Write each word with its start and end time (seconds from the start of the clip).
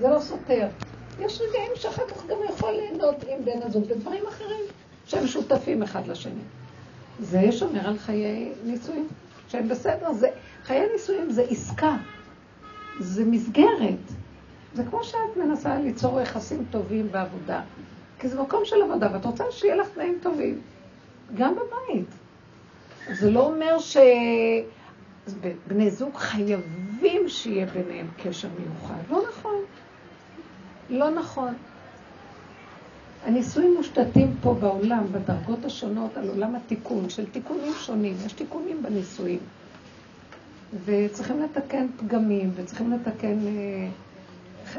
זה 0.00 0.08
לא 0.08 0.20
סותר. 0.20 0.68
יש 1.20 1.40
רגעים 1.40 1.72
שאחר 1.74 2.02
כך 2.08 2.26
גם 2.26 2.36
יכול 2.50 2.70
ליהנות 2.70 3.24
עם 3.28 3.44
בן 3.44 3.62
הזוג 3.62 3.84
בדברים 3.84 4.26
אחרים, 4.28 4.64
שהם 5.06 5.26
שותפים 5.26 5.82
אחד 5.82 6.06
לשני. 6.06 6.42
זה 7.20 7.52
שומר 7.52 7.88
על 7.88 7.98
חיי 7.98 8.52
נישואים, 8.64 9.08
שהם 9.48 9.68
בסדר. 9.68 10.12
זה, 10.12 10.28
חיי 10.64 10.86
נישואים 10.92 11.30
זה 11.30 11.42
עסקה, 11.50 11.96
זה 13.00 13.24
מסגרת. 13.24 14.12
זה 14.74 14.82
כמו 14.90 15.04
שאת 15.04 15.36
מנסה 15.36 15.78
ליצור 15.78 16.20
יחסים 16.20 16.64
טובים 16.70 17.12
בעבודה. 17.12 17.60
כי 18.18 18.28
זה 18.28 18.42
מקום 18.42 18.64
של 18.64 18.82
עבודה, 18.82 19.08
ואת 19.12 19.24
רוצה 19.24 19.44
שיהיה 19.50 19.76
לך 19.76 19.88
תנאים 19.88 20.18
טובים. 20.22 20.60
גם 21.34 21.54
בבית. 21.54 22.08
זה 23.12 23.30
לא 23.30 23.46
אומר 23.46 23.76
שבני 23.78 24.64
זוג 25.90 26.16
חייבים 26.16 27.28
שיהיה 27.28 27.66
ביניהם 27.66 28.06
קשר 28.22 28.48
מיוחד. 28.58 28.94
לא 29.10 29.22
נכון. 29.28 29.54
לא 30.90 31.10
נכון. 31.10 31.54
הנישואים 33.26 33.74
מושתתים 33.76 34.34
פה 34.42 34.54
בעולם, 34.54 35.04
בדרגות 35.12 35.64
השונות, 35.64 36.16
על 36.16 36.28
עולם 36.28 36.56
התיקון, 36.56 37.10
של 37.10 37.26
תיקונים 37.26 37.72
שונים. 37.80 38.16
יש 38.26 38.32
תיקונים 38.32 38.82
בנישואים. 38.82 39.38
וצריכים 40.84 41.42
לתקן 41.42 41.86
פגמים, 41.96 42.50
וצריכים 42.54 42.92
לתקן 42.92 43.38
אה, 43.46 43.88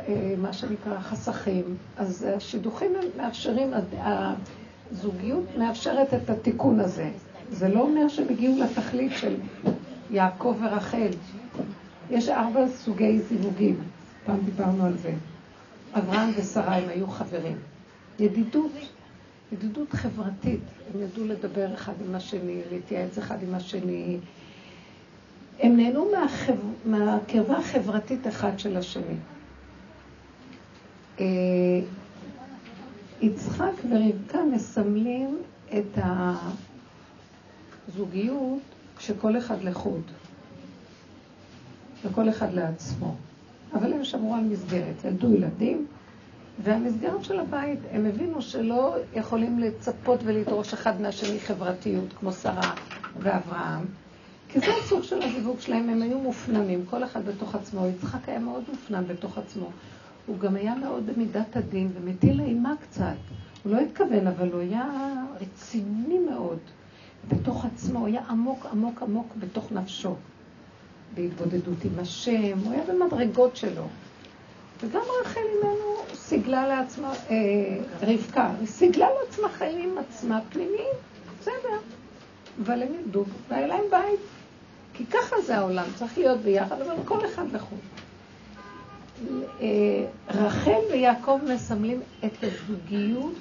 אה, 0.08 0.34
מה 0.38 0.54
שנקרא 0.54 1.00
חסכים. 1.00 1.64
אז 1.98 2.28
השידוכים 2.36 2.92
מאפשרים, 3.18 3.72
הזוגיות 4.02 5.46
מאפשרת 5.58 6.14
את 6.14 6.30
התיקון 6.30 6.80
הזה. 6.80 7.10
זה 7.52 7.68
לא 7.68 7.80
אומר 7.80 8.08
שהם 8.08 8.26
הגיעו 8.30 8.56
לתכלית 8.60 9.12
של 9.16 9.36
יעקב 10.12 10.56
ורחל. 10.62 11.10
יש 12.10 12.30
ארבע 12.30 12.68
סוגי 12.68 13.20
זיווגים, 13.20 13.76
פעם 14.26 14.40
דיברנו 14.46 14.86
על 14.86 14.98
זה. 14.98 15.14
אברהם 15.94 16.30
ושרה 16.38 16.76
הם 16.76 16.90
היו 16.90 17.08
חברים. 17.08 17.58
ידידות, 18.20 18.72
ידידות 19.52 19.94
חברתית. 19.94 20.62
הם 20.94 21.02
ידעו 21.02 21.26
לדבר 21.26 21.74
אחד 21.74 21.94
עם 22.08 22.16
השני, 22.16 22.62
להתייעץ 22.72 23.18
אחד 23.18 23.44
עם 23.44 23.56
השני. 23.56 24.18
הם 25.60 25.78
נהנו 25.78 26.12
מהחב... 26.12 26.54
מהקרבה 26.86 27.58
החברתית 27.58 28.28
אחד 28.28 28.60
של 28.60 28.78
השני. 28.78 29.16
אה, 31.20 31.26
יצחק 33.22 33.72
ורבקה 33.90 34.40
מסמלים 34.52 35.38
את 35.78 35.98
הזוגיות 37.88 38.62
כשכל 38.98 39.38
אחד 39.38 39.64
לחוד, 39.64 40.02
וכל 42.04 42.30
אחד 42.30 42.54
לעצמו. 42.54 43.16
אבל 43.74 43.94
הם 43.94 44.04
שמרו 44.04 44.36
על 44.36 44.44
מסגרת, 44.44 45.04
ילדו 45.06 45.34
ילדים, 45.34 45.86
והמסגרת 46.64 47.24
של 47.24 47.40
הבית, 47.40 47.80
הם 47.92 48.06
הבינו 48.06 48.42
שלא 48.42 48.96
יכולים 49.14 49.60
לצפות 49.60 50.20
ולדרוש 50.24 50.74
אחד 50.74 51.02
מהשני 51.02 51.40
חברתיות, 51.40 52.14
כמו 52.20 52.32
שרה 52.32 52.74
ואברהם, 53.20 53.86
כי 54.50 54.60
זה 54.60 54.66
הסוג 54.84 55.04
של 55.04 55.22
הזיווג 55.22 55.60
שלהם, 55.60 55.90
הם 55.90 56.02
היו 56.02 56.20
מופנמים, 56.20 56.86
כל 56.90 57.04
אחד 57.04 57.26
בתוך 57.26 57.56
עצמו. 57.56 57.88
יצחק 57.88 58.30
היה 58.30 58.40
מאוד 58.40 58.64
מופנם 58.72 59.04
בתוך 59.08 59.38
עצמו. 59.38 59.70
הוא 60.26 60.40
גם 60.40 60.56
היה 60.56 60.76
מאוד 60.76 61.06
במידת 61.06 61.56
הדין 61.56 61.92
ומטיל 61.94 62.40
אימה 62.40 62.74
קצת. 62.82 63.16
הוא 63.64 63.74
לא 63.74 63.80
התכוון, 63.80 64.28
אבל 64.28 64.52
הוא 64.52 64.62
היה 64.62 65.14
רציני 65.42 66.20
מאוד 66.20 66.60
בתוך 67.28 67.66
עצמו, 67.66 68.00
הוא 68.00 68.08
היה 68.08 68.22
עמוק 68.30 68.66
עמוק 68.72 69.02
עמוק 69.04 69.28
בתוך 69.40 69.72
נפשו. 69.72 70.16
בהתבודדות 71.18 71.84
עם 71.84 72.00
השם, 72.00 72.60
הוא 72.64 72.74
היה 72.74 72.84
במדרגות 72.84 73.56
שלו. 73.56 73.88
וגם 74.84 75.02
רחל 75.22 75.40
אימנו 75.56 75.96
סיגלה 76.14 76.68
לעצמה, 76.68 77.14
אה, 77.30 77.36
רבקה, 78.02 78.52
סיגלה 78.66 79.08
לעצמה 79.22 79.50
חיים 79.50 79.90
עם 79.92 79.98
עצמה 79.98 80.40
פנימיים, 80.50 80.94
בסדר. 81.40 81.78
אבל 82.64 82.84
הם 82.84 82.94
ילדו, 82.94 83.24
והיה 83.50 83.68
להם 83.68 83.84
בית. 83.92 84.20
כי 84.94 85.06
ככה 85.06 85.42
זה 85.46 85.58
העולם, 85.58 85.86
צריך 85.96 86.18
להיות 86.18 86.40
ביחד, 86.40 86.82
אבל 86.82 86.96
כל 87.06 87.26
אחד 87.26 87.46
לחוד. 87.54 87.80
אה, 89.62 89.68
רחל 90.30 90.80
ויעקב 90.92 91.40
מסמלים 91.54 92.02
את 92.26 92.44
הזוגיות 92.44 93.36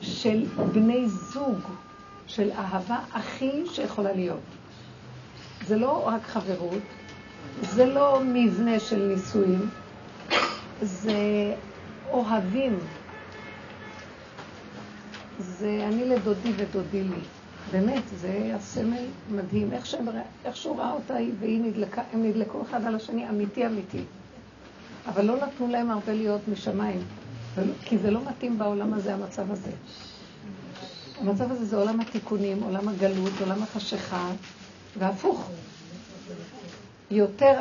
של 0.00 0.44
בני 0.72 1.08
זוג, 1.08 1.58
של 2.26 2.50
אהבה 2.50 2.98
הכי 3.12 3.62
שיכולה 3.72 4.12
להיות. 4.12 4.57
זה 5.68 5.76
לא 5.76 6.06
רק 6.06 6.22
חברות, 6.22 6.82
זה 7.62 7.86
לא 7.86 8.20
מבנה 8.24 8.80
של 8.80 9.02
נישואים, 9.02 9.68
זה 10.82 11.54
אוהבים. 12.10 12.78
זה 15.40 15.84
אני 15.88 16.04
לדודי 16.04 16.52
ודודי 16.56 17.04
לי. 17.04 17.20
באמת, 17.72 18.02
זה 18.16 18.50
הסמל 18.54 19.04
מדהים. 19.30 19.72
איך, 19.72 19.86
שהם, 19.86 20.08
איך 20.44 20.56
שהוא 20.56 20.78
ראה 20.78 20.92
אותה 20.92 21.14
והיא 21.40 21.60
נדלקה, 21.60 22.02
הם 22.12 22.22
נדלקו 22.22 22.62
אחד 22.62 22.84
על 22.84 22.94
השני, 22.94 23.28
אמיתי 23.28 23.66
אמיתי. 23.66 24.02
אבל 25.06 25.24
לא 25.24 25.36
נתנו 25.36 25.68
להם 25.68 25.90
הרבה 25.90 26.12
להיות 26.12 26.40
משמיים, 26.52 27.00
כי 27.84 27.98
זה 27.98 28.10
לא 28.10 28.20
מתאים 28.28 28.58
בעולם 28.58 28.94
הזה, 28.94 29.14
המצב 29.14 29.52
הזה. 29.52 29.70
המצב 31.20 31.52
הזה 31.52 31.64
זה 31.64 31.76
עולם 31.76 32.00
התיקונים, 32.00 32.62
עולם 32.62 32.88
הגלות, 32.88 33.32
עולם 33.40 33.62
החשיכה, 33.62 34.30
והפוך. 34.98 35.50
יותר 37.10 37.54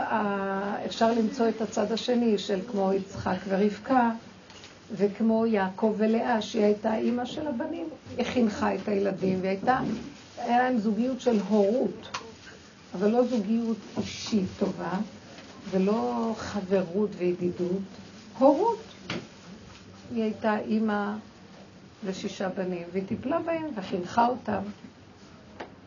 אפשר 0.86 1.12
למצוא 1.12 1.50
את 1.50 1.62
הצד 1.62 1.92
השני 1.92 2.38
של 2.38 2.60
כמו 2.72 2.94
יצחק 2.94 3.38
ורבקה, 3.48 4.12
וכמו 4.92 5.46
יעקב 5.46 5.96
ולאה, 5.98 6.42
שהיא 6.42 6.64
הייתה 6.64 6.96
אימא 6.96 7.26
של 7.26 7.48
הבנים, 7.48 7.86
היא 8.18 8.26
חינכה 8.26 8.76
את 8.76 8.88
הילדים, 8.88 9.40
והייתה, 9.42 9.80
היה 10.38 10.58
להם 10.58 10.78
זוגיות 10.78 11.22
של 11.22 11.40
הורות, 11.48 12.18
אבל 12.94 13.10
לא 13.10 13.24
זוגיות 13.28 13.78
אישית 13.98 14.46
טובה, 14.60 14.94
ולא 15.72 16.34
חברות 16.38 17.10
וידידות, 17.18 17.82
הורות. 18.40 18.84
היא 20.14 20.24
הייתה 20.24 20.60
אימא 20.60 21.12
לשישה 22.08 22.50
בנים, 22.50 22.84
והיא 22.92 23.04
טיפלה 23.08 23.40
בהם 23.40 23.66
וחינכה 23.76 24.28
אותם. 24.28 24.62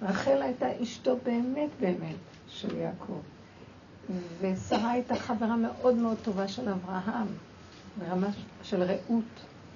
רחל 0.02 0.42
הייתה 0.42 0.82
אשתו 0.82 1.16
באמת 1.24 1.68
באמת 1.80 2.16
של 2.48 2.76
יעקב. 2.76 3.20
ושרה 4.40 4.90
הייתה 4.90 5.14
חברה 5.16 5.56
מאוד 5.56 5.94
מאוד 5.94 6.16
טובה 6.22 6.48
של 6.48 6.68
אברהם, 6.68 7.26
ברמה 7.98 8.28
של 8.62 8.82
רעות, 8.82 9.24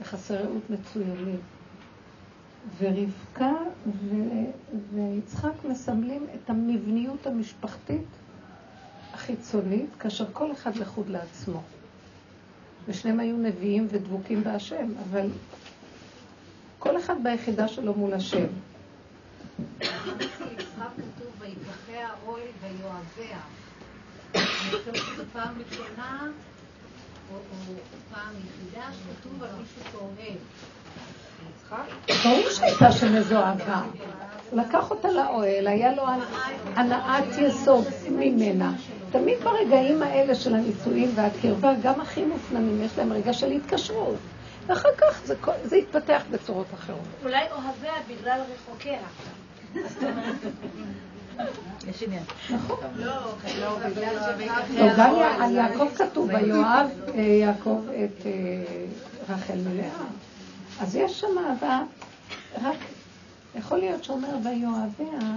יחסי 0.00 0.34
רעות 0.34 0.70
מצוינים. 0.70 1.40
ורבקה 2.78 3.52
ו... 3.86 4.14
ויצחק 4.94 5.64
מסמלים 5.68 6.26
את 6.34 6.50
המבניות 6.50 7.26
המשפחתית 7.26 8.06
החיצונית, 9.12 9.90
כאשר 9.98 10.24
כל 10.32 10.52
אחד 10.52 10.76
לחוד 10.76 11.08
לעצמו. 11.08 11.62
ושניהם 12.86 13.20
היו 13.20 13.36
נביאים 13.36 13.86
ודבוקים 13.90 14.44
בהשם, 14.44 14.86
אבל 15.08 15.26
כל 16.78 16.98
אחד 16.98 17.14
ביחידה 17.22 17.68
שלו 17.68 17.94
מול 17.94 18.14
השם. 18.14 18.46
כתוב, 19.56 21.32
ויקחיה 21.38 22.08
אוהל 22.26 22.42
ויואביה. 22.60 23.38
אני 24.34 24.44
חושבת 24.70 24.96
שזו 24.96 25.22
פעם 25.32 25.54
ראשונה, 25.70 26.26
או 27.32 27.38
פעם 28.14 28.32
יחידה, 28.32 28.86
שכתוב 28.92 29.42
על 29.42 29.48
מישהו 29.58 29.92
כאוהב. 29.92 30.38
ברור 32.24 32.50
שהייתה 32.50 32.92
שם 32.92 33.16
איזו 33.16 33.36
אהבה. 33.36 33.82
לקח 34.52 34.90
אותה 34.90 35.08
לאוהל, 35.08 35.66
היה 35.66 35.94
לו 35.94 36.02
הנעת 36.76 37.24
יסוד 37.38 37.84
ממנה. 38.10 38.72
תמיד 39.10 39.38
ברגעים 39.38 40.02
האלה 40.02 40.34
של 40.34 40.54
הנישואים 40.54 41.12
והקרבה, 41.14 41.72
גם 41.82 42.00
הכי 42.00 42.24
מופנמים, 42.24 42.82
יש 42.82 42.98
להם 42.98 43.12
רגע 43.12 43.32
של 43.32 43.50
התקשרות. 43.50 44.16
ואחר 44.66 44.88
כך 44.98 45.20
זה, 45.24 45.34
זה 45.64 45.76
יתפתח 45.76 46.22
בצורות 46.30 46.66
אחרות. 46.74 46.98
אולי 47.24 47.44
אוהביה 47.52 47.92
בגלל 48.08 48.40
רחוקיה. 48.54 49.00
יש 51.88 52.02
עניין. 52.02 52.22
נכון. 52.50 52.76
לא, 52.96 53.06
לא, 53.60 53.78
לא 54.78 55.44
על 55.44 55.54
יעקב 55.54 55.88
כתוב, 55.96 56.28
ויואב 56.28 56.90
אה, 57.14 57.20
יעקב 57.20 57.80
את 57.88 58.26
אה, 58.26 58.32
רחל 59.28 59.58
מלאה. 59.68 59.88
אז 60.80 60.96
יש 60.96 61.20
שם 61.20 61.38
אהבה, 61.38 61.82
רק 62.62 62.78
יכול 63.58 63.78
להיות 63.78 64.04
שאומר 64.04 64.28
ויואביה, 64.44 65.28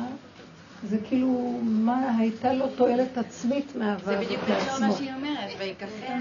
זה 0.84 0.98
כאילו, 1.07 1.60
מה 1.63 2.18
הייתה 2.19 2.54
לו 2.54 2.68
תועלת 2.68 3.18
עצמית 3.18 3.75
מאהבה 3.75 4.06
זה 4.06 4.25
בדיוק 4.25 4.42
מה 4.80 4.92
שהיא 4.92 5.12
אומרת, 5.13 5.50
ויקחיה. 5.60 6.18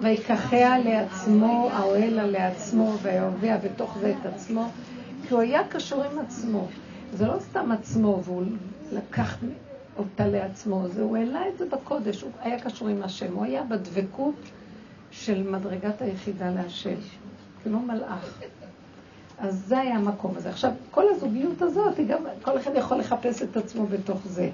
ויקחיה 0.00 0.78
לעצמו, 0.78 1.70
האוהלה 1.72 2.26
לעצמו, 2.26 2.96
ויאהביה 3.02 3.58
בתוך 3.58 3.98
זה 4.00 4.14
את 4.20 4.26
עצמו, 4.26 4.70
כי 5.28 5.34
הוא 5.34 5.40
היה 5.42 5.68
קשור 5.68 6.02
עם 6.02 6.18
עצמו. 6.18 6.68
זה 7.12 7.26
לא 7.26 7.36
סתם 7.40 7.72
עצמו, 7.72 8.20
והוא 8.24 8.42
לקח 8.92 9.36
אותה 9.98 10.26
לעצמו, 10.26 10.88
זה, 10.88 11.02
הוא 11.02 11.16
העלה 11.16 11.48
את 11.48 11.58
זה 11.58 11.64
בקודש, 11.66 12.22
הוא 12.22 12.30
היה 12.40 12.60
קשור 12.60 12.88
עם 12.88 13.02
השם, 13.02 13.34
הוא 13.34 13.44
היה 13.44 13.62
בדבקות 13.62 14.34
של 15.10 15.50
מדרגת 15.50 16.02
היחידה 16.02 16.50
להשם, 16.50 16.94
כמו 17.62 17.78
מלאך. 17.78 18.38
אז 19.38 19.64
זה 19.66 19.78
היה 19.78 19.96
המקום 19.96 20.36
הזה. 20.36 20.50
עכשיו, 20.50 20.72
כל 20.90 21.04
הזוגיות 21.10 21.62
הזאת, 21.62 22.00
גם, 22.08 22.22
כל 22.42 22.58
אחד 22.58 22.70
יכול 22.74 22.98
לחפש 22.98 23.42
את 23.42 23.56
עצמו 23.56 23.86
בתוך 23.86 24.20
זה. 24.24 24.50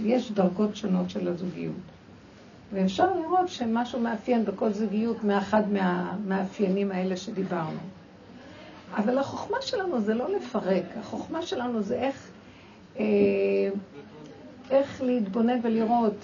יש 0.00 0.32
דרגות 0.32 0.76
שונות 0.76 1.10
של 1.10 1.28
הזוגיות. 1.28 1.74
ואפשר 2.72 3.14
לראות 3.14 3.48
שמשהו 3.48 4.00
מאפיין 4.00 4.44
בכל 4.44 4.72
זוגיות 4.72 5.24
מאחד 5.24 5.62
מהמאפיינים 5.72 6.92
האלה 6.92 7.16
שדיברנו. 7.16 7.78
אבל 8.96 9.18
החוכמה 9.18 9.56
שלנו 9.60 10.00
זה 10.00 10.14
לא 10.14 10.30
לפרק, 10.30 10.84
החוכמה 11.00 11.42
שלנו 11.42 11.82
זה 11.82 11.94
איך, 11.94 12.28
אה, 12.98 13.04
איך 14.70 15.02
להתבונן 15.02 15.58
ולראות 15.62 16.14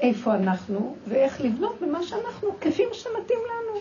איפה 0.00 0.34
אנחנו, 0.34 0.96
ואיך 1.08 1.40
לבנות 1.40 1.76
במה 1.82 2.02
שאנחנו, 2.02 2.48
כפי 2.60 2.82
שמתאים 2.92 3.38
לנו. 3.48 3.80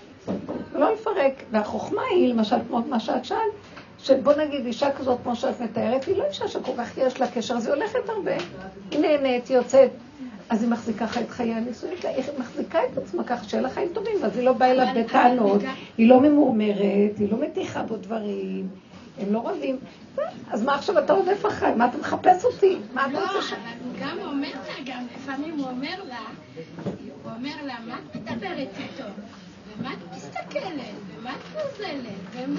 ולא 0.71 0.93
לפרק. 0.93 1.43
והחוכמה 1.51 2.01
היא, 2.11 2.33
למשל, 2.33 2.55
כמו 2.67 2.81
מה 2.89 2.99
שאת 2.99 3.25
שאלת, 3.25 3.53
שבוא 3.99 4.33
נגיד 4.33 4.65
אישה 4.65 4.91
כזאת, 4.91 5.19
כמו 5.23 5.35
שאת 5.35 5.61
מתארת, 5.61 6.03
היא 6.05 6.17
לא 6.17 6.23
אישה 6.23 6.47
שכל 6.47 6.71
כך 6.77 6.97
יש 6.97 7.19
לה 7.19 7.27
קשר, 7.31 7.53
אז 7.53 7.65
היא 7.67 7.73
הולכת 7.75 8.09
הרבה. 8.09 8.35
היא 8.91 8.99
נהנית, 8.99 9.47
היא 9.47 9.57
יוצאת. 9.57 9.89
אז 10.49 10.61
היא 10.63 10.69
מחזיקה 10.71 11.05
את 11.05 11.29
חיי 11.29 11.53
הנישואים 11.53 11.97
שלה, 12.01 12.09
היא 12.09 12.23
מחזיקה 12.39 12.79
את 12.85 12.97
עצמה 12.97 13.23
ככה 13.23 13.43
שאין 13.43 13.63
לה 13.63 13.69
חיים 13.69 13.89
טובים, 13.93 14.23
אז 14.23 14.37
היא 14.37 14.45
לא 14.45 14.53
באה 14.53 14.71
אליו 14.71 14.87
בטענות, 14.95 15.61
היא 15.97 16.09
לא 16.09 16.19
ממורמרת, 16.21 17.17
היא 17.19 17.31
לא 17.31 17.37
מתיחה 17.39 17.83
בו 17.83 17.97
דברים, 17.97 18.67
הם 19.17 19.33
לא 19.33 19.49
רבים. 19.49 19.77
אז 20.51 20.63
מה 20.63 20.75
עכשיו 20.75 20.99
אתה 20.99 21.13
רודף 21.13 21.45
אחריי? 21.47 21.75
מה 21.75 21.85
אתה 21.85 21.97
מחפש 21.97 22.45
אותי? 22.45 22.77
מה 22.93 23.05
אתה 23.05 23.19
רוצה 23.19 23.41
ש... 23.41 23.51
לא, 23.51 23.57
אבל 23.57 23.67
הוא 23.83 23.93
גם 24.01 24.17
אומר 24.27 24.51
לה, 24.67 24.83
גם 24.85 25.05
לפעמים 25.15 25.53
הוא 25.59 25.67
אומר 25.69 26.03
לה, 26.07 26.19
הוא 27.23 27.31
אומר 27.35 27.55
לה, 27.65 27.75
מה 27.87 27.99
את 27.99 28.15
מדברת 28.15 28.67
איתו? 28.79 29.03
ומה 29.77 29.93
את 29.93 30.15
מסתכלת? 30.15 30.95
ומה 31.19 31.31
את 31.31 31.41
פוזלת? 31.43 32.49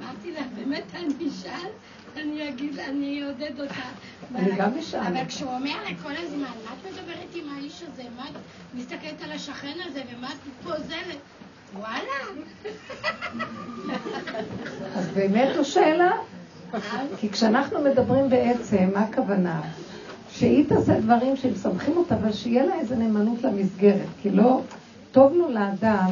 אמרתי 0.00 0.32
לה, 0.32 0.40
באמת 0.56 0.84
אני 0.94 1.28
אשאל? 1.28 1.70
אני 2.16 2.48
אגיד, 2.48 2.78
אני 2.78 3.22
אעודד 3.24 3.60
אותה. 3.60 3.88
אני 4.34 4.56
גם 4.56 4.78
אשאל. 4.78 5.00
אבל 5.00 5.24
כשהוא 5.28 5.50
אומר 5.50 5.76
לה 5.84 5.90
כל 6.02 6.12
הזמן, 6.16 6.38
מה 6.38 6.72
את 6.80 6.92
מדברת 6.92 7.34
עם 7.34 7.44
האיש 7.56 7.82
הזה? 7.82 8.02
מה 8.16 8.24
את 8.28 8.34
מסתכלת 8.74 9.22
על 9.24 9.32
השכן 9.32 9.76
הזה? 9.86 10.02
ומה 10.16 10.28
את 10.28 10.64
פוזלת? 10.64 11.18
וואלה. 11.74 12.42
אז 14.96 15.08
באמת 15.14 15.48
זו 15.56 15.64
שאלה? 15.64 16.10
כי 17.16 17.28
כשאנחנו 17.28 17.80
מדברים 17.80 18.28
בעצם, 18.30 18.90
מה 18.94 19.00
הכוונה? 19.00 19.62
שהיא 20.30 20.68
תעשה 20.68 21.00
דברים 21.00 21.36
שהם 21.36 21.54
סומכים 21.54 21.96
אותה, 21.96 22.14
אבל 22.14 22.32
שיהיה 22.32 22.66
לה 22.66 22.74
איזה 22.74 22.96
נאמנות 22.96 23.42
למסגרת. 23.42 24.08
כי 24.22 24.30
לא, 24.30 24.60
טוב 25.12 25.32
לו 25.32 25.50
לאדם 25.50 26.10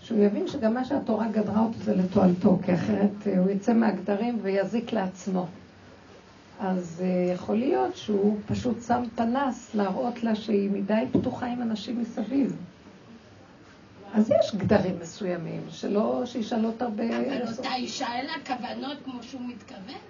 שהוא 0.00 0.24
יבין 0.24 0.48
שגם 0.48 0.74
מה 0.74 0.84
שהתורה 0.84 1.28
גדרה 1.28 1.60
אותו 1.60 1.78
זה 1.84 1.94
לתועלתו, 1.94 2.58
כי 2.64 2.74
אחרת 2.74 3.26
הוא 3.38 3.50
יצא 3.50 3.72
מהגדרים 3.72 4.38
ויזיק 4.42 4.92
לעצמו. 4.92 5.46
אז 6.60 7.02
uh, 7.02 7.32
יכול 7.34 7.56
להיות 7.56 7.96
שהוא 7.96 8.38
פשוט 8.46 8.82
שם 8.86 9.02
פנס 9.14 9.74
להראות 9.74 10.22
לה 10.22 10.34
שהיא 10.34 10.70
מדי 10.70 11.04
פתוחה 11.12 11.46
עם 11.46 11.62
אנשים 11.62 12.00
מסביב. 12.00 12.56
אז 14.14 14.30
יש 14.30 14.54
גדרים 14.54 14.98
מסוימים, 15.02 15.60
שלא, 15.70 16.22
שישאלות 16.26 16.82
הרבה... 16.82 17.04
אבל 17.04 17.42
אותה 17.58 17.74
אישה 17.74 18.06
אין 18.14 18.26
לה 18.26 18.32
כוונות 18.46 18.98
כמו 19.04 19.22
שהוא 19.22 19.40
מתכוון. 19.48 20.00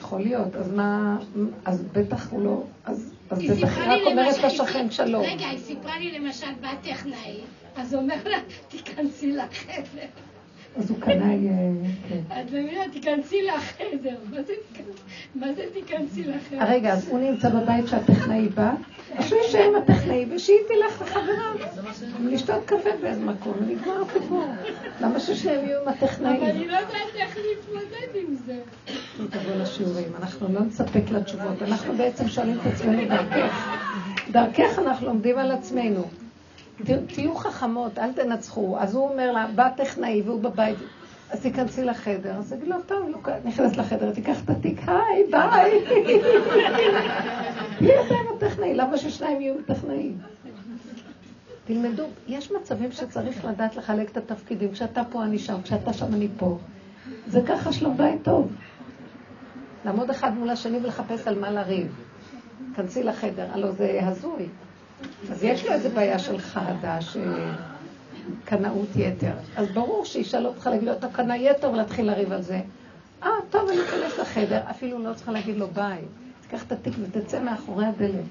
יכול 0.00 0.20
להיות, 0.20 0.56
אז 0.56 0.72
מה, 0.72 1.18
אז 1.64 1.84
בטח 1.92 2.30
הוא 2.30 2.44
לא, 2.44 2.64
אז 2.84 3.12
בטח 3.26 3.40
היא 3.40 3.66
רק 3.66 4.00
אומרת 4.06 4.38
לשכן 4.44 4.90
שלום. 4.90 5.22
רגע, 5.22 5.48
היא 5.48 5.58
סיפרה 5.58 5.98
לי 5.98 6.18
למשל 6.18 6.46
בטכנאי, 6.60 7.40
אז 7.76 7.94
הוא 7.94 8.02
אומר 8.02 8.16
לה, 8.24 8.38
תיכנסי 8.68 9.32
לחדר. 9.32 10.06
אז 10.76 10.90
הוא 10.90 11.00
קנה... 11.00 11.24
כן. 12.08 12.20
את 12.28 12.46
מבינה, 12.52 12.80
תיכנסי 12.92 13.42
לחדר. 13.42 14.16
מה 15.34 15.46
זה 15.52 15.62
תיכנסי 15.72 16.24
לחדר? 16.24 16.64
רגע, 16.68 16.92
אז 16.92 17.08
הוא 17.08 17.18
נמצא 17.18 17.48
בבית 17.48 17.88
שהטכנאי 17.88 18.48
בא, 18.48 18.72
אז 19.16 19.24
שהוא 19.24 19.40
יישאר 19.40 19.64
עם 19.68 19.74
הטכנאי, 19.74 20.26
ושהיא 20.30 20.56
תלך 20.68 21.02
לחברה, 21.02 21.52
לשתות 22.24 22.64
קפה 22.64 22.90
באיזה 23.02 23.24
מקום, 23.24 23.52
ונגמר 23.58 24.02
הסיפור. 24.02 24.44
למה 25.00 25.20
ששניהם 25.20 25.64
יהיו 25.64 25.82
עם 25.82 25.88
הטכנאי? 25.88 26.38
אבל 26.38 26.46
היא 26.46 26.66
לא 26.66 26.76
יודעת 26.76 27.14
איך 27.14 27.36
להתמודד 27.36 28.14
עם 28.14 28.34
זה. 28.46 28.60
תבוא 29.30 29.54
לשיעורים, 29.62 30.08
אנחנו 30.22 30.54
לא 30.54 30.60
נספק 30.60 31.10
לה 31.10 31.22
תשובות, 31.22 31.62
אנחנו 31.62 31.94
בעצם 31.94 32.28
שואלים 32.28 32.58
את 32.60 32.66
עצמנו 32.66 33.08
דרכך. 33.08 33.76
דרכך 34.30 34.78
אנחנו 34.78 35.06
לומדים 35.06 35.38
על 35.38 35.52
עצמנו. 35.52 36.04
תהיו 37.06 37.34
חכמות, 37.34 37.98
אל 37.98 38.12
תנצחו. 38.12 38.76
אז 38.78 38.94
הוא 38.94 39.08
אומר 39.08 39.32
לה, 39.32 39.46
בא 39.54 39.68
טכנאי 39.76 40.22
והוא 40.22 40.42
בבית, 40.42 40.78
אז 41.30 41.40
תיכנסי 41.40 41.84
לחדר. 41.84 42.34
אז 42.34 42.52
תגיד 42.52 42.68
לו, 42.68 42.76
טוב, 42.86 43.08
לא, 43.08 43.18
נכנס 43.44 43.76
לחדר, 43.76 44.12
תיקח 44.12 44.44
את 44.44 44.50
התיק, 44.50 44.80
היי, 44.86 45.24
ביי. 45.30 45.84
מי 47.80 47.90
אתה 48.06 48.14
עם 48.14 48.36
הטכנאי? 48.36 48.74
למה 48.74 48.96
ששניים 48.96 49.40
יהיו 49.40 49.54
טכנאים? 49.66 50.18
תלמדו, 51.64 52.04
יש 52.28 52.52
מצבים 52.52 52.92
שצריך 52.92 53.44
לדעת 53.44 53.76
לחלק 53.76 54.10
את 54.10 54.16
התפקידים. 54.16 54.72
כשאתה 54.72 55.02
פה 55.10 55.24
אני 55.24 55.38
שם, 55.38 55.62
כשאתה 55.62 55.92
שם 55.92 56.14
אני 56.14 56.28
פה. 56.36 56.58
זה 57.26 57.40
ככה 57.46 57.72
שלום 57.72 57.96
בית 57.96 58.22
טוב. 58.22 58.52
לעמוד 59.84 60.10
אחד 60.10 60.34
מול 60.34 60.50
השני 60.50 60.78
ולחפש 60.82 61.26
על 61.26 61.38
מה 61.38 61.50
לריב. 61.50 61.94
כנסי 62.76 63.02
לחדר, 63.02 63.46
הלוא 63.52 63.70
זה 63.70 64.00
הזוי. 64.02 64.48
אז 65.30 65.44
יש 65.44 65.64
לו 65.64 65.72
איזה 65.72 65.88
בעיה 65.88 66.18
של 66.18 66.38
חרדה, 66.38 66.98
שקנאות 68.44 68.88
יתר. 68.96 69.32
אז 69.56 69.68
ברור 69.68 70.04
שישאל 70.04 70.46
אותך 70.46 70.66
להגיד 70.66 70.88
לו, 70.88 70.92
אתה 70.92 71.08
קנא 71.08 71.32
יתר 71.32 71.70
ולהתחיל 71.70 72.06
לריב 72.06 72.32
על 72.32 72.42
זה. 72.42 72.60
אה, 73.22 73.28
טוב, 73.50 73.68
אני 73.68 73.80
אכנס 73.82 74.18
לחדר, 74.18 74.60
אפילו 74.70 74.98
לא 74.98 75.14
צריכה 75.14 75.32
להגיד 75.32 75.56
לו 75.56 75.68
ביי. 75.68 75.98
תיקח 76.40 76.62
את 76.62 76.72
התיק 76.72 76.94
ותצא 77.02 77.42
מאחורי 77.42 77.86
הדלת. 77.86 78.24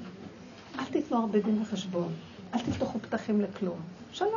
אל 0.80 0.86
תיתנו 0.86 1.18
הרבה 1.18 1.40
דין 1.40 1.62
וחשבון. 1.62 2.14
אל 2.54 2.60
תפתחו 2.60 3.00
פתחים 3.00 3.42
לכלום. 3.42 3.80
שלום. 4.12 4.32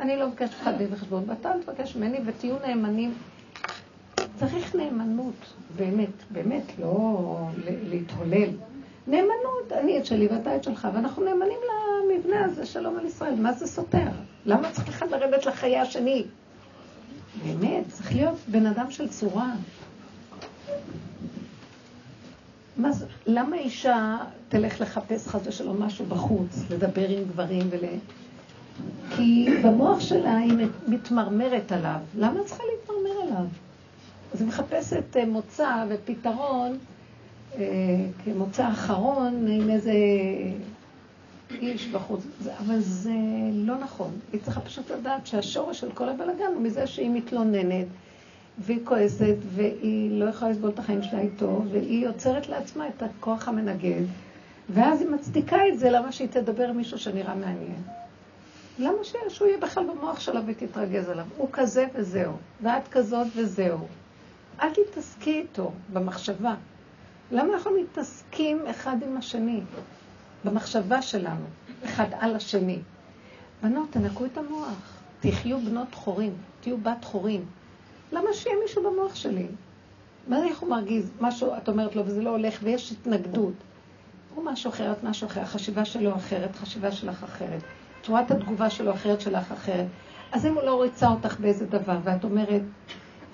אני 0.00 0.16
לא 0.16 0.28
מבקשת 0.28 0.54
לך 0.60 0.70
דין 0.78 0.88
וחשבון, 0.90 1.24
ואתה 1.26 1.52
אל 1.52 1.62
תבקש 1.62 1.96
ממני 1.96 2.18
ותהיו 2.26 2.56
נאמנים. 2.66 3.14
צריך 4.36 4.74
נאמנות, 4.74 5.54
באמת, 5.76 6.22
באמת, 6.30 6.62
לא 6.78 7.48
להתהולל. 7.64 8.48
נאמנות, 9.06 9.72
אני 9.72 9.98
את 9.98 10.06
שלי 10.06 10.28
ואתה 10.28 10.56
את 10.56 10.64
שלך, 10.64 10.88
ואנחנו 10.94 11.24
נאמנים 11.24 11.58
למבנה 11.68 12.44
הזה, 12.44 12.66
שלום 12.66 12.98
על 12.98 13.06
ישראל. 13.06 13.34
מה 13.34 13.52
זה 13.52 13.66
סותר? 13.66 14.08
למה 14.46 14.72
צריך 14.72 14.88
אחד 14.88 15.10
לרדת 15.10 15.46
לחיי 15.46 15.78
השני? 15.78 16.24
באמת, 17.44 17.84
צריך 17.88 18.14
להיות 18.14 18.34
בן 18.48 18.66
אדם 18.66 18.90
של 18.90 19.08
צורה. 19.08 19.52
מה 22.76 22.92
זה, 22.92 23.06
למה 23.26 23.56
אישה 23.56 24.16
תלך 24.48 24.80
לחפש 24.80 25.28
חס 25.28 25.40
ושלום 25.46 25.82
משהו 25.82 26.06
בחוץ, 26.06 26.62
לדבר 26.70 27.08
עם 27.08 27.24
גברים 27.24 27.66
ול... 27.70 27.80
כי 29.10 29.48
במוח 29.62 30.00
שלה 30.00 30.36
היא 30.36 30.52
מתמרמרת 30.88 31.72
עליו. 31.72 31.98
למה 32.18 32.44
צריכה 32.44 32.62
להתמרמר 32.72 33.22
עליו? 33.22 33.46
אז 34.34 34.40
היא 34.40 34.48
מחפשת 34.48 35.16
אה, 35.16 35.26
מוצא 35.26 35.84
ופתרון 35.88 36.78
כמוצא 38.24 38.68
אחרון 38.68 39.46
עם 39.48 39.70
איזה 39.70 39.92
איש 41.50 41.86
בחוץ, 41.86 42.20
אבל 42.58 42.80
זה 42.80 43.12
לא 43.52 43.78
נכון. 43.78 44.10
היא 44.32 44.40
צריכה 44.44 44.60
פשוט 44.60 44.90
לדעת 44.90 45.26
שהשורש 45.26 45.80
של 45.80 45.92
כל 45.92 46.08
הבלאגן 46.08 46.52
הוא 46.54 46.62
מזה 46.62 46.86
שהיא 46.86 47.10
מתלוננת, 47.10 47.86
והיא 48.58 48.80
כועסת, 48.84 49.36
והיא 49.54 50.20
לא 50.20 50.24
יכולה 50.24 50.50
לסבול 50.50 50.70
את 50.70 50.78
החיים 50.78 51.02
שלה 51.02 51.20
איתו, 51.20 51.62
והיא 51.70 52.04
יוצרת 52.04 52.48
לעצמה 52.48 52.88
את 52.88 53.02
הכוח 53.02 53.48
המנגד, 53.48 54.02
ואז 54.70 55.00
היא 55.00 55.08
מצדיקה 55.10 55.68
את 55.68 55.78
זה, 55.78 55.90
למה 55.90 56.12
שהיא 56.12 56.28
תדבר 56.28 56.68
עם 56.68 56.76
מישהו 56.76 56.98
שנראה 56.98 57.34
מעניין. 57.34 57.82
למה 58.78 58.96
שהוא 59.28 59.48
יהיה 59.48 59.58
בכלל 59.58 59.84
במוח 59.86 60.20
שלה 60.20 60.40
ותתרגז 60.46 61.08
עליו? 61.08 61.24
הוא 61.36 61.48
כזה 61.52 61.86
וזהו, 61.94 62.32
ואת 62.62 62.88
כזאת 62.88 63.26
וזהו. 63.36 63.78
אל 64.60 64.68
תתעסקי 64.70 65.40
איתו 65.40 65.72
במחשבה. 65.92 66.54
למה 67.30 67.54
אנחנו 67.54 67.70
מתעסקים 67.80 68.66
אחד 68.70 68.96
עם 69.02 69.16
השני? 69.16 69.60
במחשבה 70.44 71.02
שלנו, 71.02 71.44
אחד 71.84 72.06
על 72.20 72.36
השני. 72.36 72.78
בנות, 73.62 73.90
תנקו 73.90 74.24
את 74.24 74.38
המוח. 74.38 74.96
תחיו 75.20 75.60
בנות 75.60 75.94
חורים, 75.94 76.32
תהיו 76.60 76.78
בת 76.78 77.04
חורים. 77.04 77.44
למה 78.12 78.32
שיהיה 78.32 78.56
מישהו 78.62 78.82
במוח 78.82 79.14
שלי? 79.14 79.46
מה 80.28 80.44
איך 80.44 80.58
הוא 80.58 80.70
מרגיז? 80.70 81.10
משהו, 81.20 81.56
את 81.56 81.68
אומרת 81.68 81.96
לו, 81.96 82.06
וזה 82.06 82.22
לא 82.22 82.30
הולך, 82.30 82.58
ויש 82.62 82.92
התנגדות. 82.92 83.52
הוא 84.34 84.44
משהו 84.44 84.70
אחר, 84.70 84.92
את 84.92 85.04
משהו 85.04 85.26
אחר, 85.26 85.40
החשיבה 85.40 85.84
שלו 85.84 86.14
אחרת, 86.16 86.56
חשיבה 86.56 86.92
שלך 86.92 87.22
אחרת. 87.22 87.62
צורת 88.02 88.30
התגובה 88.30 88.70
שלו 88.70 88.94
אחרת, 88.94 89.20
שלך 89.20 89.52
אחרת. 89.52 89.86
אז 90.32 90.46
אם 90.46 90.54
הוא 90.54 90.62
לא 90.62 90.82
ריצה 90.82 91.08
אותך 91.08 91.40
באיזה 91.40 91.66
דבר, 91.66 91.98
ואת 92.04 92.24
אומרת, 92.24 92.62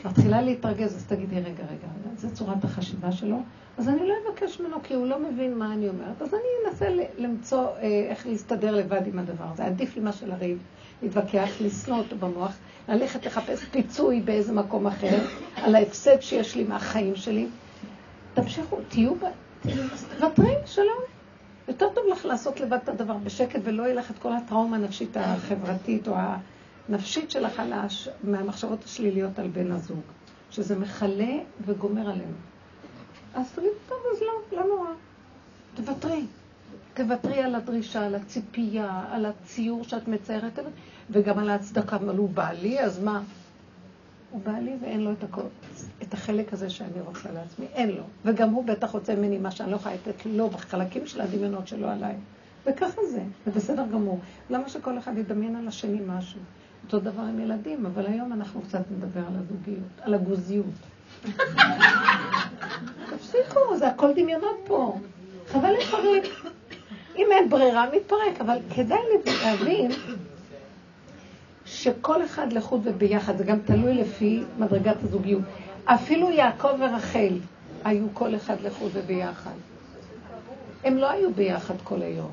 מתחילה 0.05 0.43
להתרגז, 0.43 0.97
אז 0.97 1.07
תגידי, 1.07 1.41
רגע, 1.41 1.65
רגע, 1.65 1.89
זו 2.17 2.29
צורת 2.33 2.65
החשיבה 2.65 3.13
שלו, 3.13 3.43
אז 3.79 3.89
אני 3.89 4.09
לא 4.09 4.15
אבקש 4.29 4.61
ממנו, 4.61 4.77
כי 4.83 4.95
הוא 4.95 5.07
לא 5.07 5.19
מבין 5.19 5.59
מה 5.59 5.73
אני 5.73 5.89
אומרת, 5.89 6.23
אז 6.23 6.35
אני 6.35 6.69
אנסה 6.71 6.87
למצוא 7.19 7.67
אה, 7.67 8.07
איך 8.11 8.27
להסתדר 8.27 8.77
לבד 8.77 9.07
עם 9.07 9.19
הדבר 9.19 9.45
הזה. 9.53 9.65
עדיף 9.65 9.97
לי 9.97 10.03
מה 10.03 10.13
של 10.13 10.33
הריב, 10.33 10.59
להתווכח, 11.03 11.51
לשנוא 11.61 11.99
אותו 11.99 12.17
במוח, 12.17 12.57
ללכת 12.89 13.27
לחפש 13.27 13.65
פיצוי 13.65 14.21
באיזה 14.21 14.53
מקום 14.53 14.87
אחר, 14.87 15.19
על 15.57 15.75
ההפסד 15.75 16.21
שיש 16.21 16.57
לי 16.57 16.65
מהחיים 16.65 17.17
שלי. 17.17 17.47
תמשיכו, 18.35 18.77
תהיו, 18.89 19.13
תוותרי, 20.19 20.55
שלום. 20.67 21.03
יותר 21.69 21.89
טוב 21.95 22.05
לך 22.13 22.25
לעשות 22.25 22.61
לבד 22.61 22.79
את 22.85 22.89
הדבר 22.89 23.17
בשקט, 23.17 23.61
ולא 23.65 23.83
יהיה 23.83 23.95
לך 23.95 24.11
את 24.11 24.19
כל 24.19 24.33
הטראומה 24.33 24.77
הנפשית 24.77 25.17
החברתית 25.17 26.09
או 26.09 26.15
הנפשית 26.89 27.31
שלך. 27.31 27.63
מהמחשבות 28.25 28.85
השליליות 28.85 29.39
על 29.39 29.49
בן 29.49 29.73
הזוג, 29.73 30.01
שזה 30.51 30.79
מכלה 30.79 31.33
וגומר 31.67 32.11
עלינו. 32.11 32.52
אז 33.35 33.53
תגידי, 33.53 33.73
טוב, 33.89 33.99
אז 34.13 34.23
לא, 34.23 34.59
לא 34.59 34.67
נורא. 34.67 34.89
תוותרי. 35.75 36.25
תוותרי 36.95 37.43
על 37.43 37.55
הדרישה, 37.55 38.07
על 38.07 38.15
הציפייה, 38.15 39.05
על 39.11 39.27
הציור 39.27 39.85
שאת 39.85 40.09
מציירת, 40.09 40.59
וגם 41.11 41.39
על 41.39 41.51
ההצדקה. 41.51 41.97
אבל 41.97 42.17
הוא 42.17 42.29
בעלי, 42.29 42.81
אז 42.81 42.99
מה? 42.99 43.23
הוא 44.31 44.41
בעלי 44.45 44.77
ואין 44.83 45.01
לו 45.01 45.13
את, 45.13 45.25
הכל, 45.25 45.43
את 46.03 46.15
החלק 46.15 46.53
הזה 46.53 46.71
שאני 46.71 47.01
רוצה 47.01 47.33
לעצמי. 47.33 47.67
אין 47.75 47.91
לו. 47.91 48.03
וגם 48.25 48.51
הוא 48.51 48.65
בטח 48.65 48.91
רוצה 48.91 49.15
ממני 49.15 49.39
מה 49.39 49.51
שאני 49.51 49.71
לא 49.71 49.77
יכולה 49.77 49.95
לתת 49.95 50.27
לו 50.27 50.51
בחלקים 50.51 51.07
של 51.07 51.21
הדמיונות 51.21 51.69
שלו 51.69 51.89
עליי. 51.89 52.15
וככה 52.67 53.01
זה, 53.11 53.23
זה 53.45 53.51
בסדר 53.51 53.87
גמור. 53.93 54.21
למה 54.51 54.69
שכל 54.69 54.99
אחד 54.99 55.19
ידמיין 55.19 55.57
על 55.57 55.69
השני 55.69 56.01
משהו? 56.07 56.41
אותו 56.85 57.01
דבר 57.01 57.23
עם 57.23 57.41
ילדים, 57.41 57.87
אבל 57.87 58.07
היום 58.07 58.33
אנחנו 58.33 58.61
קצת 58.63 58.83
נדבר 58.91 59.21
על 59.21 59.37
הזוגיות, 59.37 60.01
על 60.01 60.15
הגוזיות. 60.15 60.67
תפסיקו, 63.11 63.77
זה 63.79 63.89
הכל 63.89 64.13
דמיונות 64.17 64.57
פה. 64.67 64.99
חבל 65.49 65.73
לפרק. 65.73 66.53
אם 67.17 67.27
אין 67.33 67.51
ברירה, 67.51 67.87
מתפרק, 67.97 68.41
אבל 68.41 68.59
כדאי 68.75 68.99
להבין 69.45 69.91
שכל 71.65 72.25
אחד 72.25 72.53
לחוד 72.53 72.81
וביחד, 72.85 73.39
זה 73.39 73.45
גם 73.45 73.59
תלוי 73.65 73.95
לפי 73.95 74.43
מדרגת 74.59 74.97
הזוגיות. 75.03 75.43
אפילו 75.85 76.31
יעקב 76.31 76.69
ורחל 76.81 77.39
היו 77.85 78.07
כל 78.15 78.37
אחד 78.37 78.61
לחוד 78.61 78.91
וביחד. 78.95 79.51
הם 80.85 80.97
לא 80.97 81.11
היו 81.11 81.35
ביחד 81.35 81.75
כל 81.85 82.03
היום. 82.03 82.31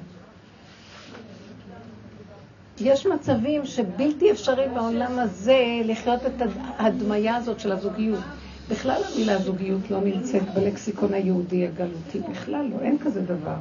יש 2.79 3.05
מצבים 3.05 3.65
שבלתי 3.65 4.31
אפשרי 4.31 4.67
בעולם 4.73 5.19
הזה 5.19 5.63
לחיות 5.83 6.25
את 6.25 6.41
ההדמיה 6.77 7.35
הזאת 7.35 7.59
של 7.59 7.71
הזוגיות. 7.71 8.23
בכלל 8.69 9.01
המילה 9.13 9.37
זוגיות 9.37 9.91
לא 9.91 10.01
נמצאת 10.01 10.53
בלקסיקון 10.53 11.13
היהודי 11.13 11.67
הגלותי, 11.67 12.19
בכלל 12.31 12.65
לא, 12.71 12.79
אין 12.81 12.97
כזה 12.97 13.21
דבר. 13.21 13.55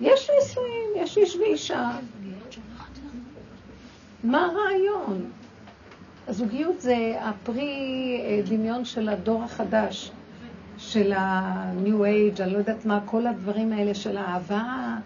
יש 0.00 0.30
נישואים, 0.40 0.90
יש 0.96 1.16
איש 1.16 1.36
ואישה. 1.36 1.90
מה 4.24 4.46
הרעיון? 4.46 5.30
הזוגיות 6.28 6.80
זה 6.80 7.14
הפרי 7.20 8.20
אה, 8.24 8.40
דמיון 8.50 8.84
של 8.84 9.08
הדור 9.08 9.42
החדש, 9.42 10.10
של 10.78 11.12
ה-new 11.12 12.00
age, 12.02 12.42
אני 12.42 12.52
לא 12.52 12.58
יודעת 12.58 12.86
מה, 12.86 13.00
כל 13.04 13.26
הדברים 13.26 13.72
האלה 13.72 13.94
של 13.94 14.18
אהבה 14.18 14.96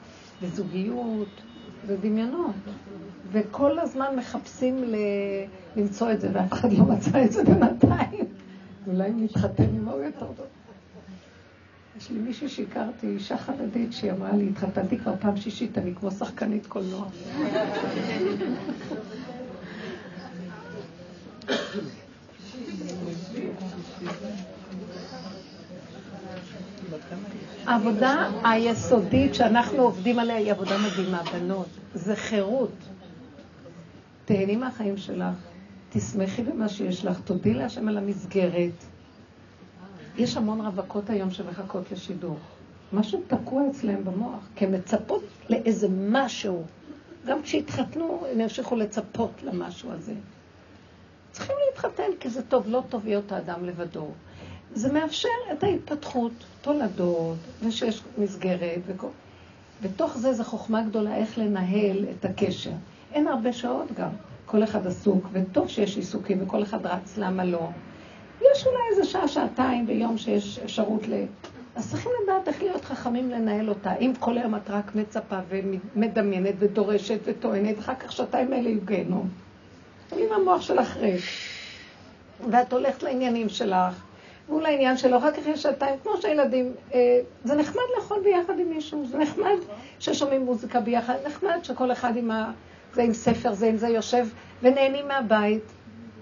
וזוגיות, 0.43 1.29
זה 1.87 1.97
דמיונות. 1.97 2.55
וכל 3.33 3.79
הזמן 3.79 4.17
מחפשים. 4.17 4.85
למצוא 5.77 6.13
את 6.13 6.21
זה, 6.21 6.29
ואף 6.33 6.53
אחד 6.53 6.73
לא 6.73 6.85
מצא 6.85 7.25
את 7.25 7.33
זה 7.33 7.45
בינתיים. 7.45 8.36
אולי 8.87 9.13
נתחתן 9.13 9.65
עם 9.65 9.89
ההוא 9.89 10.03
יותר 10.03 10.27
טוב. 10.37 10.47
יש 11.97 12.11
לי 12.11 12.19
מישהי 12.19 12.49
שהכרתי, 12.49 13.07
אישה 13.07 13.39
חרדית, 13.39 13.93
שהיא 13.93 14.13
אמרה 14.13 14.33
לי, 14.33 14.49
התחתנתי 14.49 14.99
כבר 14.99 15.13
פעם 15.21 15.37
שישית, 15.37 15.79
אני 15.79 15.95
כמו 15.95 16.11
שחקנית 16.11 16.67
קולנוע. 16.67 17.07
העבודה 27.67 28.31
היסודית 28.45 29.35
שאנחנו 29.35 29.83
עובדים 29.83 30.19
עליה 30.19 30.37
היא 30.37 30.53
עבודה 30.53 30.77
מדהימה, 30.79 31.23
בנות. 31.33 31.69
זה 31.95 32.17
חירות. 32.17 32.75
תהני 34.25 34.57
מהחיים 34.57 34.97
שלך, 34.97 35.25
תשמחי 35.97 36.43
במה 36.43 36.69
שיש 36.69 37.05
לך, 37.05 37.21
תודי 37.21 37.55
להשם 37.55 37.89
על 37.89 37.99
המסגרת. 37.99 38.85
יש 40.19 40.37
המון 40.37 40.61
רווקות 40.61 41.11
היום 41.11 41.31
שמחכות 41.31 41.93
לשידור. 41.93 42.37
משהו 42.93 43.23
תקוע 43.27 43.63
אצלהם 43.71 44.05
במוח, 44.05 44.49
כי 44.57 44.65
הן 44.65 44.75
מצפות 44.75 45.23
לאיזה 45.51 45.89
משהו. 45.91 46.65
גם 47.27 47.43
כשהתחתנו, 47.43 48.23
הם 48.33 48.41
ימשיכו 48.41 48.77
לצפות 48.77 49.31
למשהו 49.43 49.93
הזה. 49.93 50.15
צריכים 51.33 51.57
להתחתן, 51.69 52.11
כי 52.21 52.31
זה 52.31 52.43
טוב, 52.43 52.69
לא 52.69 52.83
טוב 52.89 53.05
להיות 53.05 53.33
האדם 53.33 53.65
לבדו. 53.65 54.09
זה 54.75 54.93
מאפשר 54.93 55.29
את 55.53 55.63
ההתפתחות, 55.65 56.33
תולדות, 56.61 57.37
ושיש 57.63 58.03
מסגרת, 58.19 58.81
וכל... 58.87 59.09
בתוך 59.83 60.19
זה 60.19 60.33
זו 60.33 60.45
חוכמה 60.45 60.83
גדולה 60.83 61.17
איך 61.17 61.39
לנהל 61.39 62.05
את 62.11 62.25
הקשר. 62.25 62.73
אין 63.13 63.29
הרבה 63.29 63.53
שעות 63.53 63.93
גם, 63.93 64.11
כל 64.47 64.65
אחד 64.65 64.87
עסוק, 64.87 65.29
וטוב 65.33 65.69
שיש 65.69 65.97
עיסוקים 65.97 66.43
וכל 66.43 66.63
אחד 66.63 66.87
רץ, 66.87 67.19
למה 67.19 67.45
לא? 67.45 67.69
יש 68.41 68.67
אולי 68.67 68.79
איזה 68.91 69.05
שעה, 69.05 69.29
שעתיים 69.29 69.87
ביום 69.87 70.19
שיש 70.19 70.59
אפשרות 70.59 71.09
ל... 71.09 71.15
אז 71.77 71.91
צריכים 71.91 72.13
לדעת 72.23 72.49
איך 72.49 72.63
להיות 72.63 72.85
חכמים 72.85 73.31
לנהל 73.31 73.69
אותה. 73.69 73.95
אם 73.97 74.13
כל 74.19 74.39
היום 74.39 74.55
את 74.55 74.71
רק 74.71 74.95
מצפה 74.95 75.37
ומדמיינת 75.49 76.55
ודורשת 76.59 77.19
וטוענת, 77.25 77.79
אחר 77.79 77.95
כך 77.95 78.13
שעתיים 78.13 78.53
האלה 78.53 78.69
יהיו 78.69 78.81
גיהנום. 78.85 79.29
אם 80.13 80.27
המוח 80.33 80.63
שלך 80.63 80.97
ריק, 80.97 81.23
ואת 82.51 82.73
הולכת 82.73 83.03
לעניינים 83.03 83.49
שלך, 83.49 84.03
והוא 84.49 84.63
לעניין 84.63 84.97
שלו, 84.97 85.19
אחר 85.19 85.33
כך 85.33 85.47
יש 85.47 85.63
שעתיים, 85.63 85.95
כמו 86.03 86.13
שהילדים, 86.21 86.73
אה, 86.95 87.21
זה 87.45 87.55
נחמד 87.55 87.83
לאכול 87.97 88.19
ביחד 88.25 88.59
עם 88.59 88.69
מישהו, 88.69 89.07
זה 89.07 89.19
נחמד 89.19 89.57
ששומעים 89.99 90.45
מוזיקה 90.45 90.81
ביחד, 90.81 91.15
נחמד 91.27 91.59
שכל 91.63 91.93
אחד 91.93 92.17
עם 92.17 92.31
ה... 92.31 92.53
זה 92.97 93.03
עם 93.03 93.13
ספר, 93.13 93.55
זה 93.55 93.67
עם 93.67 93.77
זה 93.77 93.89
יושב 93.89 94.27
ונהנים 94.63 95.09
מהבית. 95.09 95.63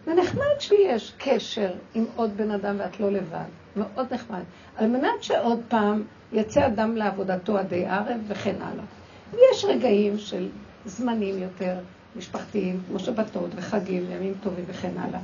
זה 0.05 0.15
נחמד 0.15 0.61
שיש 0.61 1.13
קשר 1.19 1.71
עם 1.95 2.05
עוד 2.17 2.37
בן 2.37 2.51
אדם 2.51 2.77
ואת 2.79 3.01
לא 3.01 3.13
לבד, 3.13 3.45
מאוד 3.77 4.15
נחמד. 4.15 4.43
על 4.77 4.87
מנת 4.87 5.23
שעוד 5.23 5.61
פעם 5.69 6.03
יצא 6.33 6.67
אדם 6.67 6.97
לעבודתו 6.97 7.59
עדי 7.59 7.87
ערב 7.87 8.21
וכן 8.29 8.55
הלאה. 8.61 8.85
יש 9.33 9.65
רגעים 9.65 10.19
של 10.19 10.49
זמנים 10.87 11.39
יותר 11.39 11.79
משפחתיים, 12.17 12.81
כמו 12.89 12.99
שבתות 12.99 13.51
וחגים, 13.57 14.05
ימים 14.11 14.35
טובים 14.43 14.65
וכן 14.69 14.93
הלאה. 14.99 15.21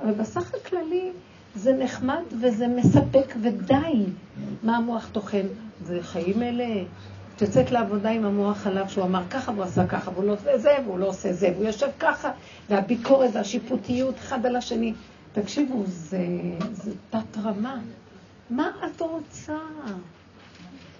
אבל 0.00 0.12
בסך 0.12 0.54
הכללי 0.54 1.10
זה 1.54 1.72
נחמד 1.72 2.22
וזה 2.40 2.68
מספק 2.68 3.34
ודי 3.42 4.04
מה 4.62 4.76
המוח 4.76 5.08
טוחן. 5.12 5.46
זה 5.84 5.98
חיים 6.02 6.42
אלה. 6.42 6.84
את 7.42 7.46
יוצאת 7.48 7.70
לעבודה 7.70 8.10
עם 8.10 8.24
המוח 8.24 8.66
עליו 8.66 8.88
שהוא 8.88 9.04
אמר 9.04 9.22
ככה 9.30 9.52
והוא 9.52 9.64
עשה 9.64 9.86
ככה, 9.86 10.10
והוא 10.10 10.24
לא 10.24 10.32
עושה 10.32 10.58
זה 10.58 10.76
והוא 10.84 10.98
לא 10.98 11.06
עושה 11.06 11.32
זה, 11.32 11.52
והוא 11.54 11.66
יושב 11.66 11.86
ככה, 12.00 12.30
והביקורת 12.70 13.30
והשיפוטיות 13.32 14.14
אחד 14.18 14.46
על 14.46 14.56
השני. 14.56 14.94
תקשיבו, 15.32 15.82
זה, 15.86 16.26
זה 16.72 16.92
תת 17.10 17.38
רמה. 17.44 17.80
מה 18.50 18.70
את 18.86 19.00
רוצה? 19.00 19.58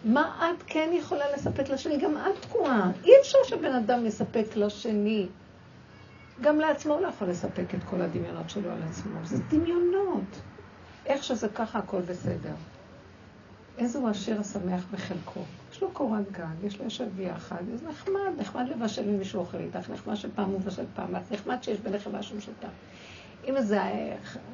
מה 0.05 0.51
את 0.51 0.63
כן 0.67 0.91
יכולה 0.93 1.25
לספק 1.37 1.69
לשני? 1.69 1.97
גם 1.97 2.17
את 2.17 2.43
תקועה. 2.43 2.91
אי 3.05 3.11
אפשר 3.21 3.39
שבן 3.47 3.75
אדם 3.75 4.07
יספק 4.07 4.47
לשני. 4.57 5.27
גם 6.41 6.61
לעצמו 6.61 7.01
לא 7.01 7.09
יכול 7.09 7.29
לספק 7.29 7.75
את 7.75 7.85
כל 7.91 8.01
הדמיונות 8.01 8.51
שלו 8.51 8.71
על 8.71 8.83
עצמו. 8.91 9.19
זה 9.25 9.43
דמיונות. 9.49 10.41
איך 11.07 11.25
שזה 11.25 11.49
ככה, 11.49 11.79
הכל 11.79 12.01
בסדר. 12.01 12.55
איזה 13.79 13.99
הוא 13.99 14.09
עשיר 14.09 14.41
השמח 14.41 14.85
בחלקו. 14.93 15.41
יש 15.73 15.83
לו 15.83 15.91
קורת 15.93 16.33
גג, 16.33 16.65
יש 16.65 16.79
לו 16.79 16.85
יושב 16.85 17.09
ביחד, 17.17 17.57
זה 17.75 17.89
נחמד, 17.89 18.39
נחמד 18.39 18.69
לבשל 18.69 19.09
עם 19.09 19.19
מישהו 19.19 19.41
אוכל 19.41 19.57
איתך, 19.59 19.91
נחמד 19.91 20.15
שפעם 20.15 20.51
הוא 20.51 20.61
מבשל 20.61 20.85
פעם, 20.95 21.15
נחמד 21.31 21.63
שיש 21.63 21.79
ביניכם 21.81 22.17
משהו 22.17 22.37
משותף. 22.37 22.69
אם 23.49 23.55
זה 23.61 23.81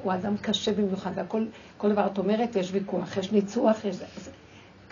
הוא 0.02 0.14
אדם 0.14 0.36
קשה 0.36 0.72
במיוחד, 0.72 1.10
והכל, 1.14 1.46
כל 1.76 1.92
דבר 1.92 2.06
את 2.06 2.18
אומרת, 2.18 2.56
יש 2.56 2.72
ויכוח, 2.72 3.16
יש 3.16 3.32
ניצוח, 3.32 3.84
יש... 3.84 3.96
אז 4.16 4.30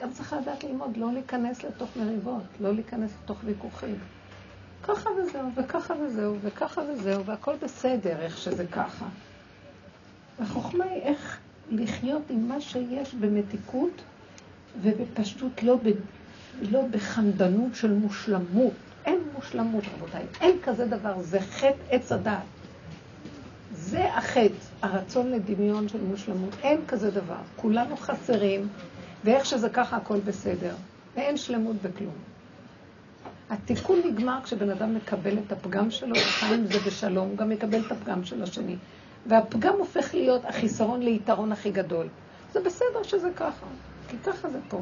גם 0.03 0.13
צריך 0.13 0.33
לדעת 0.33 0.65
ללמוד, 0.65 0.97
לא 0.97 1.13
להיכנס 1.13 1.65
לתוך 1.65 1.97
מריבות, 1.97 2.43
לא 2.61 2.75
להיכנס 2.75 3.11
לתוך 3.23 3.39
ויכוחים. 3.45 3.99
ככה 4.83 5.11
וזהו, 5.11 5.49
וככה 5.55 5.95
וזהו, 6.01 6.37
וככה 6.43 6.83
וזהו, 6.83 7.25
והכל 7.25 7.55
בסדר, 7.63 8.21
איך 8.21 8.39
שזה 8.39 8.67
ככה. 8.67 9.07
החוכמה 10.39 10.85
היא 10.85 11.03
איך 11.03 11.39
לחיות 11.71 12.23
עם 12.31 12.49
מה 12.49 12.61
שיש 12.61 13.15
במתיקות 13.15 14.03
ובפשטות, 14.83 15.63
לא, 15.63 15.77
לא 16.63 16.83
בחמדנות 16.91 17.75
של 17.75 17.93
מושלמות. 17.93 18.73
אין 19.05 19.19
מושלמות, 19.35 19.85
רבותיי. 19.95 20.25
אין 20.41 20.57
כזה 20.63 20.87
דבר, 20.87 21.15
זה 21.21 21.41
חטא 21.41 21.83
עץ 21.91 22.13
הדעת. 22.13 22.43
זה 23.73 24.15
החטא, 24.15 24.55
הרצון 24.83 25.31
לדמיון 25.31 25.89
של 25.89 26.01
מושלמות. 26.01 26.55
אין 26.63 26.81
כזה 26.89 27.11
דבר. 27.11 27.41
כולנו 27.57 27.97
חסרים, 27.97 28.69
ואיך 29.25 29.47
שזה 29.47 29.69
ככה 29.69 29.97
הכל 29.97 30.21
בסדר. 30.21 30.75
ואין 31.17 31.37
שלמות 31.37 31.77
בכלום. 31.83 32.15
התיקון 33.51 34.03
נגמר 34.05 34.39
כשבן 34.45 34.71
אדם 34.71 34.95
מקבל 34.95 35.39
את 35.47 35.53
הפגם 35.53 35.91
שלו, 35.91 36.17
וחי 36.17 36.55
עם 36.55 36.67
זה 36.67 36.79
בשלום, 36.87 37.29
הוא 37.29 37.37
גם 37.37 37.49
מקבל 37.49 37.81
את 37.87 37.93
הפגם 37.93 38.25
של 38.25 38.43
השני. 38.43 38.77
והפגם 39.27 39.75
הופך 39.79 40.15
להיות 40.15 40.45
החיסרון 40.45 41.03
ליתרון 41.03 41.53
הכי 41.53 41.71
גדול. 41.71 42.07
זה 42.53 42.61
בסדר 42.61 43.03
שזה 43.03 43.29
ככה, 43.37 43.67
כי 44.09 44.17
ככה 44.25 44.51
זה 44.51 44.59
פה. 44.69 44.81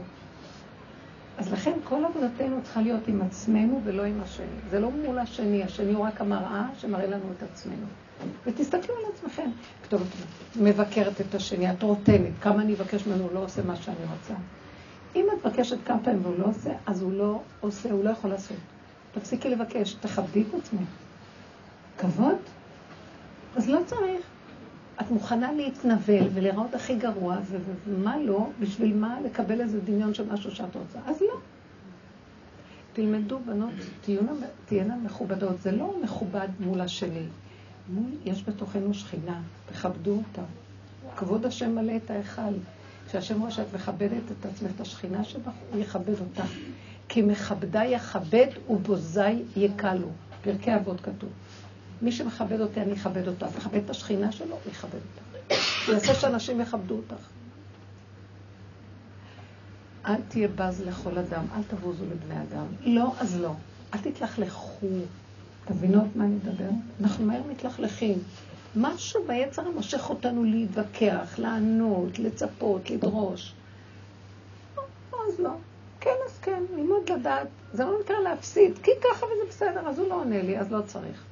אז 1.38 1.52
לכן 1.52 1.72
כל 1.84 2.04
עבודתנו 2.04 2.62
צריכה 2.62 2.80
להיות 2.80 3.08
עם 3.08 3.22
עצמנו 3.22 3.80
ולא 3.84 4.02
עם 4.02 4.20
השני. 4.22 4.46
זה 4.70 4.80
לא 4.80 4.90
מול 4.90 5.18
השני, 5.18 5.64
השני 5.64 5.92
הוא 5.92 6.04
רק 6.04 6.20
המראה 6.20 6.66
שמראה 6.78 7.06
לנו 7.06 7.24
את 7.38 7.42
עצמנו. 7.42 7.86
ותסתכלו 8.46 8.94
על 8.94 9.12
עצמכם. 9.14 9.50
טוב, 9.88 10.02
מבקרת 10.60 11.20
את 11.20 11.34
השני, 11.34 11.72
את 11.72 11.82
רוטנת, 11.82 12.32
כמה 12.40 12.62
אני 12.62 12.74
אבקש 12.74 13.06
ממנו, 13.06 13.24
הוא 13.24 13.32
לא 13.34 13.44
עושה 13.44 13.62
מה 13.62 13.76
שאני 13.76 14.04
רוצה. 14.12 14.34
אם 15.16 15.26
את 15.32 15.46
מבקשת 15.46 15.76
כמה 15.84 15.98
פעמים 16.04 16.20
והוא 16.22 16.38
לא 16.38 16.44
עושה, 16.44 16.70
אז 16.86 17.02
הוא 17.02 17.12
לא 17.12 17.40
עושה, 17.60 17.92
הוא 17.92 18.04
לא 18.04 18.10
יכול 18.10 18.30
לעשות. 18.30 18.56
תפסיקי 19.14 19.48
לבקש, 19.48 19.94
תכבדי 19.94 20.42
את 20.42 20.54
עצמך. 20.54 20.88
כבוד? 21.98 22.36
אז 23.56 23.68
לא 23.68 23.78
צריך. 23.86 24.33
את 25.00 25.10
מוכנה 25.10 25.52
להתנבל 25.52 26.28
ולראות 26.34 26.74
הכי 26.74 26.96
גרוע, 26.96 27.36
ומה 27.86 28.18
לא, 28.18 28.48
בשביל 28.60 28.96
מה 28.96 29.18
לקבל 29.24 29.60
איזה 29.60 29.80
דמיון 29.80 30.14
של 30.14 30.32
משהו 30.32 30.50
שאת 30.50 30.76
רוצה? 30.76 30.98
אז 31.06 31.20
לא. 31.20 31.38
תלמדו, 32.92 33.38
בנות, 33.46 33.72
תהיינה, 34.00 34.32
תהיינה 34.66 34.96
מכובדות. 34.96 35.60
זה 35.60 35.72
לא 35.72 35.94
מכובד 36.02 36.48
מול 36.60 36.80
השני. 36.80 37.26
מול, 37.88 38.10
יש 38.24 38.44
בתוכנו 38.48 38.94
שכינה, 38.94 39.40
תכבדו 39.66 40.10
אותה. 40.10 40.42
כבוד 41.16 41.46
השם 41.46 41.74
מלא 41.74 41.92
את 41.96 42.10
ההיכל. 42.10 42.52
כשהשם 43.08 43.40
רואה 43.40 43.50
שאת 43.50 43.66
מכבדת 43.74 44.22
את 44.40 44.46
עצמך, 44.46 44.70
את 44.76 44.80
השכינה 44.80 45.24
שבך, 45.24 45.52
הוא 45.72 45.80
יכבד 45.80 46.20
אותך. 46.20 46.52
כי 47.08 47.22
מכבדי 47.22 47.84
יכבד 47.84 48.46
ובוזי 48.68 49.42
יקלו. 49.56 50.08
פרקי 50.42 50.76
אבות 50.76 51.00
כתוב. 51.00 51.30
מי 52.04 52.12
שמכבד 52.12 52.60
אותי, 52.60 52.80
אני 52.80 52.92
אכבד 52.92 53.28
אותה. 53.28 53.46
מכבד 53.56 53.84
את 53.84 53.90
השכינה 53.90 54.32
שלו, 54.32 54.54
הוא 54.64 54.72
יכבד 54.72 54.94
אותה. 54.94 55.54
הוא 55.86 55.94
יעשה 55.94 56.14
שאנשים 56.14 56.60
יכבדו 56.60 56.96
אותך. 56.96 57.26
אל 60.06 60.20
תהיה 60.28 60.48
בז 60.48 60.82
לכל 60.86 61.18
אדם, 61.18 61.44
אל 61.56 61.62
תבוזו 61.62 62.04
לבני 62.04 62.34
אדם. 62.42 62.66
לא, 62.80 63.12
אז 63.20 63.40
לא. 63.40 63.52
אל 63.94 63.98
תתלכלכו. 63.98 64.86
תבינות 65.64 66.16
מה 66.16 66.24
אני 66.24 66.34
מדבר? 66.34 66.70
אנחנו 67.00 67.26
מהר 67.26 67.42
מתלכלכים. 67.50 68.18
משהו 68.76 69.24
ביצר 69.26 69.70
מושך 69.70 70.10
אותנו 70.10 70.44
להתווכח, 70.44 71.34
לענות, 71.38 72.18
לצפות, 72.18 72.90
לדרוש. 72.90 73.54
אז 75.12 75.40
לא. 75.40 75.50
כן, 76.00 76.16
אז 76.26 76.38
כן, 76.42 76.62
ללמוד 76.76 77.10
לדעת. 77.12 77.48
זה 77.72 77.84
לא 77.84 77.92
נקרא 78.04 78.16
להפסיד, 78.24 78.78
כי 78.82 78.90
ככה 79.00 79.26
וזה 79.26 79.48
בסדר, 79.48 79.88
אז 79.88 79.98
הוא 79.98 80.08
לא 80.08 80.14
עונה 80.14 80.42
לי, 80.42 80.58
אז 80.58 80.72
לא 80.72 80.80
צריך. 80.86 81.24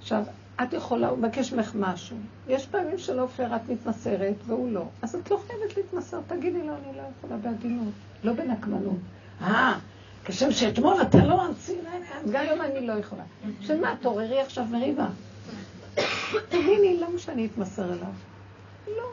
עכשיו, 0.00 0.24
את 0.62 0.72
יכולה, 0.72 1.08
הוא 1.08 1.18
מבקש 1.18 1.52
ממך 1.52 1.72
משהו. 1.74 2.16
יש 2.48 2.66
פעמים 2.66 2.98
שלא 2.98 3.26
פייר, 3.36 3.56
את 3.56 3.68
מתמסרת, 3.68 4.34
והוא 4.46 4.72
לא. 4.72 4.84
אז 5.02 5.14
את 5.14 5.30
לא 5.30 5.40
חייבת 5.46 5.76
להתמסר, 5.76 6.20
תגידי 6.26 6.62
לו, 6.62 6.74
אני 6.74 6.96
לא 6.96 7.02
יכולה 7.18 7.36
בעדינות, 7.36 7.94
לא 8.24 8.32
בנקמנות. 8.32 8.98
אה, 9.42 9.78
כשם 10.24 10.52
שאתמול 10.52 11.02
אתה 11.02 11.24
לא 11.24 11.46
אמציא, 11.46 11.74
אז 12.24 12.30
גם 12.30 12.40
היום 12.40 12.60
אני 12.60 12.86
לא 12.86 12.92
יכולה. 12.92 13.22
של 13.60 13.80
מה, 13.80 13.94
תעוררי 14.00 14.40
עכשיו 14.40 14.64
מריבה. 14.64 15.08
תביני, 16.50 17.00
למה 17.00 17.18
שאני 17.18 17.46
אתמסר 17.46 17.84
אליו? 17.84 18.12
לא. 18.86 19.08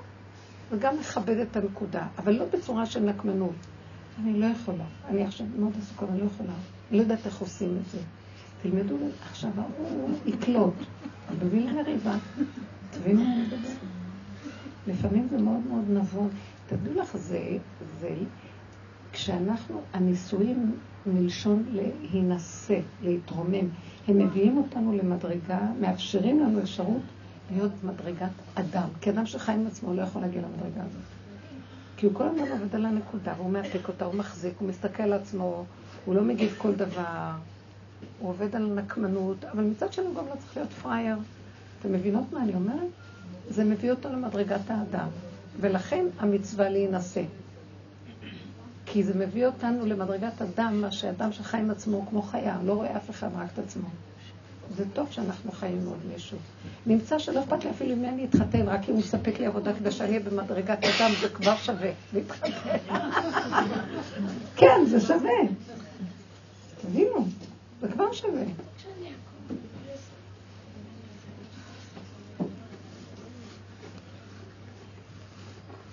וגם 0.72 1.00
מכבד 1.00 1.38
את 1.38 1.56
הנקודה, 1.56 2.08
אבל 2.18 2.34
לא 2.34 2.46
בצורה 2.46 2.86
של 2.86 3.00
נקמנות. 3.00 3.56
אני 4.24 4.40
לא 4.40 4.46
יכולה. 4.46 4.84
אני 5.10 5.24
עכשיו 5.24 5.48
מאוד 5.58 5.74
עסוקה, 5.82 6.06
אני 6.12 6.20
לא 6.20 6.26
יכולה. 6.26 6.54
אני 6.90 6.98
לא 6.98 7.04
יודעת 7.04 7.26
איך 7.26 7.42
עושים 7.42 7.78
את 7.82 7.92
זה. 7.92 8.00
תלמדו, 8.62 8.96
עכשיו 9.30 9.52
הוא 9.78 10.10
יקלוט. 10.26 10.74
מביא 11.42 11.70
למריבה. 11.70 12.16
תבינו 12.92 13.24
מה 13.24 13.34
אני 13.34 13.42
מדבר? 13.42 13.70
לפעמים 14.88 15.28
זה 15.32 15.38
מאוד 15.38 15.60
מאוד 15.70 15.86
נבון. 15.90 16.30
תדעו 16.68 16.94
לך, 16.94 17.18
זה, 17.18 17.58
זה, 18.00 18.16
כשאנחנו, 19.12 19.82
הנישואים 19.94 20.76
מלשון 21.06 21.64
להינשא, 21.72 22.80
להתרומם, 23.04 23.68
הם 24.08 24.18
מביאים 24.18 24.58
אותנו 24.58 24.98
למדרגה, 24.98 25.60
מאפשרים 25.82 26.40
לנו 26.40 26.62
אפשרות 26.62 27.02
להיות 27.52 27.72
מדרגת 27.84 28.32
אדם. 28.56 28.88
כי 29.02 29.10
אדם 29.10 29.26
שחי 29.26 29.52
עם 29.52 29.68
עצמו 29.68 29.94
לא 29.94 30.02
יכול 30.02 30.22
להגיע 30.22 30.42
למדרגה 30.42 30.82
הזאת. 30.82 31.02
כי 31.98 32.06
הוא 32.06 32.16
כל 32.16 32.24
הזמן 32.24 32.52
עובד 32.52 32.76
על 32.76 32.86
הנקודה, 32.86 33.34
והוא 33.38 33.52
מאפק 33.52 33.88
אותה, 33.88 34.06
הוא 34.06 34.16
מחזיק, 34.16 34.54
הוא 34.60 34.70
מסתכל 34.70 35.04
על 35.04 35.14
עצמו, 35.14 35.66
הוא 36.06 36.16
לא 36.16 36.24
מגיב 36.24 36.56
כל 36.58 36.74
דבר, 36.74 37.32
הוא 38.20 38.30
עובד 38.30 38.56
על 38.56 38.66
נקמנות, 38.66 39.46
אבל 39.46 39.64
מצד 39.64 39.94
שני 39.94 40.06
הוא 40.06 40.16
גם 40.16 40.26
לא 40.26 40.34
צריך 40.40 40.58
להיות 40.58 40.70
פראייר. 40.70 41.18
אתם 41.80 41.92
מבינות 41.92 42.34
מה 42.34 42.44
אני 42.44 42.54
אומרת? 42.54 42.88
זה 43.50 43.64
מביא 43.64 43.92
אותו 43.92 44.10
למדרגת 44.10 44.62
האדם, 44.70 45.08
ולכן 45.60 46.06
המצווה 46.20 46.70
להינשא. 46.70 47.24
כי 48.86 49.04
זה 49.04 49.14
מביא 49.14 49.46
אותנו 49.46 49.86
למדרגת 49.86 50.42
אדם, 50.42 50.82
מה 50.82 50.92
שאדם 50.92 51.32
שחי 51.32 51.58
עם 51.58 51.72
עצמו 51.72 52.06
כמו 52.10 52.22
חיה, 52.22 52.58
לא 52.66 52.74
רואה 52.74 52.98
אף 52.98 53.10
אחד, 53.10 53.30
רק 53.38 53.50
את 53.54 53.60
עצמו. 53.60 53.88
זה 54.76 54.84
טוב 54.94 55.08
שאנחנו 55.12 55.52
חיים 55.52 55.78
עם 55.82 55.88
עוד 55.88 55.98
מישהו. 56.14 56.38
נמצא 56.86 57.20
שלא 57.20 57.40
אכפת 57.40 57.64
לי 57.64 57.70
אפילו 57.70 57.94
אם 57.94 58.06
אני 58.06 58.26
אתחתן, 58.26 58.68
רק 58.68 58.90
אם 58.90 58.94
הוא 58.94 59.00
מספק 59.00 59.40
לי 59.40 59.46
עבודה 59.46 59.74
כדי 59.74 59.92
שאני 59.92 60.10
אהיה 60.10 60.20
במדרגת 60.20 60.84
אדם, 60.84 61.12
זה 61.22 61.30
כבר 61.30 61.56
שווה 61.56 61.92
להתחתן. 62.14 62.50
כן, 64.60 64.86
זה 64.86 65.02
שווה. 65.02 65.40
תבינו, 66.82 67.26
זה 67.82 67.88
כבר 67.88 68.14
שווה. 68.14 68.44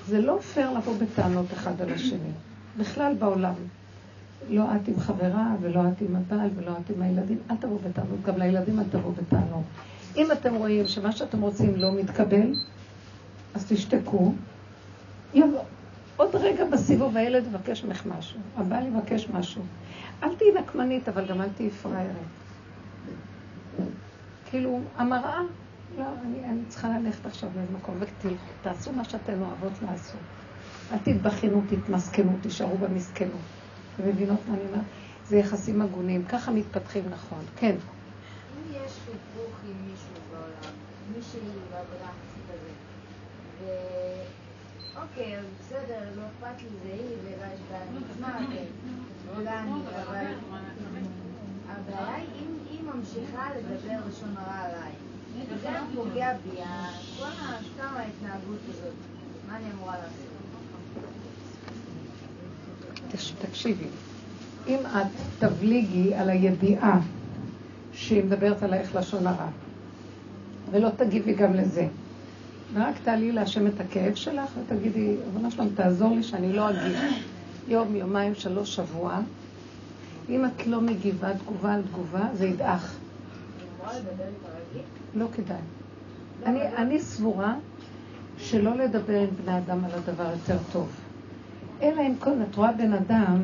זה 0.09 0.21
לא 0.21 0.39
פייר 0.55 0.71
לבוא 0.71 0.95
בטענות 0.97 1.47
אחד 1.53 1.81
על 1.81 1.93
השני. 1.93 2.31
בכלל 2.79 3.15
בעולם. 3.19 3.55
לא 4.51 4.65
את 4.77 4.89
עם 4.89 5.01
חברה, 5.01 5.55
ולא 5.61 5.81
את 5.89 6.01
עם 6.01 6.17
הבעל, 6.17 6.51
ולא 6.57 6.71
את 6.71 6.91
עם 6.91 7.03
הילדים. 7.03 7.39
אל 7.51 7.57
תבואו 7.57 7.79
בטענות, 7.79 8.23
גם 8.23 8.39
לילדים 8.39 8.79
אל 8.79 8.85
תבואו 8.91 9.13
בטענות. 9.13 9.65
אם 10.17 10.33
אתם 10.33 10.55
רואים 10.55 10.87
שמה 10.87 11.13
שאתם 11.13 11.41
רוצים 11.41 11.77
לא 11.77 11.93
מתקבל, 11.93 12.55
אז 13.55 13.65
תשתקו. 13.69 14.33
יבוא. 15.35 15.61
עוד 16.17 16.37
רגע 16.37 16.65
בסיבוב 16.65 17.17
הילד 17.17 17.47
יבקש 17.47 17.85
ממך 17.85 18.07
משהו, 18.07 18.41
הבעל 18.57 18.87
יבקש 18.87 19.29
משהו. 19.29 19.63
אל 20.23 20.35
תהיי 20.35 20.53
נקמנית, 20.53 21.09
אבל 21.09 21.27
גם 21.27 21.41
אל 21.41 21.49
תהיי 21.49 21.71
פראיירית. 21.71 22.17
כאילו, 24.51 24.81
המראה, 24.97 25.41
לא, 25.99 26.05
אני, 26.25 26.45
אני 26.45 26.61
צריכה 26.69 26.89
ללכת 26.99 27.27
עכשיו 27.27 27.51
לאיזה 27.57 27.73
מקום, 27.73 27.95
ותעשו 28.01 28.93
מה 28.93 29.05
שאתן 29.05 29.41
אוהבות 29.41 29.73
לעשות. 29.83 30.21
אל 30.93 30.99
תתבכינו, 30.99 31.63
תתמסכנו, 31.69 32.33
תישארו 32.43 32.79
במסכנות. 32.79 33.41
אתם 33.95 34.09
מבינות 34.09 34.39
מה 34.49 34.55
אני 34.55 34.63
אומרת? 34.69 34.85
זה 35.27 35.37
יחסים 35.37 35.83
הגונים, 35.83 36.25
ככה 36.25 36.51
מתפתחים 36.53 37.05
נכון. 37.11 37.39
כן. 37.57 37.75
אם 38.57 38.73
יש 38.73 38.93
חיכוך 39.05 39.55
עם 39.65 39.91
מישהו 39.91 40.15
בעולם, 40.31 40.75
מישהי 41.17 41.41
בעבודה 41.71 42.11
כזה, 42.49 42.69
ואוקיי, 45.05 45.39
אז 45.39 45.45
בסדר, 45.61 46.01
לא 46.17 46.23
אכפת 46.23 46.63
לי, 46.63 46.69
זה 46.83 46.93
היא, 46.93 47.17
ואולי 49.27 49.51
אני, 49.51 49.73
אבל 50.07 50.25
הבעיה 51.69 52.15
היא 52.15 52.27
אם 52.43 52.57
היא 52.71 52.81
ממשיכה 52.95 53.49
לדבר 53.57 53.97
לשון 54.09 54.35
הרע 54.37 54.59
עליי. 54.59 54.93
וזה 55.51 55.69
פוגע 55.95 56.33
בי, 56.45 56.57
כל 57.19 57.31
סתם 57.75 57.95
ההתנהגות 57.97 58.59
הזאת, 58.69 58.93
מה 59.49 59.57
אני 59.57 59.65
אמורה 59.77 59.97
לעשות? 59.97 60.29
תקשיבי, 63.49 63.87
אם 64.67 64.79
את 64.87 65.07
תבליגי 65.39 66.15
על 66.15 66.31
הידיעה 66.31 67.01
שהיא 67.93 68.25
מדברת 68.25 68.63
עלייך 68.63 68.95
לשון 68.95 69.27
הרע, 69.27 69.49
ולא 70.71 70.89
תגיבי 70.97 71.35
גם 71.35 71.55
לזה, 71.55 71.89
ורק 72.73 72.95
תעלי 73.05 73.33
להשם 73.33 73.67
את 73.67 73.81
הכאב 73.81 74.15
שלך 74.15 74.51
ותגידי, 74.65 75.17
רבנה 75.27 75.51
שלום, 75.51 75.69
תעזור 75.75 76.15
לי 76.15 76.23
שאני 76.23 76.53
לא 76.53 76.71
אגיב. 76.71 76.99
יום, 77.69 77.97
יומיים, 77.97 78.35
שלוש, 78.35 78.77
שבוע. 78.77 79.19
אם 80.29 80.45
את 80.45 80.67
לא 80.67 80.81
מגיבה 80.81 81.35
תגובה 81.39 81.75
על 81.75 81.83
תגובה, 81.83 82.29
זה 82.35 82.47
ידעך. 82.47 82.97
לא 85.15 85.27
כדאי. 85.35 85.57
אני, 86.47 86.61
אני 86.77 87.01
סבורה 87.01 87.55
שלא 88.39 88.77
לדבר 88.77 89.21
עם 89.21 89.29
בני 89.43 89.59
אדם 89.59 89.85
על 89.85 89.91
הדבר 89.91 90.31
יותר 90.31 90.57
טוב. 90.73 90.89
אלא 91.83 92.01
אם 92.01 92.15
כן 92.25 92.43
את 92.51 92.57
רואה 92.57 92.73
בן 92.73 92.93
אדם 92.93 93.43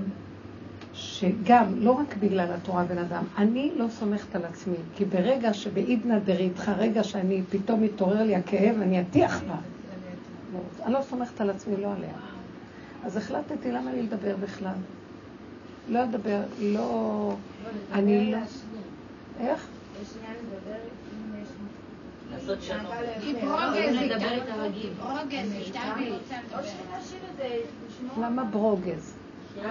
שגם, 1.01 1.67
לא 1.79 1.91
רק 1.91 2.17
בגלל 2.17 2.53
התורה 2.53 2.85
בן 2.85 2.99
אדם, 2.99 3.25
אני 3.39 3.73
לא 3.77 3.87
סומכת 3.89 4.37
על 4.37 4.45
עצמי, 4.45 4.77
כי 4.97 5.05
ברגע 5.05 5.55
שבעידנא 5.55 6.19
דריתך, 6.19 6.69
רגע 6.79 7.05
שאני, 7.05 7.43
פתאום 7.51 7.83
מתעורר 7.83 8.23
לי 8.23 8.37
הכאב, 8.37 8.77
אני 8.81 9.01
אטיח 9.01 9.43
בה. 9.49 9.55
אני 10.85 10.93
לא 10.93 11.03
סומכת 11.03 11.41
על 11.41 11.51
עצמי, 11.51 11.77
לא 11.77 11.93
עליה. 11.93 12.13
אז 13.05 13.17
החלטתי 13.17 13.73
למה 13.73 13.93
לי 13.93 14.03
לדבר 14.03 14.37
בכלל. 14.37 14.75
לא 15.89 16.03
לדבר, 16.03 16.41
לא... 16.61 17.35
אני 17.93 18.33
לא... 18.33 18.39
איך? 19.41 19.67
לעשות 22.33 22.63
שלום. 22.63 22.87
למה 28.21 28.45
ברוגז? 28.45 29.20
לא? 29.57 29.63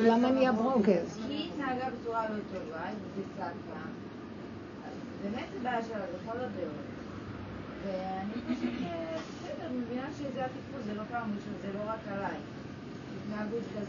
למה 0.00 0.30
נהיה 0.30 0.52
ברוגז? 0.52 1.18
כי 1.26 1.32
היא 1.32 1.50
התנהגה 1.52 1.84
בצורה 2.00 2.22
לא 2.28 2.34
טובה, 2.52 2.80
היא 2.86 3.24
צעקה. 3.36 3.80
אז 4.86 4.92
באמת 5.22 5.44
זה 5.52 5.58
בעיה 5.62 5.82
שלה 5.82 5.96
בכל 5.98 6.36
הדעות. 6.38 6.86
ואני 7.86 8.32
פשוט, 8.56 8.70
אה, 8.86 9.16
בסדר, 9.16 9.68
מבינה 9.78 10.06
שזה 10.18 10.44
הטיפול, 10.44 10.80
זה 10.86 10.94
לא 10.94 11.02
פעם 11.10 11.30
ראשונה, 11.36 11.56
זה 11.62 11.78
לא 11.78 11.90
רק 11.90 11.98
עליי. 12.16 12.36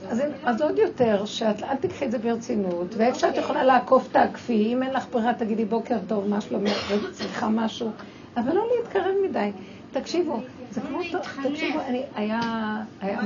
אז, 0.10 0.20
אני 0.22 0.30
לא- 0.44 0.50
אז 0.50 0.62
עוד 0.62 0.78
יותר, 0.78 1.26
שאת 1.26 1.64
אל 1.64 1.76
תקחי 1.76 2.06
את 2.06 2.12
זה 2.12 2.18
ברצינות, 2.18 2.88
ואיפה 2.98 3.20
שאת 3.20 3.36
יכולה 3.38 3.64
לעקוף 3.64 4.08
תעקפי, 4.12 4.74
אם 4.74 4.84
אין 4.84 4.94
לך 4.94 5.06
ברירה 5.12 5.34
תגידי 5.34 5.66
בוקר 5.66 5.98
טוב, 6.08 6.28
מה 6.28 6.42
שלומך, 6.42 6.92
וצריכה 7.10 7.50
משהו, 7.50 7.92
אבל 8.38 8.54
לא 8.56 8.64
להתקרב 8.78 9.14
מדי. 9.30 9.52
תקשיבו, 9.92 10.40
זה 10.72 10.82
כמו, 10.82 11.00
להתחנף. 11.00 11.46
תקשיבו, 11.48 11.80
אני, 11.88 12.04
היה, 12.16 12.40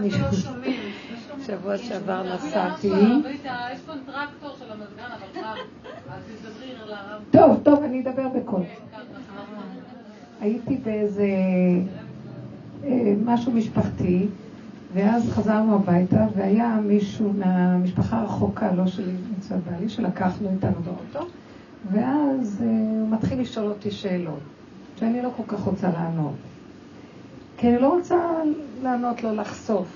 מישהו, 0.01 0.25
שבוע 1.45 1.77
שעבר 1.77 2.35
נסעתי, 2.35 2.89
לרם. 6.85 7.21
טוב, 7.31 7.59
טוב, 7.63 7.83
אני 7.83 8.01
אדבר 8.01 8.27
בקול. 8.27 8.63
ככה. 8.91 9.01
הייתי 10.41 10.77
באיזה 10.77 11.27
אה, 12.83 13.13
משהו 13.25 13.51
משפחתי, 13.51 14.27
ואז 14.93 15.29
חזרנו 15.29 15.75
הביתה, 15.75 16.25
והיה 16.35 16.79
מישהו 16.83 17.33
מהמשפחה 17.33 18.19
הרחוקה, 18.19 18.71
לא 18.71 18.87
שלי, 18.87 19.13
מצד 19.37 19.55
בעלי, 19.71 19.89
שלקחנו 19.89 20.49
איתנו 20.49 20.81
באוטו, 20.85 21.27
ואז 21.91 22.63
אה, 22.63 22.67
הוא 22.67 23.09
מתחיל 23.09 23.41
לשאול 23.41 23.65
אותי 23.65 23.91
שאלות, 23.91 24.39
שאני 24.99 25.21
לא 25.21 25.29
כל 25.37 25.43
כך 25.47 25.59
רוצה 25.59 25.89
לענות. 25.89 26.35
כי 27.57 27.67
אני 27.67 27.77
לא 27.81 27.87
רוצה 27.87 28.15
לענות 28.83 29.23
לו 29.23 29.35
לחשוף 29.35 29.87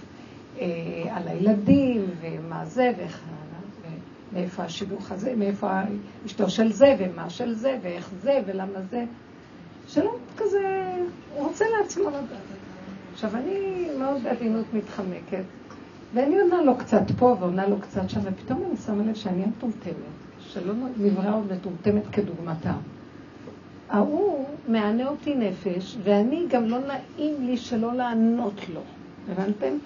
אה, 0.60 0.68
על 1.12 1.28
הילדים, 1.28 2.06
ומה 2.22 2.66
זה, 2.66 2.92
ואיך... 2.98 3.24
מאיפה 4.34 4.64
השידוך 4.64 5.12
הזה, 5.12 5.34
מאיפה 5.38 5.82
אשתו 6.26 6.50
של 6.50 6.72
זה, 6.72 6.96
ומה 7.00 7.30
של 7.30 7.54
זה, 7.54 7.78
ואיך 7.82 8.10
זה, 8.22 8.42
ולמה 8.46 8.82
זה. 8.90 9.06
שלא 9.88 10.16
כזה, 10.38 10.94
הוא 11.36 11.48
רוצה 11.48 11.66
לעצמו 11.80 12.10
לדעת. 12.10 12.24
עכשיו, 13.14 13.36
אני 13.36 13.88
מאוד 14.00 14.24
בעדינות 14.24 14.66
מתחמקת, 14.74 15.44
ואני 16.14 16.40
עונה 16.40 16.62
לו 16.62 16.78
קצת 16.78 17.02
פה 17.18 17.36
ועונה 17.40 17.68
לו 17.68 17.80
קצת 17.80 18.10
שם, 18.10 18.20
ופתאום 18.24 18.64
אני 18.70 18.78
שמה 18.78 19.04
לב 19.04 19.16
שאני 19.16 19.46
מטומטמת, 19.46 19.94
שלא 20.40 20.74
נבראה 20.98 21.34
עוד 21.34 21.54
מטומטמת 21.54 22.04
כדוגמתה. 22.12 22.74
ההוא 23.90 24.46
מענה 24.68 25.08
אותי 25.08 25.36
נפש, 25.36 25.98
ואני 26.04 26.46
גם 26.50 26.66
לא 26.66 26.78
נעים 26.80 27.36
לי 27.48 27.58
שלא 27.58 27.94
לענות 27.94 28.62
לו. 28.74 28.82
הבנתם? 29.32 29.78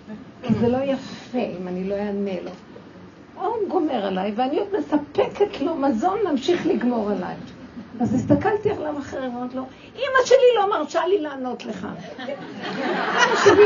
כי 0.44 0.54
זה 0.54 0.68
לא 0.68 0.78
יפה 0.78 1.40
אם 1.60 1.68
אני 1.68 1.90
לא 1.90 1.96
אענה 1.96 2.42
לו. 2.44 2.52
הוא 3.42 3.70
גומר 3.70 4.06
עליי, 4.06 4.32
ואני 4.36 4.60
עוד 4.60 4.68
מספקת 4.80 5.62
לו 5.62 5.76
מזון 5.76 6.20
להמשיך 6.24 6.68
לגמור 6.68 7.12
עליי. 7.12 7.36
אז 8.00 8.14
הסתכלתי 8.14 8.70
עליו 8.72 9.00
אחר, 9.00 9.18
ואמרתי 9.24 9.56
לו, 9.56 9.64
אמא 9.96 10.26
שלי 10.26 10.38
לא 10.56 10.70
מרשה 10.70 11.08
לי 11.08 11.20
לענות 11.22 11.66
לך. 11.66 11.88
אמא 12.20 13.36
שלי, 13.46 13.64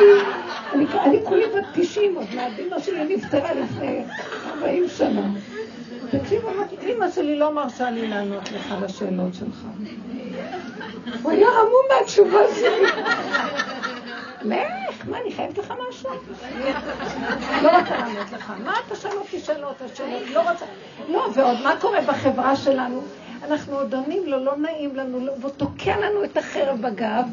אני 1.06 1.20
כולי 1.26 1.44
בת 1.46 1.66
90 1.74 2.16
עוד 2.16 2.26
מעט, 2.36 2.52
אמא 2.68 2.80
שלי 2.80 3.16
נפטרה 3.16 3.54
לפני 3.54 4.04
40 4.50 4.88
שנה. 4.88 5.30
תקשיב, 6.12 6.42
אמרתי, 6.46 6.76
אמא 6.94 7.12
שלי 7.12 7.40
לא 7.40 7.54
מרשה 7.54 7.90
לי 7.90 8.08
לענות 8.08 8.52
לך 8.52 8.72
על 8.72 8.84
השאלות 8.86 9.34
שלך. 9.34 9.64
הוא 11.22 11.32
היה 11.32 11.48
המום 11.48 11.86
מהתשובה 12.00 12.40
שלי. 12.56 12.84
לך, 14.90 15.08
מה, 15.08 15.18
אני 15.22 15.34
חייבת 15.36 15.58
לך 15.58 15.74
משהו? 15.90 16.10
לא 17.64 17.80
רוצה 17.80 17.98
לענות 17.98 18.32
לך. 18.32 18.54
מה 18.64 18.74
אתה 18.88 18.96
שואל 18.96 19.14
אותי 19.14 19.40
שאלות? 19.40 19.82
השאלות, 19.82 20.22
לא 20.34 20.52
רוצה... 20.52 20.66
לא, 21.10 21.28
ועוד 21.34 21.58
מה 21.64 21.74
קורה 21.82 22.02
בחברה 22.02 22.56
שלנו? 22.56 23.04
אנחנו 23.52 23.76
עוד 23.76 23.94
עונים 23.96 24.26
לו, 24.26 24.44
לא 24.46 24.58
נעים 24.58 24.96
לנו, 24.96 25.20
לא- 25.20 25.34
והוא 25.42 25.52
תוקע 25.58 25.98
לנו 25.98 26.24
את 26.24 26.38
החרב 26.38 26.82
בגב, 26.82 27.24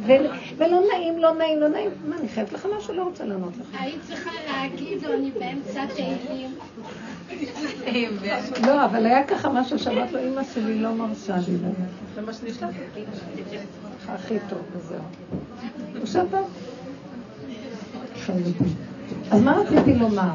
ולא 0.57 0.81
נעים, 0.93 1.19
לא 1.19 1.35
נעים, 1.35 1.61
לא 1.61 1.69
נעים. 1.69 1.91
מה, 2.09 2.17
אני 2.21 2.29
חייבת 2.29 2.53
לך 2.53 2.67
משהו? 2.79 2.95
לא 2.95 3.03
רוצה 3.03 3.25
לענות 3.25 3.53
לך. 3.61 3.81
היית 3.81 4.01
צריכה 4.09 4.31
להגיד, 4.47 5.05
אני 5.05 5.31
באמצע 5.31 5.85
תהילים. 5.87 6.51
לא, 8.67 8.85
אבל 8.85 9.07
היה 9.07 9.27
ככה 9.27 9.49
משהו 9.49 9.79
שאמרת 9.79 10.13
לו, 10.13 10.19
אמא 10.29 10.43
שלי 10.55 10.79
לא 10.79 10.93
מרשה 10.93 11.37
לי. 11.37 11.57
זה 12.15 12.21
מה 12.21 12.33
שנשלח. 12.33 12.69
הכי 14.09 14.35
טוב, 14.49 14.59
וזהו. 14.77 14.99
הוא 15.99 16.07
שבת. 16.07 16.45
חרדי. 18.27 18.51
אז 19.31 19.43
מה 19.43 19.53
רציתי 19.53 19.95
לומר? 19.95 20.31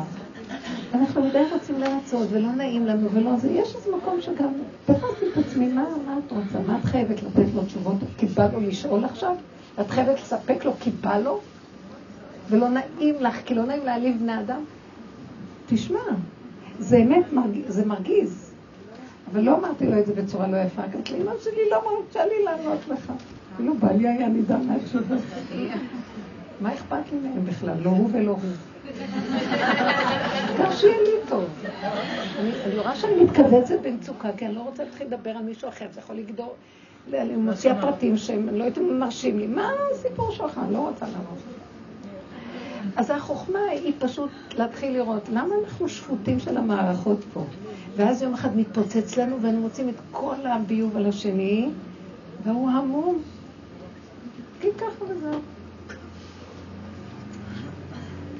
אנחנו 0.94 1.26
מדי 1.26 1.44
רוצים 1.54 1.80
לרצות, 1.80 2.28
ולא 2.32 2.52
נעים 2.52 2.86
לנו, 2.86 3.12
ולא 3.12 3.38
זה. 3.38 3.52
יש 3.52 3.76
איזה 3.76 3.92
מקום 3.98 4.22
שגם 4.22 4.54
תפסתי 4.86 5.26
את 5.34 5.38
עצמי, 5.38 5.68
מה, 5.68 5.86
מה 6.06 6.18
את 6.26 6.32
רוצה? 6.32 6.60
מה 6.68 6.78
את 6.80 6.86
חייבת 6.86 7.24
לתת 7.24 7.54
לו 7.56 7.66
תשובות? 7.66 7.96
כי 8.18 8.26
בא 8.26 8.48
לו 8.54 8.60
לשאול 8.60 9.06
עכשיו? 9.06 9.36
את 9.82 9.90
חייבת 9.90 10.20
לספק 10.22 10.66
לו 10.66 10.74
כי 10.80 10.90
בא 10.90 11.18
לו? 11.18 11.40
ולא 12.50 12.70
נעים 12.70 13.16
לך, 13.20 13.36
כי 13.46 13.56
לא 13.56 13.66
נעים 13.66 13.86
להעליב 13.86 14.20
בני 14.20 14.40
אדם? 14.40 14.62
תשמע, 15.68 16.00
זה 16.80 16.98
אמת, 16.98 17.34
מרג... 17.34 17.62
זה 17.68 17.86
מרגיז. 17.86 18.52
אבל 19.32 19.42
לא 19.42 19.58
אמרתי 19.58 19.88
לו 19.88 20.00
את 20.00 20.06
זה 20.06 20.14
בצורה 20.14 20.48
לא 20.48 20.58
יפה, 20.58 20.82
אמרתי 20.82 21.14
לי, 21.14 21.22
אמא 21.22 21.32
שלי 21.44 21.70
לא 21.72 21.78
מרשה 21.78 22.26
לי 22.26 22.44
לענות 22.44 22.88
לך. 22.88 23.14
אפילו 23.54 23.74
בעלי 23.74 24.08
היה 24.08 24.28
נידע 24.28 24.58
מהתשובה. 24.58 25.16
מה 26.62 26.74
אכפת 26.74 27.12
לי 27.12 27.20
מהם 27.20 27.46
בכלל? 27.46 27.76
לא 27.84 27.90
הוא 27.90 28.10
ולא 28.14 28.32
הוא. 28.32 28.69
העיקר 29.50 30.72
שיהיה 30.76 31.02
לי 31.02 31.30
טוב. 31.30 31.46
אני 32.66 32.78
רואה 32.78 32.96
שאני 32.96 33.24
מתכווצת 33.24 33.76
במצוקה, 33.84 34.30
כי 34.38 34.46
אני 34.46 34.56
לא 34.56 34.62
רוצה 34.62 34.84
להתחיל 34.84 35.08
לדבר 35.08 35.30
על 35.30 35.44
מישהו 35.44 35.70
אחר, 35.70 35.86
זה 35.94 36.00
יכול 36.00 36.16
לגדור, 36.16 36.56
אני 37.14 37.36
מוציאה 37.36 37.82
פרטים 37.82 38.18
שהם 38.18 38.50
לא 38.50 38.64
הייתם 38.64 39.00
מרשים 39.00 39.40
לי. 39.40 39.48
מה 39.48 39.72
הסיפור 39.94 40.32
שלך? 40.32 40.60
אני 40.66 40.74
לא 40.74 40.80
רוצה 40.80 41.06
לענות. 41.06 41.38
אז 42.96 43.10
החוכמה 43.10 43.60
היא 43.72 43.94
פשוט 44.00 44.30
להתחיל 44.58 44.94
לראות 44.94 45.30
למה 45.30 45.56
אנחנו 45.64 45.90
שפוטים 45.90 46.40
של 46.40 46.58
המערכות 46.58 47.20
פה. 47.34 47.46
ואז 47.96 48.22
יום 48.22 48.34
אחד 48.34 48.58
מתפוצץ 48.58 49.18
לנו 49.18 49.42
ואנו 49.42 49.60
מוצאים 49.60 49.90
את 49.90 49.96
כל 50.12 50.36
הביוב 50.46 50.98
על 50.98 51.06
השני, 51.06 51.70
והוא 52.44 52.70
המום. 52.70 53.22
כי 54.62 54.68
ככה 54.78 55.06
וזהו. 55.10 55.40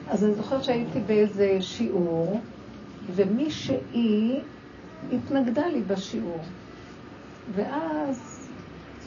אז 0.10 0.24
אני 0.24 0.34
זוכרת 0.34 0.64
שהייתי 0.64 1.00
באיזה 1.00 1.58
שיעור, 1.62 2.40
ומישהי 3.16 4.40
התנגדה 5.12 5.68
לי 5.68 5.82
בשיעור. 5.82 6.42
ואז 7.56 8.48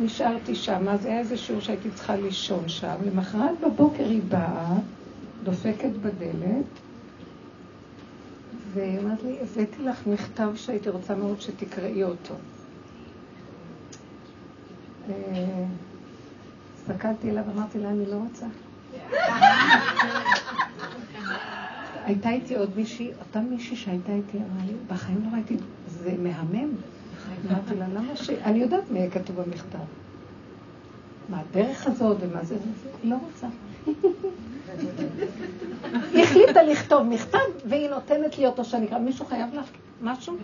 נשארתי 0.00 0.54
שם, 0.54 0.88
אז 0.88 1.04
היה 1.04 1.18
איזה 1.18 1.36
שיעור 1.36 1.60
שהייתי 1.60 1.90
צריכה 1.90 2.16
לישון 2.16 2.68
שם. 2.68 2.94
למחרת 3.06 3.60
בבוקר 3.60 4.04
היא 4.04 4.22
באה, 4.28 4.74
דופקת 5.44 5.90
בדלת, 6.02 6.64
והיא 8.72 8.98
אמרת 8.98 9.22
לי, 9.22 9.38
הבאתי 9.40 9.82
לך 9.82 10.06
מכתב 10.06 10.52
שהייתי 10.56 10.88
רוצה 10.88 11.14
מאוד 11.14 11.40
שתקראי 11.40 12.04
אותו. 12.04 12.34
אה, 15.08 15.64
הסתכלתי 16.76 17.30
אליו, 17.30 17.44
אמרתי 17.54 17.78
לה, 17.78 17.90
אני 17.90 18.06
לא 18.06 18.16
רוצה. 18.16 18.46
הייתה 22.06 22.30
איתי 22.30 22.56
עוד 22.56 22.70
מישהי, 22.76 23.10
אותה 23.18 23.40
מישהי 23.40 23.76
שהייתה 23.76 24.12
איתי, 24.12 24.38
אמרה 24.38 24.66
לי, 24.66 24.72
בחיים 24.88 25.22
לא 25.24 25.28
ראיתי, 25.34 25.56
זה 25.86 26.14
מהמם. 26.18 26.68
אמרתי 27.50 27.74
לה, 27.74 27.86
למה 27.94 28.16
ש... 28.16 28.30
אני 28.30 28.58
יודעת 28.58 28.90
מה 28.90 28.98
כתוב 29.12 29.40
במכתב. 29.40 29.78
מה 31.28 31.40
הדרך 31.40 31.86
הזאת 31.86 32.16
ומה 32.20 32.44
זה? 32.44 32.56
לא 33.04 33.16
רוצה. 33.26 33.46
היא 36.12 36.22
החליטה 36.22 36.62
לכתוב 36.62 37.02
מכתב, 37.02 37.38
והיא 37.64 37.90
נותנת 37.90 38.38
לי 38.38 38.46
אותו 38.46 38.64
שאני 38.64 38.86
אקרא. 38.86 38.98
מישהו 38.98 39.26
חייב 39.26 39.54
לך 39.54 39.66
משהו? 40.02 40.36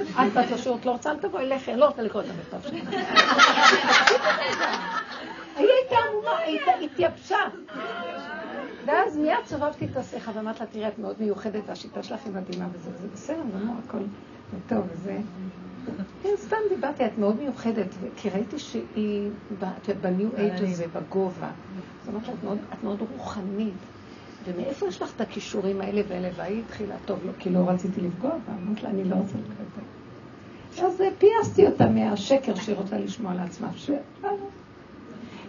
את 0.00 0.32
באת 0.34 0.50
לשירות, 0.50 0.86
לא 0.86 0.90
רוצה, 0.90 1.10
אל 1.10 1.16
תבואי 1.16 1.48
לכי, 1.48 1.76
לא 1.76 1.86
רוצה 1.86 2.02
לקרוא 2.02 2.22
את 2.22 2.26
המכתב 2.30 2.70
שלך. 2.70 2.94
היא 5.58 5.66
הייתה 5.80 5.96
עמומה, 6.12 6.38
היא 6.38 6.58
הייתה- 6.58 6.84
התייבשה. 6.84 7.36
ואז 8.86 9.16
מיד 9.16 9.36
סובבתי 9.46 9.84
את 9.84 9.96
השיחה 9.96 10.30
ואמרתי 10.34 10.60
לה, 10.60 10.66
תראי, 10.66 10.88
את 10.88 10.98
מאוד 10.98 11.16
מיוחדת 11.20 11.62
והשיטה 11.66 12.02
שלך 12.02 12.20
היא 12.24 12.32
מדהימה 12.34 12.66
וזה, 12.72 12.90
זה 13.00 13.06
בסדר, 13.14 13.42
גמור, 13.60 13.76
הכל 13.88 13.98
טוב 14.68 14.86
וזה. 14.92 15.18
כן, 16.22 16.28
סתם 16.36 16.56
דיברתי, 16.68 17.06
את 17.06 17.18
מאוד 17.18 17.36
מיוחדת, 17.36 17.86
כי 18.16 18.30
ראיתי 18.30 18.58
שהיא 18.58 19.30
בניו 20.00 20.28
אייג' 20.36 20.64
הזה, 20.64 20.84
בגובה. 20.92 21.50
אומרת, 22.08 22.22
את 22.28 22.44
מאוד, 22.44 22.58
את 22.72 22.84
מאוד 22.84 22.98
רוחנית. 23.12 23.74
ומאיפה 24.44 24.86
יש 24.86 25.02
לך 25.02 25.12
את 25.16 25.20
הכישורים 25.20 25.80
האלה 25.80 26.02
והאלה? 26.08 26.28
והיא 26.36 26.62
התחילה, 26.66 26.94
טוב, 27.06 27.18
לא, 27.26 27.32
כי 27.38 27.50
לא 27.50 27.58
רציתי 27.68 28.00
לפגוע 28.00 28.30
בה, 28.30 28.52
אמרתי 28.62 28.82
לה, 28.82 28.90
אני 28.90 29.04
לא 29.04 29.14
רוצה 29.14 29.32
לפגוע 29.38 29.66
בה. 29.76 30.86
אז 30.86 31.02
פייסתי 31.18 31.66
אותה 31.66 31.86
מהשקר 31.88 32.54
שהיא 32.54 32.76
רוצה 32.76 32.98
לשמוע 32.98 33.34
לעצמה. 33.34 33.68
ש... 33.76 33.90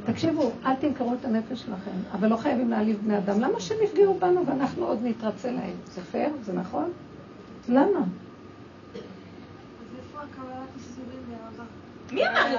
תקשיבו, 0.06 0.52
אל 0.66 0.76
תמכרו 0.76 1.14
את 1.14 1.26
הנפש 1.26 1.60
שלכם, 1.60 1.92
אבל 2.14 2.28
לא 2.28 2.36
חייבים 2.36 2.70
להעליב 2.70 3.00
בני 3.04 3.18
אדם. 3.18 3.40
למה 3.42 3.60
שהם 3.60 3.78
יפגעו 3.84 4.20
בנו 4.20 4.46
ואנחנו 4.46 4.86
עוד 4.86 5.00
נתרצה 5.04 5.52
להם? 5.52 5.76
זה 5.86 6.02
פייר? 6.02 6.30
זה 6.44 6.54
נכון? 6.54 6.92
למה? 7.70 8.00
מי 12.12 12.28
אמר 12.28 12.56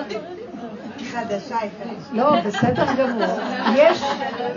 את 0.00 0.10
זה? 0.10 0.18
חדשה 1.04 1.56
לא, 2.12 2.40
בסדר 2.40 2.86
גמור. 2.98 3.38
יש, 3.76 4.02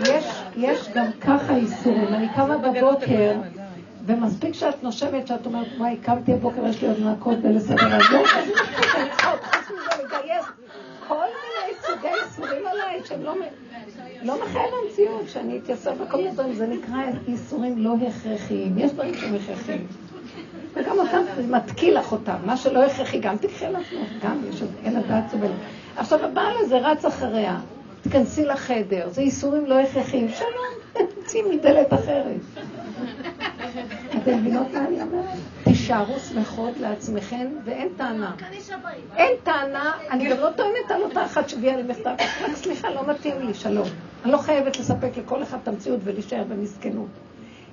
יש, 0.08 0.42
יש 0.56 0.88
גם 0.94 1.06
ככה 1.20 1.56
איסורים. 1.56 2.14
אני 2.14 2.28
קמה 2.36 2.58
בבוקר, 2.58 3.34
ומספיק 4.06 4.54
שאת 4.54 4.82
נושמת, 4.82 5.26
שאת 5.26 5.46
אומרת, 5.46 5.66
וואי, 5.78 5.96
קמתי 5.96 6.32
הבוקר, 6.32 6.66
יש 6.66 6.82
לי 6.82 6.88
עוד 6.88 6.98
לנקות 6.98 7.38
ולסדר. 7.42 7.96
אז 7.96 8.02
לא, 8.12 8.22
לגייס 10.18 10.44
כל 11.08 11.14
מיני 11.14 11.78
סוגי 11.82 12.08
איסורים 12.24 12.66
עליי, 12.66 13.00
שהם 13.04 13.22
לא... 13.22 13.34
לא 14.22 14.44
מחייב 14.44 14.70
המציאות, 14.84 15.28
שאני 15.28 15.58
אתייסר 15.58 15.92
בכל 15.92 16.16
מיני 16.16 16.30
דברים, 16.30 16.54
זה 16.54 16.66
נקרא 16.66 16.98
איסורים 17.28 17.78
לא 17.78 17.94
הכרחיים. 18.08 18.78
יש 18.78 18.92
דברים 18.92 19.14
שהם 19.14 19.34
הכרחיים. 19.34 19.86
וגם 20.74 20.98
אותם 20.98 21.22
מתקיל 21.50 21.98
לך 21.98 22.12
אותם. 22.12 22.36
מה 22.44 22.56
שלא 22.56 22.84
הכרחי, 22.84 23.20
גם 23.20 23.36
תקחי 23.36 23.64
לעצמך, 23.64 24.24
גם 24.24 24.40
יש, 24.48 24.62
אין 24.84 24.96
הדעת 24.96 25.24
סובל. 25.30 25.50
עכשיו, 25.96 26.24
הבעל 26.24 26.54
הזה 26.58 26.78
רץ 26.78 27.04
אחריה, 27.04 27.58
תכנסי 28.02 28.44
לחדר, 28.44 29.08
זה 29.10 29.20
איסורים 29.20 29.66
לא 29.66 29.80
הכרחיים. 29.80 30.28
שלום, 30.28 31.06
תצאי 31.24 31.42
מדלת 31.42 31.92
אחרת. 31.92 32.40
אתם 34.16 34.38
מבינות 34.38 34.66
מה 34.72 34.86
אני 34.86 35.02
אומרת? 35.02 35.38
תישארו 35.82 36.18
שמחות 36.18 36.76
לעצמכם, 36.80 37.46
ואין 37.64 37.88
טענה. 37.96 38.34
אין 39.16 39.32
טענה, 39.42 39.92
אני 40.10 40.30
גם 40.30 40.36
לא 40.36 40.48
טוענת 40.56 40.90
על 40.90 41.02
אותה 41.02 41.24
אחת 41.24 41.48
שהביאה 41.48 41.76
לי 41.76 41.82
מכתב, 41.82 42.14
רק 42.42 42.54
סליחה, 42.54 42.90
לא 42.90 43.06
מתאים 43.06 43.46
לי, 43.46 43.54
שלום. 43.54 43.88
אני 44.24 44.32
לא 44.32 44.38
חייבת 44.38 44.78
לספק 44.78 45.10
לכל 45.16 45.42
אחד 45.42 45.58
את 45.62 45.68
המציאות 45.68 46.00
ולהישאר 46.04 46.44
במסכנות. 46.48 47.08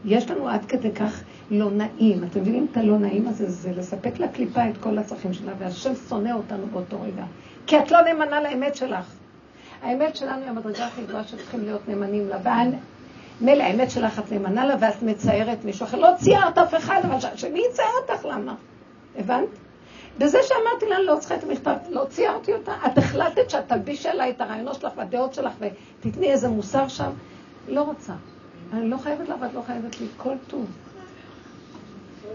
יש 0.06 0.32
לנו 0.32 0.50
עד 0.50 0.66
כדי 0.66 0.92
כך 0.92 1.22
לא 1.52 1.72
נעים. 1.72 2.24
אתם 2.24 2.42
מבינים 2.42 2.68
את 2.72 2.78
הלא 2.78 2.98
נעים 2.98 3.28
הזה? 3.28 3.50
זה 3.50 3.72
לספק 3.72 4.20
לקליפה 4.20 4.70
את 4.70 4.78
כל 4.78 4.98
הצרכים 4.98 5.34
שלה, 5.34 5.52
והשם 5.60 5.96
שונא 6.10 6.32
אותנו 6.34 6.68
באותו 6.68 7.02
רגע. 7.02 7.24
כי 7.68 7.80
את 7.80 7.92
לא 7.92 8.02
נאמנה 8.02 8.42
לאמת 8.42 8.76
שלך. 8.76 9.14
האמת 9.82 10.16
שלנו 10.16 10.42
היא 10.42 10.50
המדרגה 10.50 10.88
הכי 10.88 11.02
גבוהה 11.04 11.24
שצריכים 11.24 11.64
להיות 11.64 11.90
נאמנים 11.90 12.30
לה. 12.30 12.38
מילא 13.42 13.64
האמת 13.64 13.92
שלך 13.92 14.20
את 14.20 14.32
נאמנה 14.32 14.66
לה 14.66 14.76
ואת 14.80 15.04
מציירת 15.04 15.66
מישהו 15.66 15.86
אחר. 15.86 15.98
לא 15.98 16.10
ציירת 16.18 16.58
אף 16.58 16.76
אחד, 16.76 17.02
אבל 17.06 17.36
שמי 17.36 17.62
יצייר 17.70 17.90
אותך? 18.02 18.26
למה? 18.26 18.56
הבנת? 19.18 19.50
בזה 20.18 20.38
שאמרתי 20.44 20.86
לה, 20.90 21.00
לא 21.00 21.16
צריכה 21.20 21.36
את 21.36 21.44
המכתב, 21.44 21.76
לא 21.90 22.06
ציירתי 22.10 22.54
אותה. 22.54 22.72
את 22.86 22.98
החלטת 22.98 23.50
שאת 23.50 23.68
תלבישי 23.68 24.10
עליי 24.10 24.30
את 24.32 24.42
הרעיונות 24.42 24.82
שלך 24.82 24.92
והדעות 24.98 25.34
שלך 25.34 25.54
ותתני 25.60 26.32
איזה 26.32 26.50
מוסר 26.50 26.88
שם? 26.88 27.12
לא 27.68 27.82
רוצה. 27.82 28.14
אני 28.74 28.90
לא 28.90 28.98
חייבת 28.98 29.30
לה 29.30 29.36
ואת 29.42 29.54
לא 29.54 29.62
חייבת 29.62 30.02
לי 30.02 30.08
כל 30.18 30.36
טוב. 30.48 30.66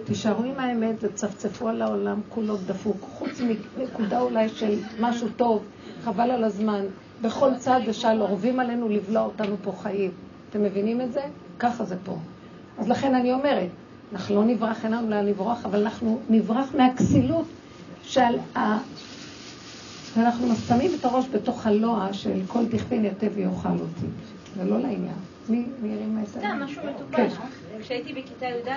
תישארו 0.05 0.45
עם 0.45 0.59
האמת 0.59 0.97
וצפצפו 1.01 1.69
על 1.69 1.83
העולם 1.83 2.21
כולו 2.29 2.57
דפוק, 2.57 2.97
חוץ 3.01 3.41
מנקודה 3.77 4.21
אולי 4.21 4.49
של 4.49 4.79
משהו 5.01 5.29
טוב, 5.37 5.65
חבל 6.05 6.31
על 6.31 6.45
הזמן. 6.45 6.85
בכל 7.23 7.51
צעד 7.59 7.83
ושעל 7.87 8.21
אורבים 8.21 8.61
עלינו 8.61 8.89
לבלוע 8.89 9.23
אותנו 9.23 9.57
פה 9.63 9.73
חיים. 9.83 10.11
אתם 10.55 10.63
מבינים 10.63 11.01
את 11.01 11.13
זה? 11.13 11.21
ככה 11.59 11.85
זה 11.85 11.97
פה. 12.05 12.17
אז 12.79 12.89
לכן 12.89 13.15
אני 13.15 13.33
אומרת, 13.33 13.69
אנחנו 14.13 14.35
לא 14.35 14.45
נברח, 14.45 14.85
אין 14.85 14.93
לנו 14.93 15.11
לאן 15.11 15.27
לברוח, 15.27 15.65
אבל 15.65 15.83
אנחנו 15.83 16.21
נברח 16.29 16.75
מהכסילות 16.77 17.47
שעל 18.03 18.39
ה... 18.57 18.79
ואנחנו 20.17 20.55
שמים 20.69 20.91
את 21.01 21.05
הראש 21.05 21.25
בתוך 21.33 21.67
הלוע 21.67 22.09
של 22.13 22.41
כל 22.47 22.67
דכפין 22.67 23.05
יתה 23.05 23.27
ויאכל 23.35 23.69
אותי. 23.69 24.07
זה 24.57 24.65
לא 24.65 24.79
לעניין. 24.79 25.17
מי 25.49 25.67
הרימה 25.83 26.23
את 26.23 26.29
זה? 26.29 26.39
סתם, 26.39 26.61
משהו 26.65 26.83
מטופש. 26.87 27.33
כשהייתי 27.81 28.13
בכיתה 28.13 28.47
י"א, 28.47 28.71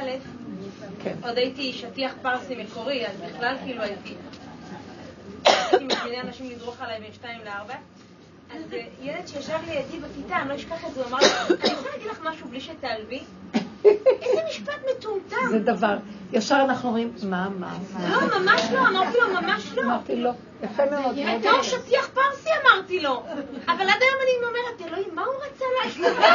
כן. 1.04 1.16
עוד 1.24 1.38
הייתי 1.38 1.74
שטיח 1.74 2.14
פרסי 2.22 2.64
מקורי, 2.64 3.08
אז 3.08 3.16
בכלל 3.30 3.56
כאילו 3.64 3.82
הייתי... 3.82 4.14
הייתי 5.46 5.86
מזמינה 5.86 6.22
אנשים 6.22 6.50
לדרוך 6.50 6.82
עליי 6.82 7.00
בין 7.00 7.14
שתיים 7.14 7.40
לארבע. 7.46 7.76
אז 8.56 8.74
אה, 8.74 8.80
ילד 9.02 9.28
שישב 9.28 9.58
לידי 9.68 10.00
בכיתה, 10.00 10.36
אני 10.36 10.50
לא 10.50 10.56
אשכח 10.56 10.86
את 10.88 10.94
זה, 10.94 11.02
הוא 11.02 11.10
אמר 11.10 11.18
לי, 11.20 11.26
אני 11.50 11.74
יכולה 11.74 11.92
להגיד 11.92 12.08
לך 12.12 12.20
משהו 12.24 12.48
בלי 12.48 12.62
שתעלבי? 12.62 13.24
איזה 13.86 14.42
משפט 14.50 14.80
מטומטם. 14.92 15.50
זה 15.50 15.60
דבר. 15.60 15.98
ישר 16.34 16.62
אנחנו 16.62 16.90
אומרים, 16.90 17.14
מה, 17.24 17.50
מה, 17.50 17.78
מה? 17.94 18.10
לא, 18.10 18.40
ממש 18.40 18.62
לא, 18.74 18.80
אמרתי 18.80 19.18
לו, 19.18 19.42
ממש 19.42 19.72
לא. 19.76 19.82
אמרתי 19.84 20.16
לו, 20.16 20.32
יפה 20.64 20.84
מאוד. 20.92 21.16
בתור 21.40 21.62
שטיח 21.64 22.10
פרסי 22.14 22.50
אמרתי 22.64 23.00
לו. 23.00 23.24
אבל 23.68 23.90
עד 23.90 24.02
היום 24.02 24.18
אני 24.24 24.48
אומרת, 24.48 24.82
אלוהים, 24.88 25.16
מה 25.16 25.24
הוא 25.26 25.36
רצה 25.46 25.66
להגיד? 25.84 26.14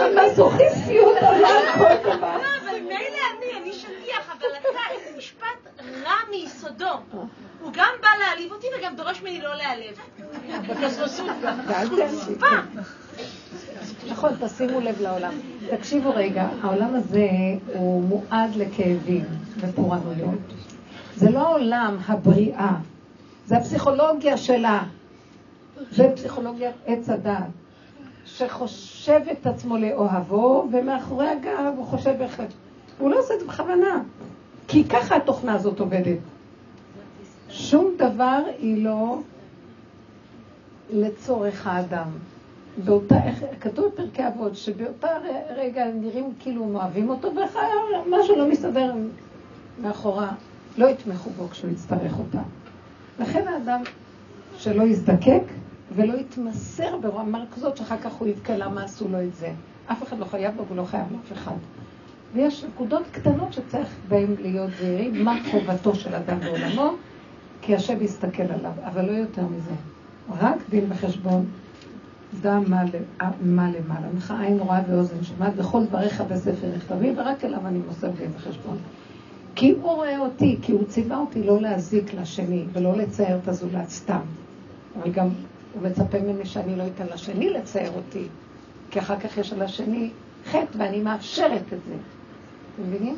המזוכיסטיות 0.00 1.16
עולה 1.22 1.48
כל 1.78 2.10
דבר. 2.10 2.36
לא, 2.36 2.48
אבל 2.62 2.80
מילא 2.80 3.20
אני, 3.38 3.58
אני 3.62 3.72
שטיח, 3.72 4.30
אבל 4.38 4.48
אתה, 4.60 4.80
איזה 4.90 5.18
משפט 5.18 5.46
רע 6.04 6.14
מיסודו. 6.30 6.94
הוא 7.60 7.72
גם 7.72 7.90
בא 8.02 8.08
להעליב 8.20 8.52
אותי 8.52 8.66
וגם 8.78 8.96
דורש 8.96 9.20
ממני 9.20 9.40
לא 9.40 9.54
להעלב. 9.54 9.98
נכון, 14.10 14.30
תשימו 14.40 14.80
לב 14.80 15.00
לעולם. 15.00 15.32
תקשיבו 15.70 16.10
רגע, 16.14 16.48
העולם 16.62 16.94
הזה 16.94 17.28
הוא 17.66 18.02
מועד 18.02 18.56
לכאבים 18.56 19.24
ופורענויות. 19.56 20.38
זה 21.16 21.30
לא 21.30 21.38
העולם 21.38 21.96
הבריאה, 22.08 22.72
זה 23.46 23.56
הפסיכולוגיה 23.56 24.36
שלה. 24.36 24.82
זה 25.90 26.12
פסיכולוגיית 26.16 26.74
עץ 26.86 27.08
הדעת. 27.08 27.44
שחושב 28.26 29.20
את 29.32 29.46
עצמו 29.46 29.76
לאוהבו, 29.76 30.68
ומאחורי 30.72 31.28
הגב 31.28 31.74
הוא 31.76 31.86
חושב 31.86 32.18
בהחלט. 32.18 32.52
הוא 32.98 33.10
לא 33.10 33.18
עושה 33.18 33.34
את 33.34 33.40
זה 33.40 33.46
בכוונה, 33.46 34.02
כי 34.70 34.84
ככה 34.84 35.16
התוכנה 35.16 35.54
הזאת 35.54 35.80
עובדת. 35.80 36.18
שום 37.48 37.94
דבר 37.96 38.38
היא 38.58 38.84
לא 38.84 39.18
לצורך 40.90 41.66
האדם. 41.66 42.08
באותה, 42.84 43.16
כתוב 43.60 43.86
בפרקי 43.86 44.26
אבות, 44.28 44.56
שבאותה 44.56 45.08
רגע 45.56 45.84
הם 45.84 46.00
נראים 46.00 46.32
כאילו 46.40 46.64
הם 46.64 46.74
אוהבים 46.74 47.08
אותו, 47.08 47.28
ואחר 47.36 47.60
משהו 48.10 48.36
לא 48.36 48.48
מסתדר 48.48 48.94
מאחורה, 49.82 50.32
לא 50.78 50.86
יתמכו 50.86 51.30
בו 51.30 51.48
כשהוא 51.48 51.70
יצטרך 51.70 52.18
אותה. 52.18 52.42
לכן 53.20 53.48
האדם 53.48 53.82
שלא 54.58 54.82
יזדקק, 54.82 55.42
ולא 55.94 56.14
יתמסר 56.14 56.96
ברמה 56.96 57.44
כזאת 57.54 57.76
שאחר 57.76 57.96
כך 57.96 58.12
הוא 58.12 58.28
יבכה 58.28 58.56
למה 58.56 58.84
עשו 58.84 59.08
לו 59.08 59.22
את 59.22 59.34
זה. 59.34 59.52
אף 59.92 60.02
אחד 60.02 60.18
לא 60.18 60.24
חייב 60.24 60.56
לו 60.56 60.64
ולא 60.66 60.84
חייב 60.84 61.06
לאף 61.12 61.32
אחד. 61.32 61.56
ויש 62.34 62.64
נקודות 62.64 63.02
קטנות 63.12 63.52
שצריך 63.52 63.88
בהן 64.08 64.34
להיות 64.40 64.70
זהירים, 64.80 65.24
מה 65.24 65.38
חובתו 65.50 65.94
של 65.94 66.14
אדם 66.14 66.40
בעולמו, 66.40 66.90
כי 67.62 67.74
השם 67.74 68.02
יסתכל 68.02 68.42
עליו, 68.42 68.72
אבל 68.84 69.06
לא 69.06 69.12
יותר 69.12 69.42
מזה. 69.42 69.74
רק 70.40 70.56
דין 70.70 70.84
וחשבון, 70.88 71.44
דע 72.40 72.58
מה, 72.58 72.82
מה 73.40 73.70
למעלה. 73.70 74.06
לך 74.16 74.34
עין 74.40 74.58
רואה 74.58 74.80
ואוזן 74.88 75.24
שומעת, 75.24 75.52
וכל 75.56 75.84
דבריך 75.84 76.20
בספר 76.20 76.66
נכתבים, 76.76 77.18
ורק 77.18 77.44
אליו 77.44 77.66
אני 77.66 77.78
מוסר 77.88 78.10
דין 78.10 78.30
וחשבון. 78.36 78.76
כי 79.54 79.70
הוא 79.70 79.94
רואה 79.94 80.18
אותי, 80.18 80.58
כי 80.62 80.72
הוא 80.72 80.84
ציווה 80.84 81.18
אותי 81.18 81.42
לא 81.42 81.60
להזיק 81.60 82.14
לשני 82.14 82.64
ולא 82.72 82.96
לצייר 82.96 83.38
את 83.42 83.48
הזולת 83.48 83.88
סתם. 83.88 84.20
אבל 84.96 85.12
גם 85.12 85.28
הוא 85.74 85.82
מצפה 85.82 86.18
ממני 86.18 86.44
שאני 86.44 86.76
לא 86.76 86.84
אתן 86.86 87.06
לשני 87.14 87.50
לצייר 87.50 87.90
אותי, 87.96 88.24
כי 88.90 88.98
אחר 88.98 89.20
כך 89.20 89.38
יש 89.38 89.52
על 89.52 89.62
השני 89.62 90.10
חטא 90.46 90.78
ואני 90.78 91.00
מאפשרת 91.00 91.62
את 91.72 91.78
זה. 91.88 91.94
אתם 92.74 92.82
מבינים? 92.88 93.16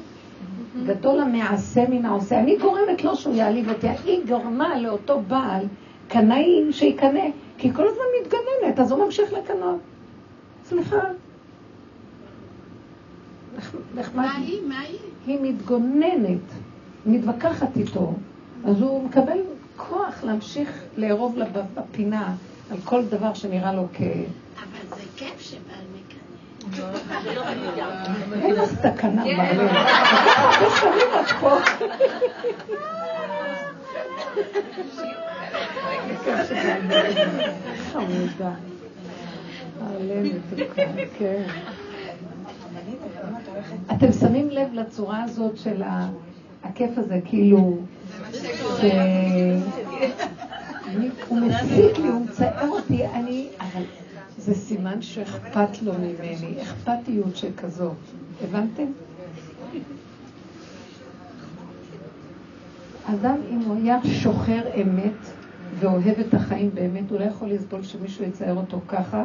גדול 0.86 1.20
המעשה 1.20 1.88
מן 1.88 2.04
העושה. 2.04 2.40
אני 2.40 2.56
גורמת 2.56 3.04
לו 3.04 3.16
שהוא 3.16 3.34
יעליב 3.34 3.68
אותי. 3.68 3.88
היא 4.04 4.20
גורמה 4.28 4.78
לאותו 4.78 5.20
בעל 5.28 5.66
קנאי 6.08 6.72
שיקנא, 6.72 7.26
כי 7.58 7.68
היא 7.68 7.74
כל 7.74 7.88
הזמן 7.88 8.04
מתגוננת, 8.22 8.80
אז 8.80 8.92
הוא 8.92 9.04
ממשיך 9.04 9.32
לקנות. 9.32 9.78
סליחה. 10.64 10.96
מה 14.14 14.36
היא? 14.36 14.60
מה 14.68 14.80
היא? 14.80 14.98
היא 15.26 15.38
מתגוננת, 15.42 16.40
מתווכחת 17.06 17.76
איתו. 17.76 18.14
אז 18.64 18.80
הוא 18.80 19.04
מקבל 19.04 19.38
כוח 19.76 20.24
להמשיך 20.24 20.82
לארוב 20.96 21.36
לה 21.36 21.46
בפינה 21.74 22.34
על 22.70 22.76
כל 22.84 23.04
דבר 23.04 23.34
שנראה 23.34 23.72
לו 23.72 23.86
כ... 23.92 24.00
אבל 24.00 24.96
זה 24.96 25.02
כיף 25.16 25.40
שבעל 25.40 25.71
לך 28.48 28.86
תקנה 28.86 29.22
בעלי. 29.24 29.62
הרבה 29.62 30.70
שנים 30.80 31.08
את 31.20 31.28
פה. 31.40 31.58
חמודה. 37.92 38.52
הלב 39.80 40.26
כן. 41.18 41.42
אתם 43.92 44.12
שמים 44.12 44.50
לב 44.50 44.68
לצורה 44.72 45.22
הזאת 45.22 45.56
של 45.56 45.82
הכיף 46.64 46.90
הזה, 46.98 47.18
כאילו... 47.24 47.76
ש- 48.80 48.84
הוא 51.28 51.38
מסיק 51.38 51.98
לי, 51.98 52.08
הוא 52.08 52.20
מצער 52.20 52.68
אותי, 52.68 53.06
אני... 53.06 53.46
אבל 53.60 53.82
זה 54.38 54.54
סימן 54.54 55.02
שאכפת 55.02 55.82
לו 55.82 55.92
ממני, 55.94 56.62
אכפתיות 56.62 57.36
שכזו. 57.36 57.90
הבנתם? 58.44 58.86
אדם, 63.04 63.36
אם 63.50 63.58
הוא 63.58 63.76
היה 63.76 63.98
שוחר 64.04 64.62
אמת 64.82 65.26
ואוהב 65.78 66.18
את 66.20 66.34
החיים 66.34 66.70
באמת, 66.74 67.10
הוא 67.10 67.20
לא 67.20 67.24
יכול 67.24 67.48
לסבול 67.48 67.82
שמישהו 67.82 68.24
יצייר 68.24 68.54
אותו 68.54 68.80
ככה. 68.88 69.22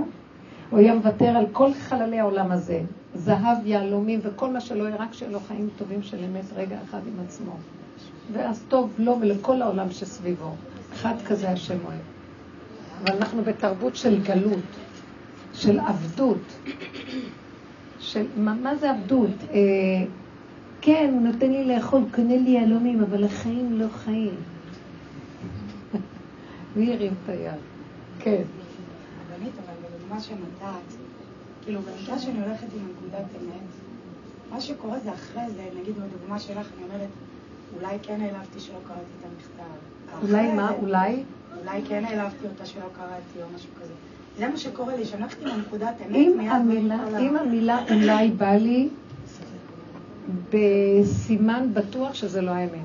הוא 0.69 0.79
היה 0.79 0.95
מוותר 0.95 1.25
על 1.25 1.45
כל 1.51 1.73
חללי 1.73 2.19
העולם 2.19 2.51
הזה, 2.51 2.81
זהב, 3.15 3.57
יהלומים 3.65 4.19
וכל 4.23 4.53
מה 4.53 4.61
שלא 4.61 4.83
יהיה, 4.83 4.95
רק 4.95 5.13
שיהיה 5.13 5.31
לו 5.31 5.39
חיים 5.39 5.69
טובים 5.77 6.03
של 6.03 6.17
אמת 6.23 6.45
רגע 6.55 6.77
אחד 6.89 6.99
עם 7.07 7.25
עצמו. 7.25 7.51
ואז 8.33 8.63
טוב 8.67 8.93
לו 8.97 9.17
ולכל 9.21 9.61
העולם 9.61 9.91
שסביבו. 9.91 10.51
אחד 10.93 11.15
כזה 11.27 11.49
השם 11.49 11.77
אוהב. 11.85 11.99
אבל 13.03 13.15
אנחנו 13.17 13.43
בתרבות 13.43 13.95
של 13.95 14.23
גלות, 14.23 14.59
של 15.57 15.79
עבדות. 15.79 16.57
של, 17.99 18.25
מה, 18.37 18.53
מה 18.53 18.75
זה 18.75 18.91
עבדות? 18.91 19.29
אה, 19.51 19.57
כן, 20.81 21.09
הוא 21.13 21.21
נותן 21.21 21.51
לי 21.51 21.75
לאכול, 21.75 22.01
קונה 22.15 22.37
לי 22.37 22.49
יהלומים, 22.49 23.03
אבל 23.03 23.23
החיים 23.23 23.79
לא 23.79 23.85
חיים. 23.89 24.35
מי 26.75 26.93
הרים 26.93 27.13
את 27.23 27.29
היד? 27.29 27.53
כן. 28.19 28.41
רבנית, 29.31 29.53
אבל 29.65 29.73
בדוגמה 29.89 30.19
שנתת, 30.19 30.97
כאילו 31.63 31.81
במקרה 31.81 32.19
שאני 32.19 32.41
הולכת 32.41 32.67
עם 32.75 32.87
נקודת 32.91 33.25
אמת, 33.41 33.67
מה 34.51 34.61
שקורה 34.61 34.99
זה 34.99 35.13
אחרי 35.13 35.49
זה, 35.55 35.69
נגיד 35.81 35.95
בדוגמה 35.95 36.39
שלך, 36.39 36.67
אני 36.77 36.83
אומרת, 36.83 37.09
אולי 37.75 37.97
כן 38.03 38.21
העלבתי 38.21 38.59
שלא 38.59 38.77
קראתי 38.87 39.01
את 39.19 39.25
המכתב. 39.25 40.27
אולי 40.27 40.51
מה? 40.51 40.71
אולי? 40.71 41.23
אולי 41.59 41.81
כן 41.89 42.05
העלבתי 42.05 42.47
אותה 42.47 42.65
שלא 42.65 42.85
קראתי 42.95 43.41
או 43.43 43.47
משהו 43.55 43.69
כזה. 43.81 43.93
זה 44.37 44.47
מה 44.47 44.57
שקורה 44.57 44.95
לי, 44.95 45.03
עם 45.41 45.47
הנקודת 45.47 45.93
אמת, 46.05 46.15
אם 46.15 46.33
מיד 46.37 46.51
המילה, 46.51 47.05
אם 47.19 47.35
אולי 47.91 48.29
בא 48.31 48.55
לי 48.55 48.89
בסימן 50.49 51.69
בטוח 51.73 52.13
שזה 52.13 52.41
לא 52.41 52.51
האמת. 52.51 52.79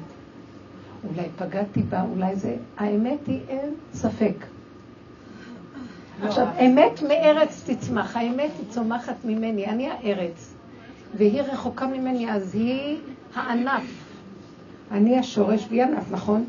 אולי 1.08 1.28
פגעתי 1.38 1.82
בה, 1.82 2.02
אולי 2.14 2.36
זה... 2.36 2.56
האמת 2.78 3.18
היא 3.26 3.40
אין 3.48 3.70
ספק. 3.94 4.34
עכשיו, 6.22 6.46
אמת 6.66 7.02
מארץ 7.08 7.62
תצמח, 7.66 8.16
האמת 8.16 8.50
היא 8.58 8.66
צומחת 8.70 9.24
ממני, 9.24 9.66
אני 9.66 9.90
הארץ, 9.90 10.54
והיא 11.14 11.42
רחוקה 11.42 11.86
ממני, 11.86 12.32
אז 12.32 12.54
היא 12.54 12.98
הענף. 13.34 13.82
אני 14.90 15.18
השורש 15.18 15.66
והיא 15.68 15.82
ענף, 15.82 16.10
נכון? 16.10 16.44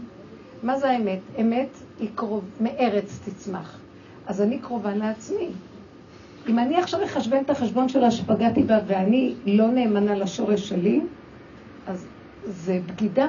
מה 0.63 0.79
זה 0.79 0.89
האמת? 0.89 1.19
אמת 1.41 1.69
היא 1.99 2.09
קרוב, 2.15 2.43
מארץ 2.61 3.19
תצמח. 3.25 3.77
אז 4.27 4.41
אני 4.41 4.59
קרובה 4.59 4.95
לעצמי. 4.95 5.49
אם 6.47 6.59
אני 6.59 6.77
עכשיו 6.77 7.03
אחשבן 7.03 7.43
את 7.43 7.49
החשבון 7.49 7.89
שלה 7.89 8.11
שפגעתי 8.11 8.63
בה 8.63 8.79
ואני 8.87 9.33
לא 9.45 9.67
נאמנה 9.67 10.15
לשורש 10.15 10.69
שלי, 10.69 11.01
אז 11.87 12.05
זה 12.45 12.79
בגידה. 12.85 13.27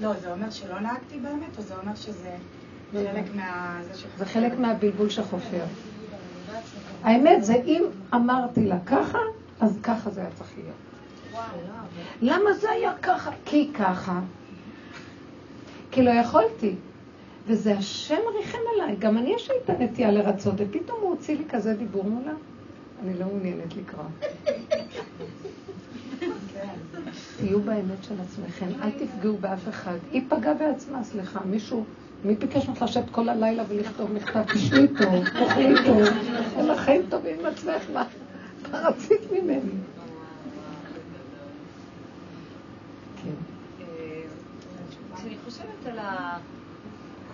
לא, 0.00 0.12
זה 0.12 0.32
אומר 0.32 0.50
שלא 0.50 0.80
נהגתי 0.80 1.18
באמת, 1.18 1.58
או 1.58 1.62
זה 1.62 1.74
אומר 1.82 1.94
שזה 1.94 2.36
חלק 2.92 3.24
מה... 3.34 3.80
זה 4.18 4.26
חלק 4.26 4.58
מהבלבול 4.58 5.08
שחופר. 5.10 5.64
האמת 7.02 7.44
זה 7.44 7.54
אם 7.54 7.82
אמרתי 8.14 8.66
לה 8.66 8.78
ככה, 8.86 9.18
אז 9.60 9.78
ככה 9.82 10.10
זה 10.10 10.20
היה 10.20 10.30
צריך 10.34 10.50
להיות. 10.56 10.76
למה 12.22 12.52
זה 12.52 12.70
היה 12.70 12.92
ככה? 13.02 13.30
כי 13.44 13.70
ככה. 13.74 14.20
כי 15.90 16.02
לא 16.02 16.10
יכולתי. 16.10 16.74
וזה 17.46 17.78
השם 17.78 18.20
ריחם 18.38 18.58
עליי. 18.74 18.96
גם 18.98 19.18
אני 19.18 19.34
יש 19.34 19.50
לי 19.50 19.56
את 19.64 19.70
הנטייה 19.70 20.10
לרצות, 20.10 20.54
ופתאום 20.56 20.98
הוא 21.00 21.10
הוציא 21.10 21.36
לי 21.36 21.44
כזה 21.48 21.74
דיבור 21.74 22.04
מולה. 22.04 22.32
אני 23.02 23.18
לא 23.18 23.26
מעוניינת 23.26 23.76
לקרוא. 23.76 24.04
תהיו 27.38 27.60
באמת 27.60 28.04
של 28.04 28.14
עצמכם, 28.20 28.66
אל 28.82 28.90
תפגעו 28.90 29.36
באף 29.36 29.68
אחד. 29.68 29.96
היא 30.12 30.22
פגעה 30.28 30.54
בעצמה, 30.54 31.04
סליחה, 31.04 31.40
מישהו, 31.44 31.84
מי 32.24 32.34
ביקש 32.34 32.68
ממך 32.68 32.82
לשבת 32.82 33.10
כל 33.10 33.28
הלילה 33.28 33.64
ולכתוב 33.68 34.12
מכתב? 34.12 34.42
תשני 34.54 34.88
טוב, 34.88 35.28
תאכלי 35.28 35.74
טוב, 35.86 36.02
אין 36.56 36.66
לך 36.66 36.80
חיים 36.80 37.02
טובים 37.10 37.40
עם 37.40 37.46
עצמך, 37.46 37.90
מה 37.92 38.06
רצית 38.72 39.20
ממני? 39.32 39.70
כשאני 45.16 45.36
חושבת 45.44 45.86
על 45.86 45.98
ה... 45.98 46.38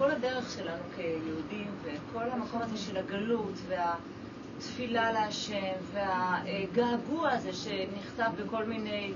כל 0.00 0.10
הדרך 0.10 0.50
שלנו 0.56 0.82
כיהודים, 0.96 1.66
וכל 1.82 2.30
המקום 2.30 2.62
הזה 2.62 2.76
של 2.76 2.96
הגלות, 2.96 3.52
והתפילה 3.68 5.12
להשם, 5.12 5.72
והגעגוע 5.92 7.30
הזה 7.30 7.52
שנכתב 7.52 8.30
בכל 8.44 8.64
מיני, 8.64 9.12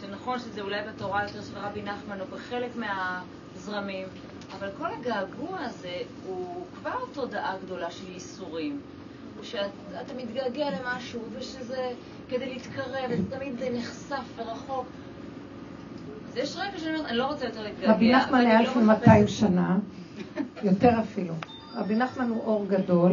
שנכון 0.00 0.38
שזה 0.38 0.60
אולי 0.60 0.80
בתורה 0.88 1.22
יותר 1.22 1.42
של 1.42 1.58
רבי 1.58 1.82
נחמן 1.82 2.20
או 2.20 2.26
בחלק 2.26 2.70
מהזרמים, 2.76 4.06
אבל 4.58 4.68
כל 4.78 4.86
הגעגוע 5.00 5.58
הזה 5.60 5.96
הוא 6.26 6.66
כבר 6.80 6.98
תודעה 7.12 7.54
גדולה 7.64 7.90
של 7.90 8.10
ייסורים. 8.12 8.80
שאתה 9.42 10.14
מתגעגע 10.16 10.66
למשהו, 10.70 11.20
ושזה 11.38 11.90
כדי 12.28 12.54
להתקרב, 12.54 13.10
וזה 13.10 13.36
תמיד 13.36 13.54
נחשף 13.72 14.22
ורחוק. 14.36 14.86
אז 16.28 16.36
יש 16.36 16.56
רגע 16.56 16.78
שאני 16.78 16.94
אומרת, 16.94 17.08
אני 17.10 17.16
לא 17.18 17.26
רוצה 17.26 17.44
יותר 17.46 17.62
להתגעגע. 17.62 17.92
רבי 17.92 18.12
נחמן 18.12 18.38
היה 18.40 18.62
לא 18.62 18.68
לפני 18.70 18.82
מחפשת- 18.82 19.00
200 19.00 19.28
שנה, 19.28 19.76
יותר 20.62 21.00
אפילו. 21.00 21.34
רבי 21.76 21.96
נחמן 21.96 22.28
הוא 22.28 22.42
אור 22.44 22.66
גדול, 22.68 23.12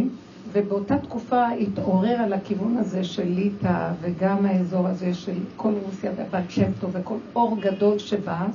ובאותה 0.51 0.97
תקופה 0.97 1.49
התעורר 1.49 2.15
על 2.21 2.33
הכיוון 2.33 2.77
הזה 2.77 3.03
של 3.03 3.27
ליטא, 3.27 3.91
וגם 4.01 4.45
האזור 4.45 4.87
הזה 4.87 5.13
של 5.13 5.37
כל 5.55 5.73
רוסיה 5.85 6.11
ובת 6.17 6.51
שם 6.51 6.71
טוב, 6.79 6.91
וכל 6.93 7.15
אור 7.35 7.57
גדול 7.61 7.99
שבא. 7.99 8.47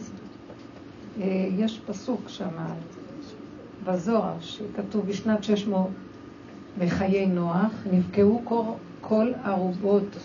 אה, 1.21 1.47
יש 1.59 1.81
פסוק 1.87 2.29
שם 2.29 2.49
בזוהר, 3.85 4.35
שכתוב 4.41 5.07
בשנת 5.07 5.45
600 5.45 5.89
בחיי 6.79 7.27
נוח, 7.27 7.73
נבקעו 7.93 8.41
כל, 8.45 8.63
כל 9.01 9.33
ארובות 9.47 10.17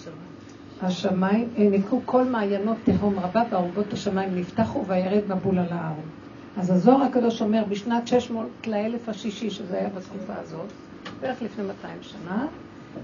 השמיים, 0.82 1.50
אה, 1.58 1.64
נבקעו 1.72 2.02
כל 2.06 2.24
מעיינות 2.24 2.78
תהום 2.84 3.20
רבה 3.20 3.44
וארובות 3.52 3.94
השמיים 3.94 4.36
נפתחו 4.36 4.86
וירד 4.88 5.22
מבול 5.30 5.60
על 5.60 5.68
ההר. 5.72 5.94
אז 6.60 6.70
הזוהר 6.70 7.04
הקדוש 7.04 7.42
אומר 7.42 7.64
בשנת 7.70 8.08
600 8.08 8.48
לאלף 8.68 9.10
השישי, 9.10 9.50
שזה 9.50 9.78
היה 9.78 9.90
בתקופה 9.90 10.34
הזאת, 10.36 10.66
בערך 11.22 11.42
לפני 11.42 11.64
200 11.64 11.98
שנה, 12.02 12.46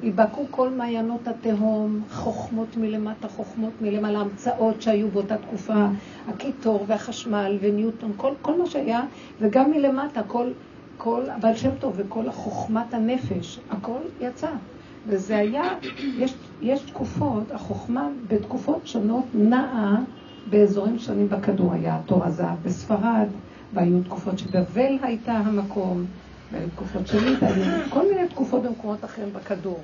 ייבקעו 0.04 0.46
כל 0.52 0.70
מעיינות 0.70 1.28
התהום, 1.28 2.02
חוכמות 2.12 2.78
מלמטה, 2.78 3.28
חוכמות 3.28 3.72
מלמעלה, 3.82 4.20
המצאות 4.20 4.82
שהיו 4.82 5.10
באותה 5.10 5.38
תקופה, 5.38 5.88
הקיטור 6.28 6.86
והחשמל 6.88 7.58
וניוטון, 7.62 8.14
כל, 8.18 8.32
כל 8.42 8.58
מה 8.60 8.66
שהיה, 8.66 9.02
וגם 9.42 9.72
מלמטה, 9.72 10.24
כל, 10.24 10.52
כל 10.98 11.22
הבעל 11.30 11.56
שם 11.56 11.76
טוב 11.80 11.94
וכל 11.98 12.32
חוכמת 12.32 12.94
הנפש, 12.94 13.60
הכל 13.70 14.00
יצא. 14.22 14.50
וזה 15.08 15.38
היה, 15.38 15.64
יש, 16.18 16.34
יש 16.62 16.82
תקופות, 16.82 17.52
החוכמה 17.52 18.10
בתקופות 18.28 18.88
שונות 18.88 19.26
נעה 19.34 20.02
באזורים 20.50 21.00
שונים 21.00 21.30
בכדור. 21.30 21.74
היה 21.74 22.00
התור 22.00 22.26
הזהב 22.26 22.58
בספרד, 22.64 23.28
והיו 23.74 24.04
תקופות 24.04 24.40
שבבל 24.40 24.98
הייתה 25.02 25.34
המקום, 25.34 26.06
והיו 26.52 26.68
תקופות 26.70 27.08
של 27.08 27.30
ליטא, 27.30 27.46
היו 27.46 27.90
כל 27.90 28.08
מיני 28.14 28.28
תקופות 28.28 28.64
במקומות 28.64 29.06
אחרים 29.06 29.34
בכדור, 29.34 29.80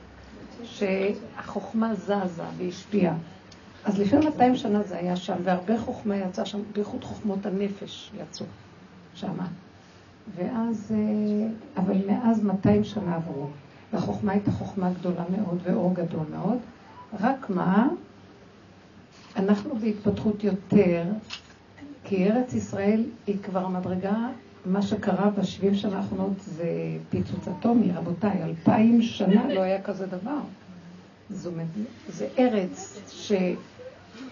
שהחוכמה 0.64 1.95
זזה 1.95 2.43
והשפיעה. 2.57 3.16
אז 3.86 3.99
לפני 3.99 4.26
200 4.26 4.55
שנה 4.55 4.84
זה 4.84 4.97
היה 4.97 5.16
שם, 5.16 5.36
והרבה 5.43 5.80
חוכמה 5.80 6.16
יצא 6.16 6.45
שם, 6.45 6.59
בייחוד 6.74 7.03
חוכמות 7.03 7.45
הנפש 7.45 8.12
יצאו 8.22 8.45
שמה. 9.14 9.47
ואז, 10.36 10.91
אה, 10.95 11.47
אבל 11.84 11.97
מאז 12.07 12.43
200 12.43 12.84
שנה 12.84 13.16
עברו. 13.16 13.47
והחוכמה 13.93 14.32
הייתה 14.32 14.51
חוכמה 14.51 14.89
גדולה 14.99 15.24
מאוד 15.38 15.59
ואור 15.64 15.93
גדול 15.93 16.26
מאוד. 16.32 16.57
רק 17.20 17.49
מה, 17.49 17.88
אנחנו 19.36 19.75
בהתפתחות 19.75 20.43
יותר, 20.43 21.03
כי 22.03 22.27
ארץ 22.32 22.53
ישראל 22.53 23.03
היא 23.27 23.38
כבר 23.43 23.65
המדרגה, 23.65 24.27
מה 24.65 24.82
שקרה 24.82 25.29
בשבעים 25.29 25.75
שנה 25.75 25.97
האחרונות 25.97 26.34
זה 26.39 26.69
פיצוץ 27.09 27.47
אטומי, 27.47 27.91
רבותיי, 27.91 28.43
אלפיים 28.43 29.01
שנה 29.01 29.53
לא 29.53 29.59
היה 29.61 29.82
כזה 29.82 30.05
דבר. 30.05 30.39
זו. 31.29 31.51
זה 32.07 32.27
ארץ 32.39 33.01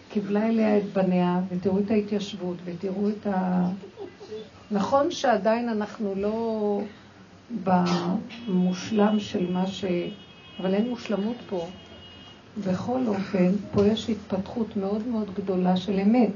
שקיבלה 0.09 0.47
אליה 0.49 0.77
את 0.77 0.83
בניה, 0.93 1.39
ותראו 1.49 1.79
את 1.79 1.91
ההתיישבות, 1.91 2.57
ותראו 2.65 3.09
את 3.09 3.27
ה... 3.27 3.65
נכון 4.71 5.11
שעדיין 5.11 5.69
אנחנו 5.69 6.13
לא 6.15 6.81
במושלם 7.63 9.19
של 9.19 9.51
מה 9.51 9.67
ש... 9.67 9.85
אבל 10.59 10.73
אין 10.73 10.89
מושלמות 10.89 11.35
פה. 11.49 11.67
בכל 12.57 12.99
אופן, 13.07 13.51
פה 13.71 13.85
יש 13.85 14.09
התפתחות 14.09 14.77
מאוד 14.77 15.07
מאוד 15.07 15.29
גדולה 15.33 15.75
של 15.77 15.99
אמת. 15.99 16.29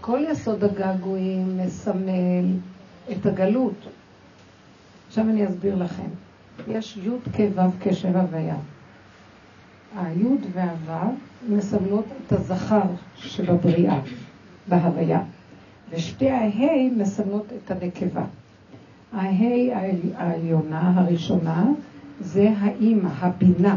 כל 0.00 0.20
יסוד 0.30 0.64
הגעגועים 0.64 1.58
מסמל 1.58 2.44
את 3.12 3.26
הגלות. 3.26 3.88
עכשיו 5.08 5.24
אני 5.24 5.46
אסביר 5.46 5.76
לכם. 5.76 6.08
יש 6.68 6.96
י' 6.96 7.30
כו' 7.36 7.62
כשב 7.80 8.16
הוויה. 8.16 8.56
הי' 9.96 10.24
והו' 10.52 11.14
מסמלות 11.48 12.04
את 12.26 12.32
הזכר 12.32 12.82
שבבריאה, 13.16 14.00
בהוויה, 14.68 15.22
ושתי 15.90 16.30
הה' 16.30 16.90
מסמלות 16.96 17.46
את 17.52 17.70
הנקבה. 17.70 18.24
הה' 19.12 19.76
העליונה, 20.16 20.92
הראשונה, 21.00 21.66
זה 22.20 22.50
האימא, 22.58 23.08
הבינה, 23.18 23.76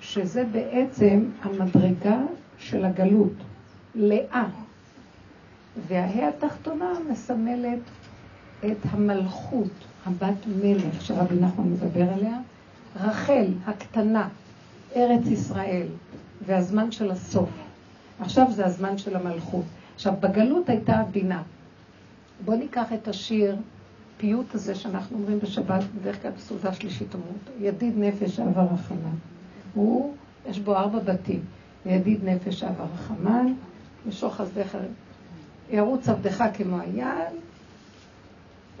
שזה 0.00 0.44
בעצם 0.52 1.24
המדרגה 1.42 2.18
של 2.58 2.84
הגלות, 2.84 3.32
לאה. 3.94 4.48
וההא 5.88 6.28
התחתונה 6.28 6.92
מסמלת 7.10 7.78
את 8.66 8.76
המלכות, 8.90 9.70
הבת 10.06 10.46
מלך, 10.62 11.02
שרבי 11.02 11.34
נחמן 11.40 11.64
מדבר 11.72 12.12
עליה, 12.12 12.38
רחל 12.96 13.46
הקטנה, 13.66 14.28
ארץ 14.96 15.26
ישראל, 15.26 15.86
והזמן 16.46 16.92
של 16.92 17.10
הסוף. 17.10 17.48
עכשיו 18.20 18.46
זה 18.50 18.66
הזמן 18.66 18.98
של 18.98 19.16
המלכות. 19.16 19.64
עכשיו, 19.94 20.14
בגלות 20.20 20.68
הייתה 20.68 20.92
הבינה. 20.92 21.42
בואו 22.44 22.56
ניקח 22.56 22.92
את 22.92 23.08
השיר, 23.08 23.56
פיוט 24.16 24.54
הזה 24.54 24.74
שאנחנו 24.74 25.18
אומרים 25.18 25.38
בשבת, 25.38 25.84
בדרך 26.00 26.22
כלל 26.22 26.30
בסעודה 26.30 26.72
שלישית 26.72 27.14
אומרות, 27.14 27.60
ידיד 27.60 27.94
נפש 27.98 28.40
אהבה 28.40 28.62
רחמן. 28.62 29.16
הוא, 29.74 30.14
יש 30.50 30.58
בו 30.58 30.76
ארבע 30.76 30.98
בתים, 30.98 31.40
ידיד 31.86 32.24
נפש 32.24 32.62
אהבה 32.62 32.84
רחמן, 32.94 33.52
ושוך 34.06 34.34
חסדך, 34.34 34.78
ירוץ 35.70 36.08
עבדך 36.08 36.44
כמו 36.54 36.76
היעל, 36.80 37.34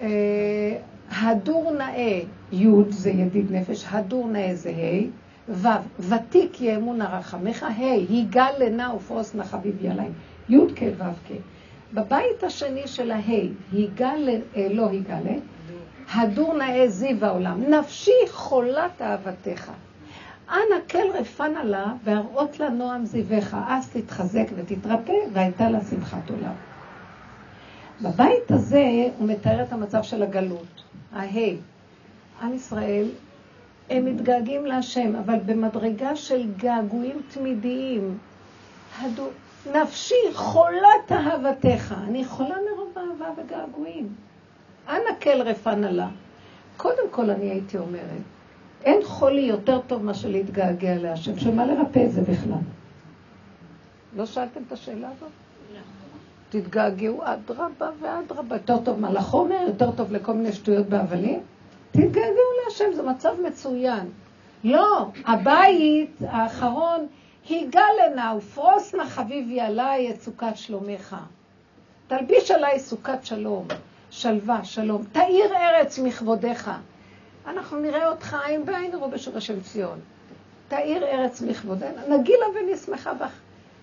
אה, 0.00 0.76
הדור 1.10 1.72
נאה, 1.78 2.20
י' 2.52 2.68
זה 2.88 3.10
ידיד 3.10 3.52
נפש, 3.52 3.84
הדור 3.90 4.28
נאה 4.28 4.54
זה 4.54 4.70
ה', 4.70 5.06
ו', 5.52 5.68
ותיק 6.00 6.60
יהיה 6.60 6.76
אמון 6.76 7.02
הרחמך, 7.02 7.62
ה', 7.62 7.92
היגל 7.92 8.50
לנא 8.58 8.92
ופרוס 8.96 9.34
נא 9.34 9.44
חביב 9.44 9.84
יליים, 9.84 10.12
י' 10.48 10.58
כ' 10.76 10.82
ו' 10.98 11.02
כ'. 11.28 11.32
בבית 11.94 12.44
השני 12.46 12.86
של 12.86 13.10
ה', 13.12 13.20
היגל, 13.72 14.28
אה, 14.56 14.68
לא 14.70 14.88
היגל, 14.88 15.22
הדור 16.14 16.54
נאה 16.54 16.88
זיו 16.88 17.24
העולם, 17.24 17.62
נפשי 17.62 18.12
חולת 18.30 19.02
אהבתך. 19.02 19.70
אנא 20.50 20.80
כל 20.90 21.10
רפנה 21.18 21.64
לה 21.64 21.92
והראות 22.04 22.60
לה 22.60 22.68
נועם 22.68 23.04
זיווך, 23.04 23.54
אז 23.68 23.88
תתחזק 23.88 24.46
ותתרפא, 24.56 25.12
והייתה 25.32 25.70
לה 25.70 25.78
שמחת 25.90 26.30
עולם. 26.30 26.54
בבית 28.02 28.50
הזה 28.50 29.08
הוא 29.18 29.28
מתאר 29.28 29.62
את 29.62 29.72
המצב 29.72 30.02
של 30.02 30.22
הגלות, 30.22 30.82
ההי. 31.12 31.56
עם 32.42 32.54
ישראל, 32.54 33.08
הם 33.90 34.04
מתגעגעים 34.04 34.66
להשם, 34.66 35.16
אבל 35.16 35.38
במדרגה 35.46 36.16
של 36.16 36.52
געגועים 36.56 37.22
תמידיים. 37.28 38.18
הדו... 38.98 39.28
נפשי 39.74 40.14
חולת 40.34 41.12
אהבתך. 41.12 41.94
אני 42.08 42.24
חולה 42.24 42.56
מרוב 42.70 42.98
אהבה 42.98 43.42
וגעגועים. 43.42 44.08
אנא 44.88 45.20
כל 45.22 45.42
רפנה 45.42 45.90
לה. 45.90 46.08
קודם 46.76 47.10
כל 47.10 47.30
אני 47.30 47.50
הייתי 47.50 47.78
אומרת, 47.78 48.22
אין 48.84 49.04
חולי 49.04 49.40
יותר 49.40 49.80
טוב 49.86 50.04
מאשר 50.04 50.28
להתגעגע 50.28 50.94
להשם, 50.94 51.38
שמה 51.38 51.66
לרפא 51.66 52.04
את 52.04 52.12
זה 52.12 52.20
בכלל? 52.20 52.58
לא 54.16 54.26
שאלתם 54.26 54.60
את 54.66 54.72
השאלה 54.72 55.08
הזאת? 55.16 55.30
תתגעגעו 56.50 57.20
אדרבה 57.24 57.90
ואדרבה. 58.00 58.56
יותר 58.56 58.78
טוב 58.84 59.00
מה 59.00 59.12
לחומר, 59.12 59.62
יותר 59.66 59.90
טוב 59.90 60.12
לכל 60.12 60.32
מיני 60.32 60.52
שטויות 60.52 60.86
בהבלים? 60.86 61.40
תתגעגעו 61.90 62.50
להשם, 62.64 62.92
זה 62.92 63.02
מצב 63.02 63.34
מצוין. 63.46 64.08
לא, 64.64 65.06
הבית 65.26 66.16
האחרון, 66.26 67.06
היגע 67.48 67.84
לנא 68.00 68.34
ופרוס 68.36 68.94
נא 68.94 69.04
חביבי 69.04 69.60
עליי 69.60 70.10
את 70.10 70.20
סוכת 70.20 70.52
שלומך. 70.54 71.16
תלביש 72.08 72.50
עליי 72.50 72.80
סוכת 72.80 73.18
שלום, 73.22 73.66
שלווה, 74.10 74.64
שלום. 74.64 75.04
תאיר 75.12 75.56
ארץ 75.56 75.98
מכבודיך. 75.98 76.70
אנחנו 77.46 77.80
נראה 77.80 78.08
אותך 78.08 78.36
עין 78.44 78.64
בעין 78.64 78.94
רובה 78.94 79.18
של 79.18 79.62
ציון. 79.62 79.98
תאיר 80.68 81.04
ארץ 81.04 81.42
מכבודנו, 81.42 82.18
נגילה 82.18 82.46
ונשמחה 82.54 83.14
בך. 83.14 83.32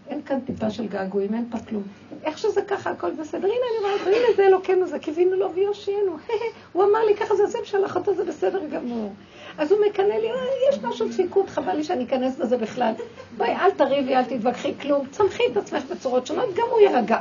אין 0.09 0.21
כאן 0.21 0.39
טיפה 0.39 0.69
של 0.69 0.87
געגועים, 0.87 1.33
אין 1.33 1.47
פה 1.51 1.57
כלום. 1.69 1.83
איך 2.23 2.37
שזה 2.37 2.61
ככה, 2.61 2.89
הכל 2.89 3.11
בסדר. 3.11 3.47
הנה, 3.47 3.65
אני 3.71 3.85
אומרת, 3.85 4.01
הנה 4.07 4.35
זה 4.35 4.45
אלוקינו, 4.47 4.87
זה 4.87 4.99
קיווינו 4.99 5.35
לו 5.35 5.53
ויושיענו. 5.53 6.17
הוא 6.73 6.83
אמר 6.83 7.05
לי, 7.05 7.15
ככה 7.15 7.35
זה 7.35 7.43
השם 7.43 7.65
שלח 7.65 7.95
אותו, 7.95 8.15
זה 8.15 8.25
בסדר 8.25 8.65
גמור. 8.65 9.13
אז 9.57 9.71
הוא 9.71 9.79
מקנא 9.85 10.13
לי, 10.13 10.31
אה, 10.31 10.35
יש 10.69 10.79
משהו 10.83 11.07
דפיקות, 11.07 11.49
חבל 11.49 11.75
לי 11.75 11.83
שאני 11.83 12.03
אכנס 12.03 12.35
בזה 12.35 12.57
בכלל. 12.57 12.93
בואי, 13.37 13.55
אל 13.55 13.71
תריבי, 13.71 14.15
אל 14.15 14.23
תתווכחי 14.23 14.73
כלום, 14.81 15.07
צמחי 15.11 15.43
את 15.51 15.57
עצמך 15.57 15.83
בצורות 15.91 16.27
שונות, 16.27 16.49
גם 16.55 16.67
הוא 16.71 16.79
יירגע. 16.79 17.19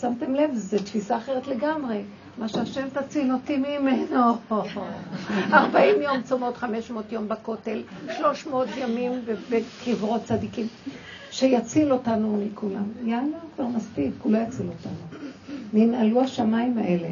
שמתם 0.00 0.34
לב, 0.34 0.50
זו 0.54 0.78
תפיסה 0.78 1.16
אחרת 1.16 1.46
לגמרי. 1.46 2.02
מה 2.38 2.48
שהשם 2.48 2.88
תציל 2.92 3.32
אותי 3.32 3.56
ממנו. 3.56 4.36
40 5.52 6.02
יום 6.02 6.22
צומות, 6.22 6.56
500 6.56 7.12
יום 7.12 7.28
בכותל, 7.28 7.82
300 8.18 8.68
ימים 8.76 9.12
בקברות 9.50 10.24
צדיקים. 10.24 10.66
שיציל 11.30 11.92
אותנו 11.92 12.42
מכולם. 12.46 12.84
יאללה, 13.04 13.36
כבר 13.56 13.66
מספיק, 13.66 14.12
הוא 14.22 14.32
לא 14.32 14.38
יציל 14.38 14.66
אותנו. 14.66 15.26
ננעלו 15.72 16.20
השמיים 16.22 16.78
האלה. 16.78 17.08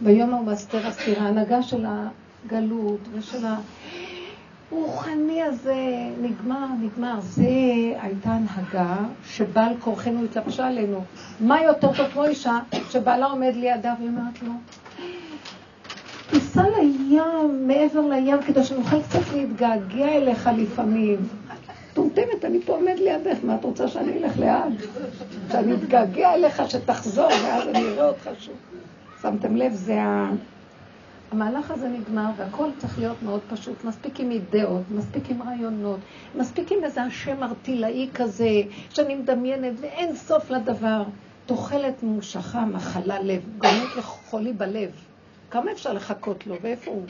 ביום 0.00 0.34
ההוא 0.34 0.46
מסתר 0.46 0.86
הסתירה, 0.86 1.22
ההנהגה 1.24 1.62
של 1.62 1.86
הגלות 1.86 3.00
ושל 3.12 3.46
הרוחני 4.72 5.42
הזה 5.42 5.74
נגמר, 6.22 6.66
נגמר. 6.82 7.20
זה 7.20 7.42
הייתה 8.02 8.30
הנהגה 8.30 8.96
שבעל 9.26 9.72
כורחנו 9.80 10.24
התלבשה 10.24 10.66
עלינו. 10.66 11.04
מה 11.40 11.62
יותר 11.62 11.92
טוב 11.96 12.08
כמו 12.12 12.24
אישה 12.24 12.58
שבעלה 12.90 13.26
עומד 13.26 13.52
לידה 13.54 13.94
והיא 13.98 14.08
אומרת 14.08 14.42
לו, 14.42 14.52
תיסע 16.30 16.62
לים, 16.78 17.66
מעבר 17.68 18.00
לים, 18.00 18.42
כדי 18.46 18.64
שנוכל 18.64 19.02
קצת 19.02 19.32
להתגעגע 19.32 20.08
אליך 20.08 20.50
לפעמים. 20.56 21.16
מטומטמת, 21.92 22.44
אני 22.44 22.60
פה 22.62 22.72
עומד 22.72 22.96
לידך, 22.98 23.36
מה 23.42 23.54
את 23.54 23.64
רוצה 23.64 23.88
שאני 23.88 24.12
אלך 24.12 24.38
לאן? 24.38 24.74
שאני 25.52 25.74
אתגעגע 25.74 26.34
אליך, 26.34 26.62
שתחזור, 26.68 27.28
ואז 27.44 27.68
אני 27.68 27.84
אראה 27.84 28.08
אותך 28.08 28.30
שוב. 28.38 28.54
שמתם 29.22 29.56
לב, 29.56 29.72
זה 29.74 30.02
ה... 30.02 30.30
המהלך 31.30 31.70
הזה 31.70 31.88
נגמר, 31.88 32.30
והכל 32.36 32.70
צריך 32.78 32.98
להיות 32.98 33.22
מאוד 33.22 33.40
פשוט. 33.48 33.84
מספיק 33.84 34.20
עם 34.20 34.30
אידאות, 34.30 34.82
מספיק 34.90 35.30
עם 35.30 35.42
רעיונות, 35.42 36.00
מספיק 36.34 36.72
עם 36.72 36.84
איזה 36.84 37.02
השם 37.02 37.42
ארטילאי 37.42 38.08
כזה, 38.14 38.62
שאני 38.90 39.14
מדמיינת, 39.14 39.72
ואין 39.80 40.16
סוף 40.16 40.50
לדבר. 40.50 41.02
תוחלת 41.46 42.02
ממושכה, 42.02 42.64
מחלה 42.64 43.22
לב, 43.22 43.42
גורמת 43.58 43.96
לחולי 43.96 44.52
בלב. 44.52 44.90
כמה 45.50 45.72
אפשר 45.72 45.92
לחכות 45.92 46.46
לו, 46.46 46.56
ואיפה 46.62 46.90
הוא? 46.90 47.06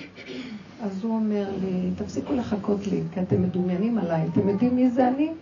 אז 0.83 1.05
הוא 1.05 1.15
אומר 1.15 1.49
לי, 1.61 1.91
תפסיקו 1.97 2.33
לחכות 2.33 2.87
לי, 2.87 3.03
כי 3.15 3.21
אתם 3.21 3.43
מדומיינים 3.43 3.99
עליי. 3.99 4.29
אתם 4.33 4.49
יודעים 4.49 4.77
מי 4.77 4.91
זה 4.91 5.09
אני? 5.09 5.33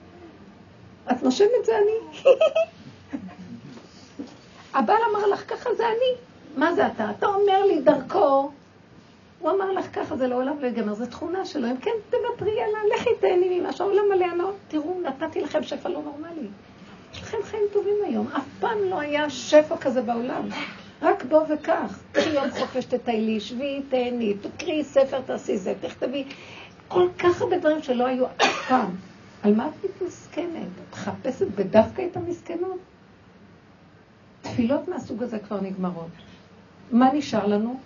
את 1.12 1.22
נושמת 1.22 1.64
זה 1.64 1.72
אני. 1.76 2.24
הבעל 4.74 4.98
אמר 5.10 5.26
לך, 5.26 5.50
ככה 5.50 5.70
זה 5.76 5.84
אני. 5.86 6.34
מה 6.56 6.74
זה 6.74 6.86
אתה? 6.86 7.10
אתה 7.10 7.26
אומר 7.26 7.64
לי 7.64 7.80
דרכו, 7.80 8.50
הוא 9.44 9.52
אמר 9.52 9.72
לך 9.72 9.86
ככה, 9.92 10.16
זה 10.16 10.26
לעולם 10.26 10.60
לא 10.60 10.66
ייגמר, 10.66 10.94
זו 10.94 11.06
תכונה 11.06 11.44
שלו. 11.44 11.70
אם 11.70 11.76
כן, 11.76 11.90
תוותרי 12.10 12.62
עליה, 12.62 12.96
לכי 12.96 13.10
תהני 13.20 13.60
ממה 13.60 13.72
שהעולם 13.72 14.02
מלא 14.14 14.24
ענות. 14.24 14.54
תראו, 14.68 15.00
נתתי 15.00 15.40
לכם 15.40 15.62
שפע 15.62 15.88
לא 15.88 16.02
נורמלי. 16.02 16.48
יש 17.12 17.22
לכם 17.22 17.36
חיים 17.42 17.62
טובים 17.72 17.94
היום. 18.06 18.28
אף 18.36 18.44
פעם 18.60 18.78
לא 18.90 19.00
היה 19.00 19.30
שפע 19.30 19.76
כזה 19.76 20.02
בעולם. 20.02 20.48
רק 21.02 21.24
בוא 21.24 21.40
וכך. 21.48 21.98
קחי 22.12 22.30
יום 22.30 22.50
חופש 22.50 22.84
תטיילי, 22.84 23.40
שבי, 23.40 23.82
תהני, 23.88 24.34
תקראי 24.34 24.84
ספר, 24.84 25.20
תעשי 25.20 25.56
זה, 25.56 25.74
תכתבי. 25.80 26.24
כל 26.88 27.08
כך 27.18 27.42
הרבה 27.42 27.58
דברים 27.58 27.82
שלא 27.82 28.06
היו 28.06 28.26
אף 28.26 28.68
פעם. 28.68 28.90
על 29.42 29.54
מה 29.54 29.68
את 29.68 29.84
מתמסכנת? 29.84 30.46
את 30.90 30.92
מחפשת 30.92 31.46
בדווקא 31.54 32.02
את 32.10 32.16
המסכנות? 32.16 32.78
תפילות 34.42 34.88
מהסוג 34.88 35.22
הזה 35.22 35.38
כבר 35.38 35.60
נגמרות. 35.60 36.08
מה 36.90 37.12
נשאר 37.12 37.46
לנו? 37.46 37.80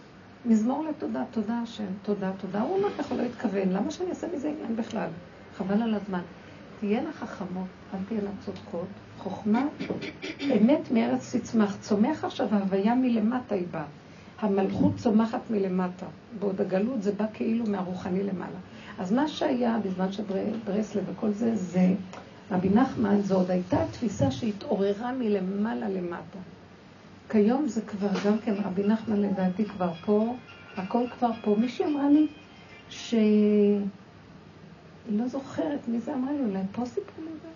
מזמור 0.49 0.85
לתודה, 0.85 1.25
תודה 1.31 1.59
השם, 1.63 1.85
תודה, 2.03 2.31
תודה. 2.41 2.61
הוא 2.61 2.77
אומר 2.77 2.89
ככה, 2.99 3.15
לא 3.15 3.23
התכוון, 3.23 3.69
למה 3.69 3.91
שאני 3.91 4.11
אעשה 4.11 4.27
מזה 4.35 4.49
עניין 4.49 4.77
בכלל? 4.77 5.09
חבל 5.57 5.83
על 5.83 5.95
הזמן. 5.95 6.21
תהיינה 6.81 7.13
חכמות, 7.13 7.67
אל 7.95 7.99
תהיינה 8.09 8.31
צודקות. 8.45 8.87
חוכמה, 9.19 9.67
אמת 10.43 10.91
מארץ 10.91 11.37
תצמח. 11.37 11.77
צומח 11.81 12.25
עכשיו 12.25 12.49
ההוויה 12.51 12.95
מלמטה 12.95 13.55
היא 13.55 13.67
באה. 13.71 13.85
המלכות 14.41 14.93
צומחת 14.97 15.41
מלמטה. 15.51 16.07
בעוד 16.39 16.61
הגלות 16.61 17.03
זה 17.03 17.13
בא 17.13 17.25
כאילו 17.33 17.65
מהרוחני 17.67 18.23
למעלה. 18.23 18.59
אז 18.99 19.13
מה 19.13 19.29
שהיה 19.29 19.79
בזמן 19.85 20.13
של 20.13 20.23
ברסלב 20.65 21.05
וכל 21.13 21.31
זה, 21.31 21.57
זה 21.57 21.95
רבי 22.51 22.69
נחמן, 22.69 23.21
זו 23.21 23.35
עוד 23.35 23.51
הייתה 23.51 23.85
תפיסה 23.93 24.31
שהתעוררה 24.31 25.13
מלמעלה 25.13 25.89
למטה. 25.89 26.39
כיום 27.31 27.69
זה 27.69 27.83
כבר 27.83 28.09
גם 28.27 28.39
כן, 28.39 28.55
רבי 28.65 28.83
נחמן 28.87 29.23
לדעתי 29.23 29.65
כבר 29.65 29.93
פה, 30.05 30.35
הכל 30.77 31.05
כבר 31.19 31.31
פה. 31.43 31.57
מישהי 31.59 31.85
אמרה 31.87 32.09
לי 32.09 32.27
שהיא 32.89 33.81
לא 35.11 35.27
זוכרת 35.27 35.89
מי 35.89 36.01
זה 36.01 36.15
אמרה 36.15 36.33
לי, 36.33 36.41
אולי 36.41 36.63
פה 36.73 36.85
סיפרו 36.85 37.25
לי 37.25 37.31
זה? 37.43 37.49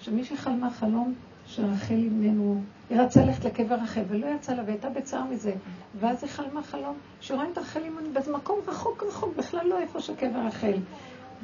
שמישהי 0.00 0.36
חלמה 0.36 0.70
חלום 0.70 1.14
שרחל 1.46 1.94
אימנו, 1.94 2.60
היא 2.90 3.00
רצה 3.00 3.24
ללכת 3.24 3.44
לקבר 3.44 3.74
רחל 3.74 4.02
ולא 4.08 4.26
יצא 4.26 4.54
לה 4.54 4.62
והייתה 4.66 4.88
בצער 4.90 5.24
מזה. 5.24 5.52
ואז 6.00 6.22
היא 6.22 6.30
חלמה 6.30 6.62
חלום 6.62 6.96
רואה 7.30 7.44
את 7.52 7.58
רחל 7.58 7.80
אימנו 7.80 8.08
במקום 8.12 8.58
רחוק 8.66 9.02
רחוק, 9.08 9.36
בכלל 9.36 9.66
לא 9.66 9.78
איפה 9.78 10.00
שקבר 10.00 10.38
רחל. 10.46 10.78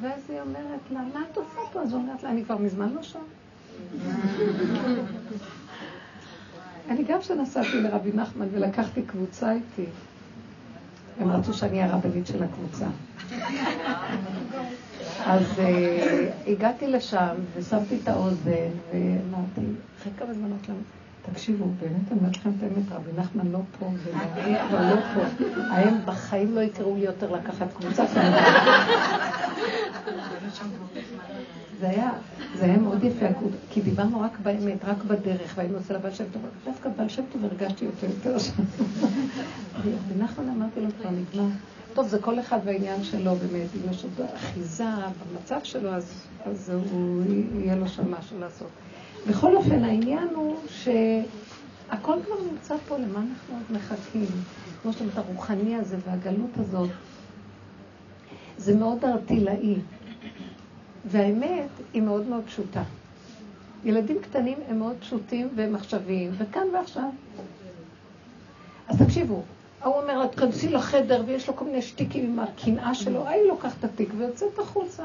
ואז 0.01 0.29
היא 0.29 0.41
אומרת 0.41 0.79
לה, 0.91 1.01
מה 1.13 1.23
את 1.31 1.37
עושה 1.37 1.59
פה? 1.73 1.81
אז 1.81 1.93
היא 1.93 2.01
אומרת 2.01 2.23
לה, 2.23 2.29
אני 2.29 2.45
כבר 2.45 2.57
מזמן 2.57 2.93
לא 2.93 3.03
שם. 3.03 3.19
אני 6.89 7.03
גם 7.03 7.19
כשנסעתי 7.19 7.81
לרבי 7.81 8.11
נחמן 8.13 8.47
ולקחתי 8.51 9.01
קבוצה 9.01 9.51
איתי, 9.51 9.85
הם 11.19 11.31
רצו 11.31 11.53
שאני 11.53 11.83
הרבנית 11.83 12.27
של 12.27 12.43
הקבוצה. 12.43 12.85
אז 15.25 15.59
אה, 15.59 16.29
הגעתי 16.47 16.87
לשם 16.87 17.35
ושמתי 17.55 17.97
את 18.03 18.07
האוזן 18.07 18.69
ואמרתי, 18.91 19.61
אחרי 20.01 20.11
כמה 20.17 20.33
זמן 20.33 20.45
אמרתי 20.45 20.67
להם, 20.67 20.77
תקשיבו, 21.31 21.65
באמת 21.81 22.11
אני 22.11 22.19
אומרת 22.19 22.37
לכם 22.37 22.49
את 22.57 22.63
האמת, 22.63 22.91
רבי 22.91 23.11
נחמן 23.17 23.51
לא 23.51 23.59
פה, 23.79 23.89
ואני 24.03 24.57
כבר 24.69 24.81
לא 24.81 25.01
פה. 25.13 25.21
הם 25.71 25.97
בחיים 26.05 26.55
לא 26.55 26.61
יקראו 26.61 26.95
לי 26.95 27.05
יותר 27.05 27.31
לקחת 27.31 27.67
קבוצה 27.77 28.07
כמובן. 28.07 28.31
זה 31.79 31.89
היה, 31.89 32.11
זה 32.57 32.65
היה 32.65 32.77
מאוד 32.77 33.03
יפה, 33.03 33.25
כי 33.69 33.81
דיברנו 33.81 34.21
רק 34.21 34.39
באמת, 34.43 34.85
רק 34.85 35.03
בדרך, 35.03 35.53
והיינו 35.55 35.77
אצל 35.77 35.95
הבעל 35.95 36.13
שם 36.13 36.23
טוב, 36.33 36.41
דווקא 36.65 36.89
בעל 36.89 37.09
שם 37.09 37.23
טוב 37.31 37.45
הרגשתי 37.45 37.85
אותו 37.85 38.05
יותר 38.05 38.39
שם. 38.39 38.63
ונחמן 40.07 40.49
אמרתי 40.49 40.81
לו, 40.81 40.87
כבר 41.01 41.09
נגמר. 41.09 41.47
טוב, 41.93 42.07
זה 42.07 42.19
כל 42.19 42.39
אחד 42.39 42.59
והעניין 42.65 43.03
שלו 43.03 43.35
באמת, 43.35 43.67
אם 43.75 43.91
יש 43.91 44.03
עוד 44.03 44.27
אחיזה 44.35 44.83
במצב 45.33 45.59
שלו, 45.63 45.89
אז, 45.89 46.27
אז 46.45 46.71
הוא, 46.91 47.23
יהיה 47.59 47.75
לו 47.75 47.87
שם 47.87 48.11
משהו 48.11 48.39
לעשות. 48.39 48.69
בכל 49.27 49.55
אופן, 49.55 49.83
העניין 49.83 50.27
הוא 50.35 50.55
שהכל 50.67 52.17
כבר 52.25 52.35
נמצא 52.51 52.75
פה, 52.87 52.97
למה 52.97 53.19
אנחנו 53.19 53.53
עוד 53.53 53.77
מחכים? 53.77 54.25
כמו 54.81 54.93
שאתה 54.93 55.03
אומרת, 55.03 55.17
הרוחני 55.17 55.75
הזה 55.75 55.97
והגלות 56.05 56.57
הזאת, 56.59 56.89
זה 58.57 58.75
מאוד 58.75 59.05
ארטילאי. 59.05 59.75
והאמת 61.05 61.69
היא 61.93 62.01
מאוד 62.01 62.27
מאוד 62.27 62.43
פשוטה. 62.45 62.83
ילדים 63.83 64.21
קטנים 64.21 64.57
הם 64.67 64.79
מאוד 64.79 64.95
פשוטים 64.99 65.49
עכשוויים, 65.75 66.31
וכאן 66.37 66.67
ועכשיו. 66.73 67.09
אז 68.87 69.01
תקשיבו, 69.01 69.43
ההוא 69.81 70.01
אומר 70.01 70.19
לה, 70.19 70.27
תכנסי 70.27 70.69
לחדר, 70.69 71.23
ויש 71.25 71.47
לו 71.47 71.55
כל 71.55 71.65
מיני 71.65 71.81
שטיקים 71.81 72.25
עם 72.25 72.39
הקנאה 72.39 72.95
שלו, 72.95 73.27
ההיא 73.27 73.47
לוקחת 73.47 73.79
את 73.79 73.83
התיק 73.83 74.09
ויוצאת 74.17 74.59
החוצה. 74.59 75.03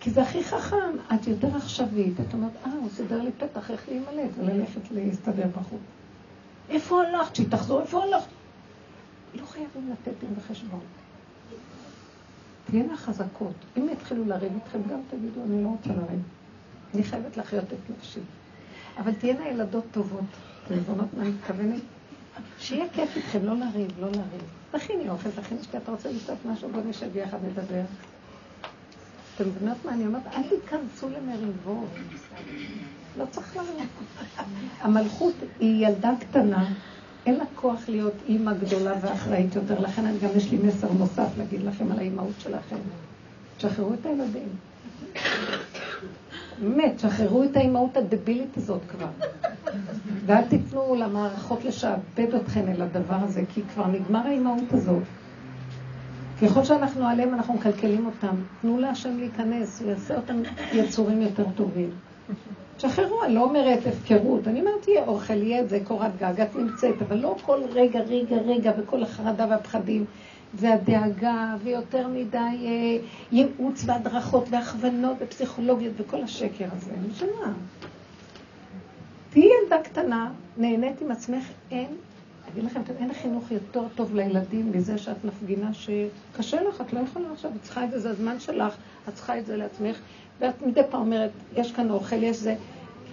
כי 0.00 0.10
זה 0.10 0.22
הכי 0.22 0.44
חכם, 0.44 0.96
את 1.14 1.26
יותר 1.26 1.56
עכשווית. 1.56 2.20
את 2.20 2.34
אומרת, 2.34 2.52
אה, 2.66 2.72
הוא 2.72 2.90
סידר 2.90 3.22
לי 3.22 3.30
פתח, 3.38 3.70
איך 3.70 3.88
להימלט 3.88 4.30
וללכת 4.38 4.80
להסתדר 4.90 5.46
בחוץ. 5.60 5.80
איפה 6.68 7.02
הלכת? 7.02 7.34
שהיא 7.34 7.46
תחזור, 7.50 7.80
איפה 7.80 8.02
הלכת? 8.02 8.28
לא 9.34 9.46
חייבים 9.46 9.92
לתת 9.92 10.12
דין 10.20 10.30
וחשבון. 10.38 10.80
תהיינה 12.70 12.96
חזקות. 12.96 13.54
אם 13.76 13.88
יתחילו 13.92 14.24
לריב 14.24 14.52
איתכם, 14.54 14.78
גם 14.90 15.00
תגידו, 15.10 15.44
אני 15.44 15.64
לא 15.64 15.68
רוצה 15.68 15.90
לריב. 15.90 16.22
אני 16.94 17.02
חייבת 17.02 17.36
לחיות 17.36 17.64
את 17.64 17.90
נפשי. 17.98 18.20
אבל 18.98 19.12
תהיינה 19.14 19.48
ילדות 19.48 19.84
טובות. 19.90 20.24
אתם 20.66 20.74
מבינות 20.74 21.14
מה 21.14 21.22
אני 21.22 21.30
מתכוונת? 21.30 21.80
שיהיה 22.58 22.84
כיף 22.92 23.16
איתכם, 23.16 23.44
לא 23.44 23.54
לריב, 23.56 24.00
לא 24.00 24.08
לריב. 24.10 24.42
תכיני 24.70 25.08
אוכל, 25.08 25.30
תכיני 25.30 25.62
שתי, 25.62 25.76
אתה 25.76 25.90
רוצה 25.90 26.10
לשתות 26.10 26.38
משהו, 26.46 26.68
בוא 26.68 26.80
נשב 26.86 27.16
יחד 27.16 27.38
נדבר. 27.44 27.82
אתם 29.34 29.48
מבינות 29.48 29.76
מה 29.84 29.92
אני 29.92 30.06
אומרת? 30.06 30.22
אל 30.26 30.42
תיכנסו 30.48 31.08
למריבות. 31.08 31.88
לא 33.18 33.24
צריך 33.30 33.56
לריב. 33.56 33.88
המלכות 34.80 35.34
היא 35.60 35.86
ילדה 35.86 36.10
קטנה, 36.20 36.66
אין 37.26 37.34
לה 37.34 37.44
כוח 37.54 37.88
להיות 37.88 38.14
אימא 38.28 38.52
גדולה 38.52 38.92
ואחראית 39.00 39.54
יותר, 39.54 39.80
לכן 39.80 40.04
אני 40.06 40.18
גם 40.18 40.28
יש 40.36 40.50
לי 40.50 40.58
מסר 40.58 40.92
נוסף 40.98 41.28
להגיד 41.38 41.62
לכם 41.62 41.92
על 41.92 41.98
האימהות 41.98 42.34
שלכם. 42.38 42.76
תשחררו 43.56 43.94
את 43.94 44.06
הילדים. 44.06 44.48
באמת, 46.60 46.96
תשחררו 46.96 47.44
את 47.44 47.56
האימהות 47.56 47.96
הדבילית 47.96 48.56
הזאת 48.56 48.80
כבר. 48.90 49.06
ואל 50.26 50.44
תיתנו 50.48 50.94
למערכות 50.94 51.64
לשעבד 51.64 52.34
אתכם 52.34 52.68
אל 52.68 52.82
הדבר 52.82 53.14
הזה, 53.14 53.42
כי 53.54 53.62
כבר 53.74 53.86
נגמר 53.86 54.26
האימהות 54.26 54.72
הזאת. 54.72 55.02
ככל 56.42 56.64
שאנחנו 56.64 57.06
עליהם, 57.06 57.34
אנחנו 57.34 57.54
מקלקלים 57.54 58.06
אותם. 58.06 58.34
תנו 58.62 58.78
להשם 58.78 59.16
להיכנס, 59.18 59.80
הוא 59.82 59.90
יעשה 59.90 60.16
אותם 60.16 60.42
יצורים 60.72 61.22
יותר 61.22 61.44
טובים. 61.56 61.90
תשחררו, 62.78 63.24
אני 63.24 63.34
לא 63.34 63.42
אומרת 63.42 63.86
הפקרות, 63.86 64.48
אני 64.48 64.60
אומרת, 64.60 64.88
יהיה 64.88 65.04
אוכל, 65.06 65.42
יהיה 65.42 65.60
את 65.60 65.68
זה, 65.68 65.80
קורת 65.84 66.16
גג, 66.18 66.40
את 66.40 66.56
נמצאת, 66.56 67.02
אבל 67.02 67.16
לא 67.16 67.36
כל 67.42 67.60
רגע, 67.72 68.00
רגע, 68.00 68.36
רגע, 68.36 68.72
וכל 68.78 69.02
החרדה 69.02 69.46
והפחדים, 69.50 70.04
והדאגה, 70.54 71.56
ויותר 71.62 72.08
מדי 72.08 72.38
אה, 72.38 72.98
ייעוץ 73.32 73.82
והדרכות 73.86 74.44
והכוונות 74.50 75.16
ופסיכולוגיות 75.20 75.92
וכל 75.96 76.22
השקר 76.22 76.64
הזה. 76.72 76.90
אני 76.90 77.14
שמה. 77.14 77.52
תהיי 79.30 79.48
ילדה 79.62 79.82
קטנה, 79.82 80.30
נהנית 80.56 81.00
עם 81.00 81.10
עצמך, 81.10 81.44
אין, 81.70 81.88
אגיד 82.52 82.64
לכם, 82.64 82.80
אין 82.98 83.14
חינוך 83.14 83.50
יותר 83.50 83.82
טוב 83.94 84.14
לילדים 84.14 84.72
מזה 84.72 84.98
שאת 84.98 85.24
מפגינה 85.24 85.70
שקשה 85.74 86.62
לך, 86.62 86.80
את 86.80 86.92
לא 86.92 87.00
יכולה 87.00 87.32
עכשיו, 87.32 87.50
את 87.56 87.62
צריכה 87.62 87.84
את 87.84 87.90
זה, 87.90 87.98
זה 88.00 88.10
הזמן 88.10 88.40
שלך, 88.40 88.74
את 89.08 89.14
צריכה 89.14 89.38
את 89.38 89.46
זה 89.46 89.56
לעצמך, 89.56 89.96
ואת 90.40 90.62
מדי 90.62 90.80
פעם 90.90 91.00
אומרת, 91.00 91.30
יש 91.56 91.72
כאן 91.72 91.90
אוכל, 91.90 92.22
יש 92.22 92.36
זה. 92.36 92.54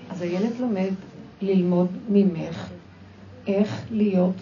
אז 0.10 0.22
הילד 0.22 0.60
לומד 0.60 0.92
ללמוד 1.42 1.88
ממך 2.10 2.70
איך 3.48 3.82
להיות, 3.92 4.36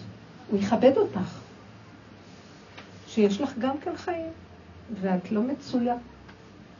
הוא 0.50 0.58
יכבד 0.58 0.96
אותך. 0.96 1.40
שיש 3.06 3.40
לך 3.40 3.58
גם 3.58 3.78
כן 3.80 3.96
חיים, 3.96 4.26
ואת 5.00 5.32
לא 5.32 5.42
מצויה 5.42 5.94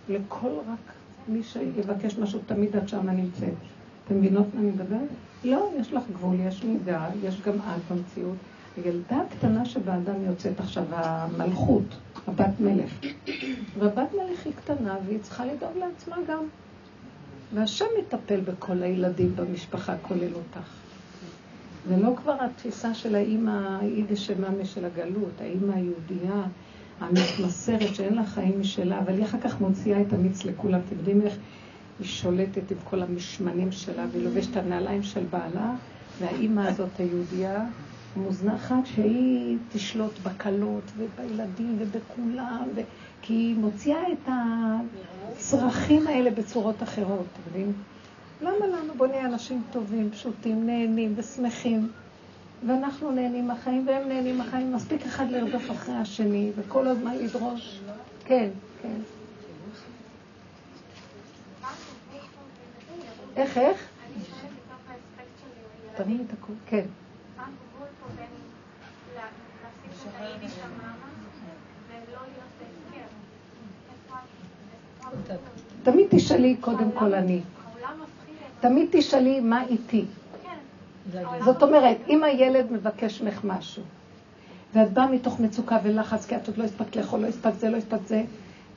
לכל 0.08 0.50
רק 0.50 0.92
מי 1.28 1.42
שיבקש 1.42 2.18
משהו, 2.18 2.40
תמיד 2.46 2.76
את 2.76 2.88
שמה 2.88 3.12
נמצאת. 3.12 3.54
אתם 4.04 4.18
מבינות 4.18 4.46
מה 4.54 4.60
אני 4.60 4.70
מדברת? 4.70 5.08
לא, 5.44 5.70
יש 5.80 5.92
לך 5.92 6.02
גבול, 6.12 6.36
יש 6.40 6.64
מידה, 6.64 7.08
יש 7.22 7.40
גם 7.40 7.54
את 7.54 7.92
במציאות. 7.92 8.36
הילדה 8.76 9.16
הקטנה 9.20 9.64
שבאדם 9.64 10.24
יוצאת 10.26 10.60
עכשיו, 10.60 10.84
המלכות, 10.90 11.84
הבת 12.26 12.60
מלך. 12.60 12.90
והבת 13.78 14.08
מלך 14.12 14.44
היא 14.44 14.52
קטנה 14.64 14.96
והיא 15.06 15.18
צריכה 15.22 15.44
לדאוג 15.46 15.76
לעצמה 15.76 16.16
גם. 16.28 16.44
והשם 17.54 17.84
מטפל 17.98 18.40
בכל 18.40 18.82
הילדים 18.82 19.36
במשפחה, 19.36 19.94
כולל 20.02 20.34
אותך. 20.34 20.68
זה 21.88 21.96
לא 21.96 22.14
כבר 22.16 22.36
התפיסה 22.40 22.94
של 22.94 23.14
האימא 23.14 23.78
היידיש 23.80 24.26
שמאמה 24.26 24.64
של 24.64 24.84
הגלות, 24.84 25.40
האימא 25.40 25.72
היהודייה 25.72 26.42
המתמסרת 27.00 27.94
שאין 27.94 28.14
לה 28.14 28.26
חיים 28.26 28.60
משלה, 28.60 28.98
אבל 28.98 29.14
היא 29.14 29.24
אחר 29.24 29.40
כך 29.40 29.60
מוציאה 29.60 30.00
את 30.00 30.12
המיץ 30.12 30.44
לכולם. 30.44 30.80
אתם 30.86 30.96
יודעים 30.98 31.22
איך 31.22 31.34
היא 31.98 32.06
שולטת 32.06 32.70
עם 32.70 32.76
כל 32.84 33.02
המשמנים 33.02 33.72
שלה, 33.72 34.04
והיא 34.12 34.24
לובשת 34.24 34.50
את 34.50 34.56
הנעליים 34.56 35.02
של 35.02 35.24
בעלה, 35.30 35.74
והאימא 36.20 36.60
הזאת 36.60 36.88
היהודייה 36.98 37.64
מוזנחת 38.16 38.74
שהיא 38.84 39.56
תשלוט 39.72 40.18
בקלות 40.22 40.82
ובילדים 40.96 41.76
ובכולם, 41.78 42.62
ו... 42.74 42.80
כי 43.22 43.32
היא 43.32 43.56
מוציאה 43.56 44.12
את 44.12 44.28
הצרכים 45.36 46.06
האלה 46.06 46.30
בצורות 46.30 46.82
אחרות, 46.82 47.26
אתם 47.32 47.58
יודעים? 47.58 47.72
למה 48.40 48.66
לנו? 48.66 48.94
בוא 48.96 49.06
נהיה 49.06 49.26
אנשים 49.26 49.62
טובים, 49.72 50.10
פשוטים, 50.10 50.66
נהנים 50.66 51.12
ושמחים. 51.16 51.88
ואנחנו 52.66 53.10
נהנים 53.10 53.48
מהחיים 53.48 53.86
והם 53.88 54.08
נהנים 54.08 54.38
מהחיים, 54.38 54.72
מספיק 54.74 55.02
אחד 55.06 55.30
לרדוף 55.30 55.70
אחרי 55.70 55.94
השני 55.94 56.50
וכל 56.56 56.86
הזמן 56.86 57.16
לדרוש. 57.16 57.80
כן, 58.24 58.48
כן. 58.82 58.96
איך, 63.36 63.58
איך? 63.58 63.88
תרים 65.96 66.24
את 66.28 66.38
הכול. 66.38 66.54
כן. 66.66 66.84
מה 67.36 67.42
הגבול 67.42 67.88
פה 68.00 68.06
בין 68.16 68.26
לה- 69.16 69.22
להפסיק 69.22 69.90
את 69.90 69.92
היידיש 69.92 69.92
המאמא 69.92 69.92
ולא 69.92 69.92
להיות 69.92 69.92
בהסכם? 69.92 69.92
איפה 69.92 69.92
ה- 69.92 69.92
איפה 69.92 69.93
הגבול? 69.93 69.93
תמיד 75.82 76.06
תשאלי 76.10 76.56
קודם 76.60 76.92
כל 76.92 77.14
אני. 77.14 77.40
תמיד 78.60 78.88
תשאלי 78.92 79.40
מה 79.40 79.64
איתי. 79.66 80.04
כן. 80.42 81.24
זאת 81.44 81.62
אומרת, 81.62 81.96
אם 82.08 82.24
הילד 82.24 82.72
מבקש 82.72 83.22
ממך 83.22 83.40
משהו, 83.44 83.82
ואת 84.74 84.92
באה 84.92 85.06
מתוך 85.06 85.40
מצוקה 85.40 85.78
ולחץ, 85.82 86.26
כי 86.26 86.36
את 86.36 86.48
עוד 86.48 86.56
לא 86.56 86.64
הספקת 86.64 86.96
לאכול, 86.96 87.20
לא 87.20 87.26
הספקת 87.26 87.58
זה, 87.58 87.70
לא 87.70 87.76
הספקת 87.76 88.06
זה, 88.06 88.22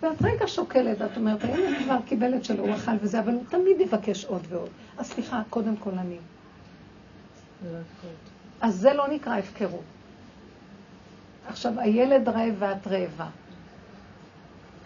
ואת 0.02 0.22
רגע 0.22 0.48
שוקלת, 0.48 1.02
את 1.02 1.18
אומרת, 1.18 1.44
הילד 1.44 1.84
כבר 1.84 1.98
קיבל 2.06 2.36
את 2.36 2.46
שלו, 2.46 2.64
הוא 2.64 2.76
אכל 2.76 2.92
וזה, 3.02 3.20
אבל 3.20 3.34
הוא 3.34 3.44
תמיד 3.50 3.82
יבקש 3.82 4.26
עוד 4.26 4.42
ועוד. 4.50 4.70
אז 4.98 5.06
סליחה, 5.06 5.42
קודם 5.50 5.76
כל 5.76 5.92
אני. 5.92 6.18
אז 8.62 8.76
זה 8.76 8.94
לא 8.94 9.08
נקרא 9.08 9.38
הפקרות. 9.38 9.97
עכשיו, 11.48 11.80
הילד 11.80 12.30
רעב 12.30 12.54
ואת 12.60 12.88
רעבה. 12.88 13.28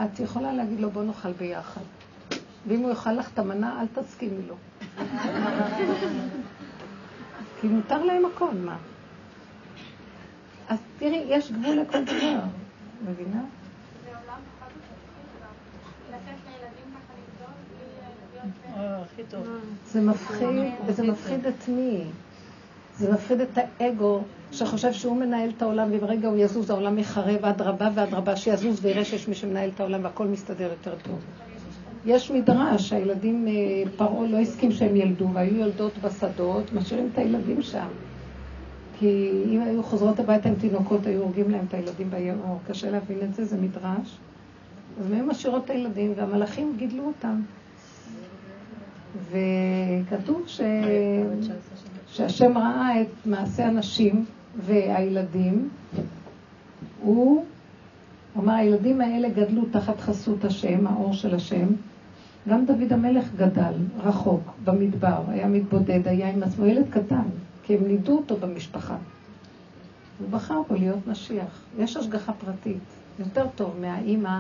את 0.02 0.20
יכולה 0.20 0.54
להגיד 0.54 0.80
לו, 0.80 0.90
בוא 0.90 1.04
נאכל 1.04 1.32
ביחד. 1.32 1.82
ואם 2.68 2.80
הוא 2.80 2.90
יאכל 2.90 3.12
לך 3.12 3.30
את 3.34 3.40
המנה, 3.40 3.82
אל 3.82 4.04
תסכימי 4.04 4.42
לו. 4.48 4.56
כי 7.62 7.68
מותר 7.68 8.04
להם 8.04 8.24
הכל, 8.26 8.52
מה? 8.66 8.78
אז 10.70 10.78
תראי, 11.00 11.24
יש 11.28 11.52
גבול 11.52 11.76
לכל 11.76 12.04
דבר, 12.04 12.40
מבינה? 13.06 13.42
זה 19.86 20.02
מפחיד, 20.02 20.48
וזה 20.86 21.04
מפחיד 21.04 21.48
את 21.48 21.68
מי? 21.68 22.04
זה 22.98 23.14
מפחיד 23.14 23.42
את 23.42 23.58
האגו 23.80 24.22
שחושב 24.52 24.94
שהוא 24.94 25.18
מנהל 25.18 25.50
את 25.58 25.62
העולם, 25.62 25.90
וברגע 25.92 26.28
הוא 26.28 26.38
יזוז 26.38 26.70
העולם 26.70 26.98
יחרב 26.98 27.46
אדרבה 27.46 27.90
ואדרבה, 27.96 28.36
שיזוז 28.36 28.86
ויראה 28.86 29.06
שיש 29.06 29.28
מי 29.28 29.36
שמנהל 29.36 29.70
את 29.76 29.80
העולם 29.80 30.04
והכל 30.04 30.28
מסתדר 30.28 30.70
יותר 30.72 30.96
טוב. 31.04 31.20
יש 32.06 32.32
מדרש, 32.32 32.90
שהילדים, 32.90 33.48
אה, 33.48 33.92
פרעה 33.98 34.28
לא 34.28 34.38
הסכים 34.38 34.72
שהם 34.72 34.96
ילדו, 34.96 35.28
והיו 35.34 35.56
יולדות 35.56 35.98
בשדות, 35.98 36.74
משאירים 36.74 37.10
את 37.14 37.18
הילדים 37.18 37.62
שם. 37.62 37.88
כי 39.00 39.32
אם 39.46 39.62
היו 39.62 39.84
חוזרות 39.84 40.20
הביתה 40.20 40.50
עם 40.50 40.56
תינוקות, 40.56 41.06
היו 41.06 41.22
הורגים 41.22 41.52
להם 41.52 41.66
את 41.70 41.74
הילדים 41.74 42.10
ביעור. 42.10 42.60
קשה 42.68 42.92
להבין 42.92 43.18
את 43.24 43.36
זה, 43.36 43.46
זה 43.46 43.58
מדרש. 43.58 44.18
אז 45.00 45.12
הם 45.12 45.30
משאירות 45.30 45.66
את 45.66 45.70
הילדים, 45.70 46.14
והמלאכים 46.16 46.74
גידלו 46.78 47.04
אותם. 47.04 47.42
וכתוב 49.32 50.44
ש... 50.48 50.62
שהשם 52.22 52.58
ראה 52.58 53.02
את 53.02 53.08
מעשה 53.26 53.68
הנשים 53.68 54.26
והילדים, 54.66 55.70
הוא 57.02 57.46
אמר, 58.38 58.54
הילדים 58.54 59.02
האלה 59.02 59.30
גדלו 59.30 59.66
תחת 59.72 60.00
חסות 60.00 60.46
השם, 60.46 60.88
האור 60.88 61.14
של 61.14 61.36
השם. 61.36 61.68
גם 62.50 62.66
דוד 62.66 62.94
המלך 62.94 63.26
גדל 63.36 63.74
רחוק 64.04 64.42
במדבר, 64.64 65.24
היה 65.28 65.48
מתבודד, 65.48 66.08
היה 66.08 66.30
עם 66.30 66.44
עצמו 66.44 66.66
ילד 66.66 66.86
קטן, 66.90 67.24
כי 67.64 67.78
הם 67.78 67.88
נידו 67.88 68.18
אותו 68.18 68.38
במשפחה. 68.38 68.98
הוא 70.20 70.30
בחר 70.30 70.62
בו 70.70 70.76
להיות 70.76 71.08
משיח. 71.08 71.62
יש 71.80 71.98
השגחה 71.98 72.34
פרטית, 72.34 72.84
יותר 73.20 73.48
טוב 73.56 73.76
מהאימא. 73.82 74.40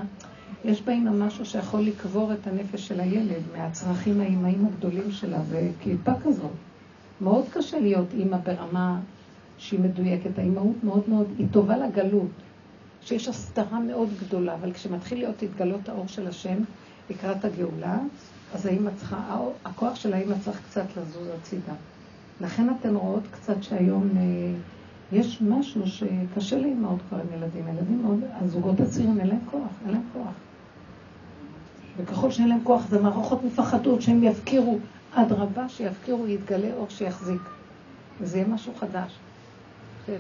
יש 0.66 0.82
באימא 0.82 1.12
משהו 1.12 1.46
שיכול 1.46 1.82
לקבור 1.82 2.34
את 2.34 2.48
הנפש 2.48 2.88
של 2.88 3.00
הילד 3.00 3.42
מהצרכים 3.58 4.22
האימהיים 4.22 4.66
הגדולים 4.66 5.12
שלה, 5.12 5.40
וקליפה 5.50 6.12
כזאת. 6.24 6.71
מאוד 7.22 7.46
קשה 7.54 7.80
להיות 7.80 8.08
אימא 8.14 8.38
ברמה 8.38 9.00
שהיא 9.58 9.80
מדויקת. 9.80 10.40
האימהות 10.40 10.84
מאוד 10.84 11.04
מאוד, 11.08 11.28
היא 11.38 11.48
טובה 11.52 11.78
לגלות, 11.78 12.30
שיש 13.02 13.28
הסתרה 13.28 13.80
מאוד 13.80 14.10
גדולה, 14.20 14.54
אבל 14.54 14.74
כשמתחיל 14.74 15.18
להיות 15.18 15.42
התגלות 15.42 15.90
האור 15.90 16.08
של 16.08 16.28
השם 16.28 16.58
לקראת 17.10 17.46
הגאולה, 17.46 18.00
אז 18.54 18.66
האימא 18.66 18.92
צריכה, 18.96 19.40
הכוח 19.66 19.96
של 19.96 20.14
האימא 20.14 20.36
צריך 20.44 20.62
קצת 20.70 20.86
לזוז 20.98 21.28
הצידה. 21.40 21.74
לכן 22.42 22.68
אתן 22.70 22.96
רואות 22.96 23.24
קצת 23.32 23.64
שהיום 23.64 24.10
אה, 24.18 24.22
יש 25.12 25.42
משהו 25.42 25.82
שקשה 25.88 26.60
לאימהות 26.60 27.00
כבר 27.10 27.18
עם 27.18 27.28
ילדים. 27.38 27.68
ילדים 27.68 28.02
מאוד, 28.04 28.20
הזוגות 28.42 28.80
הצעירים 28.80 29.20
אין 29.20 29.28
להם 29.28 29.40
כוח, 29.52 29.70
אין 29.86 29.94
להם 29.94 30.04
כוח. 30.14 30.34
וככל 31.98 32.32
שאין 32.32 32.50
להם 32.50 32.60
כוח 32.64 32.88
זה 32.90 33.02
מערכות 33.02 33.44
מפחדות 33.44 34.02
שהם 34.02 34.24
יפקירו. 34.24 34.80
אדרבה, 35.14 35.70
שיפקירו, 35.70 36.28
יתגלה 36.28 36.74
אור 36.74 36.90
שיחזיק. 36.90 37.42
וזה 38.22 38.38
יהיה 38.38 38.48
משהו 38.48 38.74
חדש. 38.80 39.12
כן. 40.06 40.18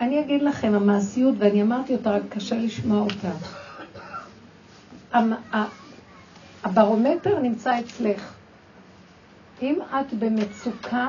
אני 0.00 0.20
אגיד 0.20 0.42
לכם, 0.42 0.72
המעשיות, 0.74 1.34
ואני 1.38 1.62
אמרתי 1.62 1.94
אותה, 1.94 2.10
רק 2.10 2.22
קשה 2.28 2.56
לשמוע 2.56 3.00
אותה. 3.00 3.32
הברומטר 6.64 7.38
נמצא 7.38 7.80
אצלך. 7.80 8.34
אם 9.62 9.78
את 9.90 10.14
במצוקה, 10.14 11.08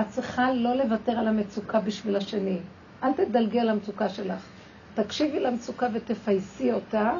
את 0.00 0.06
צריכה 0.08 0.52
לא 0.52 0.74
לוותר 0.74 1.12
על 1.12 1.28
המצוקה 1.28 1.80
בשביל 1.80 2.16
השני. 2.16 2.58
אל 3.02 3.12
תדלגי 3.12 3.60
על 3.60 3.68
המצוקה 3.68 4.08
שלך. 4.08 4.46
תקשיבי 4.94 5.40
למצוקה 5.40 5.86
ותפייסי 5.94 6.72
אותה, 6.72 7.12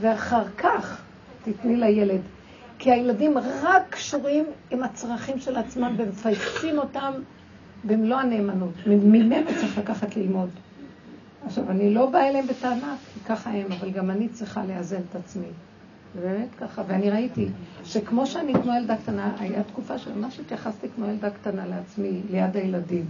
ואחר 0.00 0.44
כך 0.58 1.02
תתני 1.44 1.76
לילד. 1.76 2.20
כי 2.78 2.92
הילדים 2.92 3.38
רק 3.38 3.82
קשורים 3.90 4.44
עם 4.70 4.82
הצרכים 4.82 5.38
של 5.38 5.56
עצמם 5.56 5.94
ומפייסים 5.96 6.78
אותם 6.78 7.12
במלוא 7.84 8.18
הנאמנות. 8.18 8.72
ממנו 8.86 9.50
צריך 9.60 9.78
לקחת 9.78 10.16
ללמוד. 10.16 10.50
עכשיו, 11.46 11.70
אני 11.70 11.94
לא 11.94 12.10
באה 12.10 12.28
אליהם 12.28 12.46
בטענה, 12.46 12.96
כי 13.14 13.20
ככה 13.20 13.50
הם, 13.50 13.72
אבל 13.72 13.90
גם 13.90 14.10
אני 14.10 14.28
צריכה 14.28 14.64
לאזן 14.64 15.00
את 15.10 15.16
עצמי. 15.16 15.46
באמת 16.20 16.48
ככה, 16.60 16.82
ואני 16.86 17.10
ראיתי 17.10 17.48
שכמו 17.84 18.26
שאני 18.26 18.54
כמו 18.54 18.72
ילדה 18.74 18.96
קטנה, 18.96 19.32
היה 19.38 19.62
תקופה 19.62 19.98
שממש 19.98 20.40
התייחסתי 20.40 20.86
כמו 20.96 21.06
ילדה 21.06 21.30
קטנה 21.30 21.66
לעצמי, 21.66 22.20
ליד 22.30 22.56
הילדים. 22.56 23.04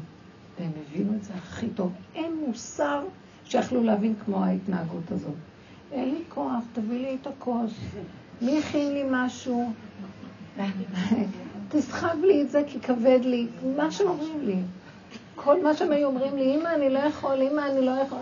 והם 0.59 0.70
הבינו 0.86 1.14
את 1.16 1.24
זה 1.24 1.34
הכי 1.34 1.68
טוב. 1.68 1.92
אין 2.14 2.36
מוסר 2.46 3.05
שיכלו 3.44 3.82
להבין 3.82 4.14
כמו 4.24 4.44
ההתנהגות 4.44 5.11
הזאת. 5.11 5.34
אין 5.92 6.14
לי 6.14 6.22
כוח, 6.28 6.64
תביא 6.72 6.98
לי 6.98 7.16
את 7.20 7.26
הכוס. 7.26 7.72
מי 8.42 8.59
הכין 8.59 8.92
לי 8.92 9.03
משהו? 9.11 9.72
תסחב 11.68 12.16
לי 12.22 12.42
את 12.42 12.50
זה 12.50 12.62
כי 12.66 12.80
כבד 12.80 13.20
לי. 13.22 13.46
מה 13.76 13.90
שאומרים 13.90 14.40
לי. 14.42 14.57
כל 15.34 15.62
מה 15.62 15.74
שהם 15.74 15.92
היו 15.92 16.09
אומרים 16.09 16.36
לי, 16.36 16.55
אמא, 16.55 16.68
אני 16.68 16.90
לא 16.90 16.98
יכול, 16.98 17.42
אמא, 17.42 17.61
אני 17.61 17.86
לא 17.86 17.90
יכול. 17.90 18.18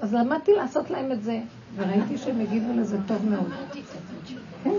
אז 0.00 0.14
למדתי 0.14 0.54
לעשות 0.54 0.90
להם 0.90 1.12
את 1.12 1.22
זה, 1.22 1.40
וראיתי 1.76 2.18
שהם 2.18 2.40
הגיבו 2.40 2.72
לזה 2.76 2.96
טוב 3.06 3.28
מאוד. 3.28 3.50
כן, 4.64 4.70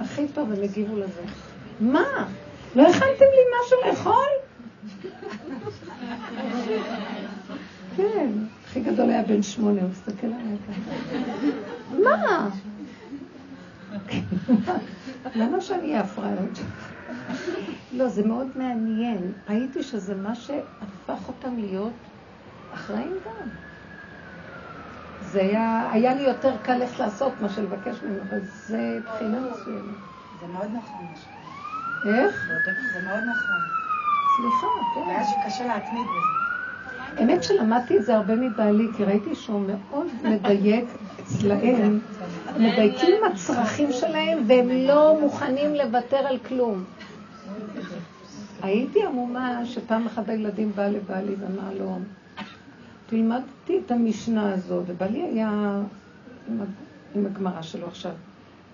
הכי 0.00 0.28
טוב 0.28 0.52
הם 0.52 0.62
הגיבו 0.62 0.96
לזה. 0.96 1.22
מה? 1.80 2.28
לא 2.76 2.82
הכנתם 2.82 3.24
לי 3.34 3.42
משהו 3.60 3.78
לאכול? 3.86 4.28
כן, 7.96 8.30
הכי 8.64 8.80
גדול 8.80 9.10
היה 9.10 9.22
בן 9.22 9.42
שמונה, 9.42 9.80
הוא 9.82 9.90
מסתכל 9.90 10.26
עליי 10.26 10.56
ככה. 10.68 10.94
מה? 12.02 12.48
למה 15.34 15.60
שאני 15.60 15.82
אהיה 15.88 16.00
הפראיירות 16.00 16.56
שלך? 16.56 16.92
לא, 17.92 18.08
זה 18.08 18.26
מאוד 18.26 18.46
מעניין. 18.54 19.32
ראיתי 19.48 19.82
שזה 19.82 20.14
מה 20.14 20.34
שהפך 20.34 21.28
אותם 21.28 21.56
להיות 21.56 21.92
אחראים 22.74 23.12
גם. 23.24 23.48
זה 25.20 25.40
היה, 25.40 25.90
היה 25.92 26.14
לי 26.14 26.22
יותר 26.22 26.56
קל 26.62 26.74
ללכת 26.74 26.98
לעשות 26.98 27.40
מה 27.40 27.48
שלבקש 27.48 28.02
ממנו, 28.02 28.22
אבל 28.22 28.38
זה 28.44 28.98
בחינה 29.04 29.40
מסוימת. 29.40 29.96
זה 30.40 30.46
מאוד 30.46 30.70
נכון. 30.74 31.06
איך? 32.04 32.48
זה 32.92 33.00
מאוד 33.08 33.24
נכון. 33.24 33.87
סליחה, 34.38 34.66
כן. 34.94 35.00
הבעיה 35.00 35.24
שקשה 35.24 35.66
להתמיד 35.66 36.02
בזה. 36.06 37.20
האמת 37.20 37.42
שלמדתי 37.44 37.98
את 37.98 38.04
זה 38.04 38.16
הרבה 38.16 38.36
מבעלי, 38.36 38.86
כי 38.96 39.04
ראיתי 39.04 39.34
שהוא 39.34 39.60
מאוד 39.60 40.06
מדייק 40.24 40.84
אצלהם, 41.22 41.98
מדייקים 42.56 43.14
עם 43.18 43.32
הצרכים 43.32 43.92
שלהם, 43.92 44.38
והם 44.46 44.68
לא 44.70 45.18
מוכנים 45.20 45.74
לוותר 45.74 46.16
על 46.16 46.38
כלום. 46.38 46.84
הייתי 48.62 49.04
עמומה 49.04 49.66
שפעם 49.66 50.06
אחת 50.06 50.28
הילדים 50.28 50.72
בא 50.74 50.86
לבעלי 50.88 51.34
ואמר 51.40 51.78
לו, 51.78 51.98
תלמדתי 53.06 53.80
את 53.86 53.90
המשנה 53.90 54.52
הזו, 54.52 54.82
ובעלי 54.86 55.22
היה 55.22 55.80
עם, 57.14 57.26
הגמרא 57.26 57.62
שלו 57.62 57.86
עכשיו. 57.86 58.12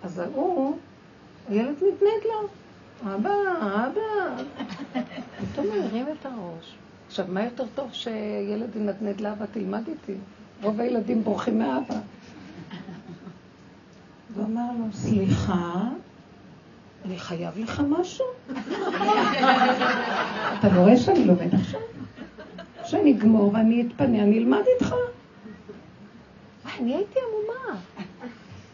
אז 0.03 0.19
ההוא, 0.19 0.77
הילד 1.49 1.75
נדנד 1.77 2.25
לו, 2.25 2.49
אבא, 3.15 3.31
אבא. 3.61 4.43
פתאום 5.53 5.67
הוא 5.67 5.85
הרים 5.85 6.07
את 6.21 6.27
הראש. 6.27 6.75
עכשיו, 7.07 7.27
מה 7.29 7.45
יותר 7.45 7.65
טוב 7.75 7.93
שילד 7.93 8.77
ינדנד 8.77 9.21
לאבא, 9.21 9.47
תלמד 9.47 9.89
איתי. 9.89 10.15
רוב 10.63 10.81
הילדים 10.81 11.25
בורחים 11.25 11.59
מאבא. 11.59 11.95
אמר 14.39 14.71
לו, 14.79 14.85
סליחה, 14.93 15.83
אני 17.05 17.19
חייב 17.19 17.59
לך 17.59 17.83
משהו? 17.89 18.25
אתה 20.59 20.69
לא 20.75 20.81
רואה 20.81 20.97
שאני 20.97 21.25
לומד 21.25 21.55
עכשיו? 21.55 21.81
כשאני 22.85 23.13
אגמור 23.13 23.53
ואני 23.55 23.87
אתפנה, 23.87 24.23
אני 24.23 24.39
אלמד 24.39 24.63
איתך. 24.75 24.95
אני 26.79 26.95
הייתי 26.95 27.19
עמומה. 27.19 27.81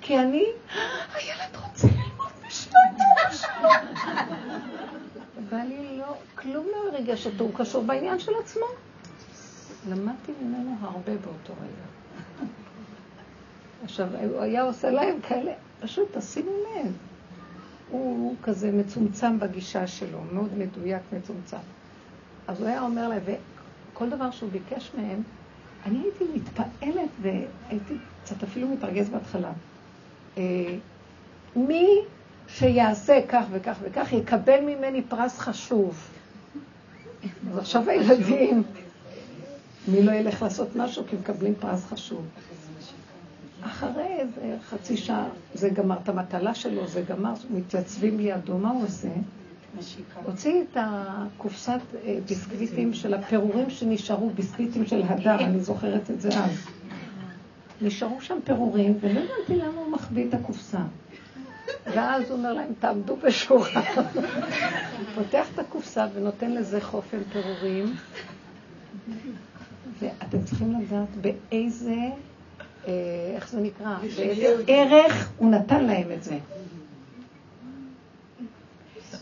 כי 0.00 0.18
אני, 0.18 0.44
הילד 1.14 1.56
רוצה 1.62 1.88
ללמוד 1.88 2.30
ואני 5.48 5.98
לא, 5.98 6.14
כלום 6.34 6.66
לא 6.72 6.88
הרגש 6.92 7.26
אותו, 7.26 7.44
הוא 7.44 7.54
קשור 7.54 7.84
בעניין 7.84 8.18
של 8.18 8.32
עצמו. 8.42 8.66
למדתי 9.88 10.32
ממנו 10.42 10.76
הרבה 10.80 11.12
באותו 11.12 11.52
רגע. 11.52 12.46
עכשיו, 13.84 14.08
הוא 14.30 14.40
היה 14.40 14.62
עושה 14.62 14.90
להם 14.90 15.20
כאלה, 15.20 15.52
פשוט 15.80 16.16
תשימו 16.16 16.50
לב. 16.50 16.92
הוא 17.90 18.34
כזה 18.42 18.72
מצומצם 18.72 19.38
בגישה 19.38 19.86
שלו, 19.86 20.20
מאוד 20.32 20.58
מדויק, 20.58 21.02
מצומצם. 21.12 21.56
אז 22.48 22.60
הוא 22.60 22.68
היה 22.68 22.82
אומר 22.82 23.08
להם, 23.08 23.22
וכל 23.92 24.10
דבר 24.10 24.30
שהוא 24.30 24.50
ביקש 24.50 24.90
מהם, 24.98 25.22
אני 25.86 25.98
הייתי 25.98 26.24
מתפעלת 26.34 27.10
והייתי 27.22 27.94
קצת 28.22 28.42
אפילו 28.42 28.68
מתרגז 28.68 29.08
בהתחלה. 29.08 29.52
אה, 30.38 30.76
מי 31.56 31.88
שיעשה 32.54 33.20
כך 33.28 33.44
וכך 33.50 33.76
וכך 33.82 34.12
יקבל 34.12 34.60
ממני 34.60 35.02
פרס 35.02 35.38
חשוב. 35.38 36.10
אז 37.50 37.58
עכשיו 37.58 37.90
הילדים, 37.90 38.62
מי 39.88 40.02
לא 40.02 40.12
ילך 40.12 40.42
לעשות 40.42 40.76
משהו 40.76 41.04
כי 41.10 41.16
מקבלים 41.16 41.54
פרס 41.54 41.84
חשוב. 41.84 42.26
אחרי 43.62 44.18
איזה 44.18 44.56
חצי 44.68 44.96
שעה 44.96 45.28
זה 45.54 45.68
גמר 45.68 45.96
את 46.02 46.08
המטלה 46.08 46.54
שלו, 46.54 46.86
זה 46.86 47.02
גמר, 47.08 47.32
מתייצבים 47.50 48.18
לידו, 48.18 48.58
מה 48.58 48.70
הוא 48.70 48.84
עושה? 48.84 49.08
הוציא 50.24 50.62
את 50.62 50.76
הקופסת 50.80 51.80
אה, 52.04 52.18
ביסקוויטים 52.28 52.94
של 52.94 53.14
הפירורים 53.14 53.70
שנשארו, 53.70 54.30
ביסקוויטים 54.30 54.86
של 54.86 55.02
הדר, 55.02 55.44
אני 55.44 55.60
זוכרת 55.60 56.10
את 56.10 56.20
זה 56.20 56.28
אז. 56.28 56.66
נשארו 57.82 58.20
שם 58.20 58.38
פירורים, 58.44 58.98
ולא 59.00 59.20
הבנתי 59.20 59.62
למה 59.62 59.80
הוא 59.80 59.92
מחביא 59.92 60.28
את 60.28 60.34
הקופסה. 60.34 60.80
ואז 61.86 62.22
הוא 62.30 62.38
אומר 62.38 62.52
להם, 62.52 62.72
תעמדו 62.80 63.16
בשורה. 63.16 63.82
פותח 65.14 65.46
את 65.54 65.58
הקופסה 65.58 66.06
ונותן 66.14 66.50
לזה 66.50 66.80
חופן 66.80 67.18
פירורים. 67.32 67.96
ואתם 70.00 70.44
צריכים 70.44 70.80
לדעת 70.80 71.16
באיזה, 71.20 71.96
אה, 72.86 72.92
איך 73.34 73.48
זה 73.48 73.60
נקרא, 73.60 73.96
באיזה 74.16 74.56
ערך 74.66 75.30
הוא 75.36 75.50
נתן 75.50 75.84
להם 75.84 76.12
את 76.12 76.22
זה. 76.22 76.38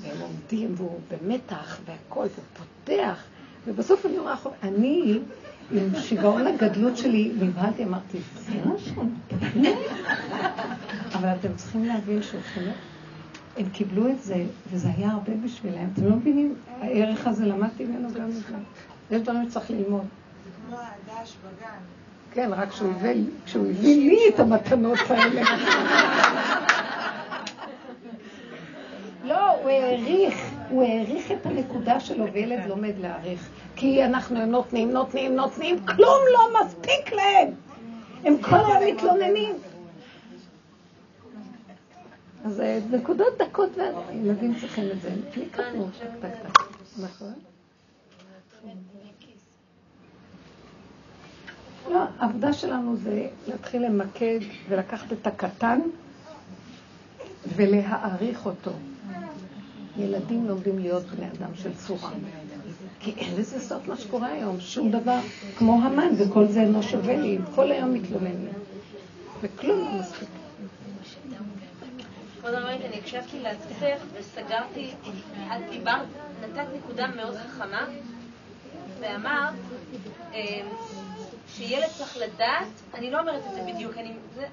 והם 0.02 0.20
עומדים, 0.20 0.74
והוא 0.76 1.00
במתח, 1.10 1.80
והכל, 1.84 2.20
והוא 2.20 2.64
פותח, 2.84 3.24
ובסוף 3.66 4.06
אני 4.06 4.18
רואה, 4.18 4.34
אני, 4.62 5.18
עם 5.72 5.88
שיגעון 6.00 6.46
הגדלות 6.46 6.96
שלי, 6.96 7.32
נבהלתי, 7.40 7.84
אמרתי, 7.84 8.18
זה 8.34 8.52
נכון, 8.74 9.14
אבל 11.14 11.28
אתם 11.28 11.48
צריכים 11.56 11.84
להבין 11.84 12.22
שהולכים, 12.22 12.62
הם 13.56 13.68
קיבלו 13.72 14.08
את 14.08 14.22
זה, 14.22 14.44
וזה 14.72 14.88
היה 14.96 15.10
הרבה 15.10 15.32
בשבילם. 15.44 15.88
אתם 15.92 16.04
לא 16.04 16.16
מבינים, 16.16 16.54
הערך 16.80 17.26
הזה, 17.26 17.46
למדתי 17.46 17.84
ממנו 17.84 18.08
גם 18.14 18.30
זה. 18.30 18.40
יש 19.10 19.22
דברים 19.22 19.50
שצריך 19.50 19.70
ללמוד. 19.70 20.04
זה 20.44 20.50
כמו 20.66 20.76
הדש 20.76 21.36
בגן. 21.44 21.78
כן, 22.32 22.50
רק 22.52 22.68
כשהוא 22.68 23.70
הביא 23.70 24.10
לי 24.10 24.18
את 24.34 24.40
המתנות 24.40 24.98
האלה. 25.08 25.42
לא, 29.24 29.50
הוא 29.50 29.70
העריך, 29.70 30.34
הוא 30.70 30.82
העריך 30.82 31.32
את 31.32 31.46
הנקודה 31.46 32.00
שלו, 32.00 32.32
וילד 32.32 32.66
לומד 32.68 32.94
להעריך. 33.00 33.48
כי 33.76 34.04
אנחנו 34.04 34.46
נותנים, 34.46 34.90
נותנים, 34.90 35.36
נותנים, 35.36 35.86
כלום 35.86 36.18
לא 36.32 36.60
מספיק 36.60 37.12
להם. 37.12 37.48
הם 38.24 38.42
כל 38.42 38.56
היום 38.56 38.94
מתלוננים. 38.94 39.54
אז 42.44 42.60
אה, 42.60 42.78
נקודות 42.90 43.38
דקות, 43.38 43.70
ילדים 44.12 44.54
צריכים 44.60 44.84
את 44.90 45.00
זה. 45.00 45.10
כתוב, 45.52 45.90
טק 45.98 46.08
טק 46.20 46.34
טק. 46.52 46.62
נכון? 47.02 47.32
לא, 51.90 52.00
העבודה 52.18 52.52
שלנו 52.52 52.96
זה 52.96 53.28
להתחיל 53.46 53.86
למקד 53.86 54.38
ולקחת 54.68 55.12
את 55.12 55.26
הקטן 55.26 55.80
ולהעריך 57.56 58.46
אותו. 58.46 58.72
ילדים 59.98 60.48
לומדים 60.48 60.78
להיות 60.78 61.02
בני 61.04 61.26
אדם 61.26 61.54
של 61.54 61.74
צורה. 61.74 62.10
כי 63.00 63.14
אין 63.16 63.36
לזה 63.36 63.60
סוף 63.60 63.88
מה 63.88 63.96
שקורה 63.96 64.28
היום, 64.28 64.60
שום 64.60 64.90
דבר, 64.90 65.18
כמו 65.58 65.72
המן, 65.82 66.08
וכל 66.18 66.46
זה 66.46 66.60
אינו 66.60 66.82
שווה 66.82 67.16
לי, 67.16 67.38
כל 67.54 67.72
היום 67.72 67.94
מתלוננים. 67.94 68.52
וכלום 69.40 69.78
לא 69.78 70.00
מספיק. 70.00 70.28
כבוד 72.40 72.54
הרבנית, 72.54 72.80
אני 72.84 72.98
הקשבתי 72.98 73.40
לעצמך 73.40 73.84
וסגרתי, 74.14 74.90
את 75.46 75.70
דיברת, 75.70 76.06
נתת 76.42 76.66
נקודה 76.76 77.06
מאוד 77.06 77.34
חכמה, 77.36 77.86
ואמרת 79.00 79.54
אה, 80.34 80.60
שילד 81.48 81.88
צריך 81.98 82.16
לדעת, 82.16 82.68
אני 82.94 83.10
לא 83.10 83.20
אומרת 83.20 83.42
את 83.48 83.54
זה 83.54 83.72
בדיוק, 83.72 83.98
אני, 83.98 84.12
זה, 84.34 84.46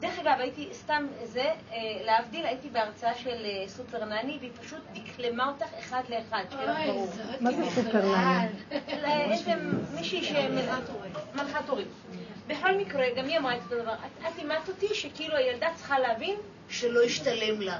דרך 0.00 0.18
אגב, 0.18 0.36
הייתי 0.38 0.68
סתם 0.72 1.06
זה, 1.24 1.40
אה, 1.42 1.78
להבדיל, 2.04 2.46
הייתי 2.46 2.68
בהרצאה 2.70 3.14
של 3.14 3.44
אה, 3.44 3.64
סופר 3.68 4.04
נני, 4.04 4.36
והיא 4.40 4.50
פשוט 4.62 4.80
דקלמה 4.92 5.48
אותך 5.48 5.66
אחד 5.78 6.02
לאחד, 6.08 6.44
שיהיה 6.50 6.92
ברור. 6.92 7.08
מה 7.40 7.52
זה 7.52 7.62
סופר 7.74 8.16
נני? 8.16 8.48
איזה 9.32 9.52
מישהי 9.94 10.24
שמנחת 10.24 11.68
הורים. 11.68 11.86
בכל 12.46 12.76
מקרה, 12.76 13.06
גם 13.16 13.24
היא 13.24 13.38
אמרה 13.38 13.56
את 13.56 13.60
אותו 13.64 13.82
דבר. 13.82 13.94
את 14.28 14.36
לימדת 14.38 14.68
אותי 14.68 14.94
שכאילו 14.94 15.36
הילדה 15.36 15.68
צריכה 15.74 15.98
להבין 15.98 16.36
שלא 16.68 17.04
ישתלם 17.04 17.60
לה. 17.60 17.78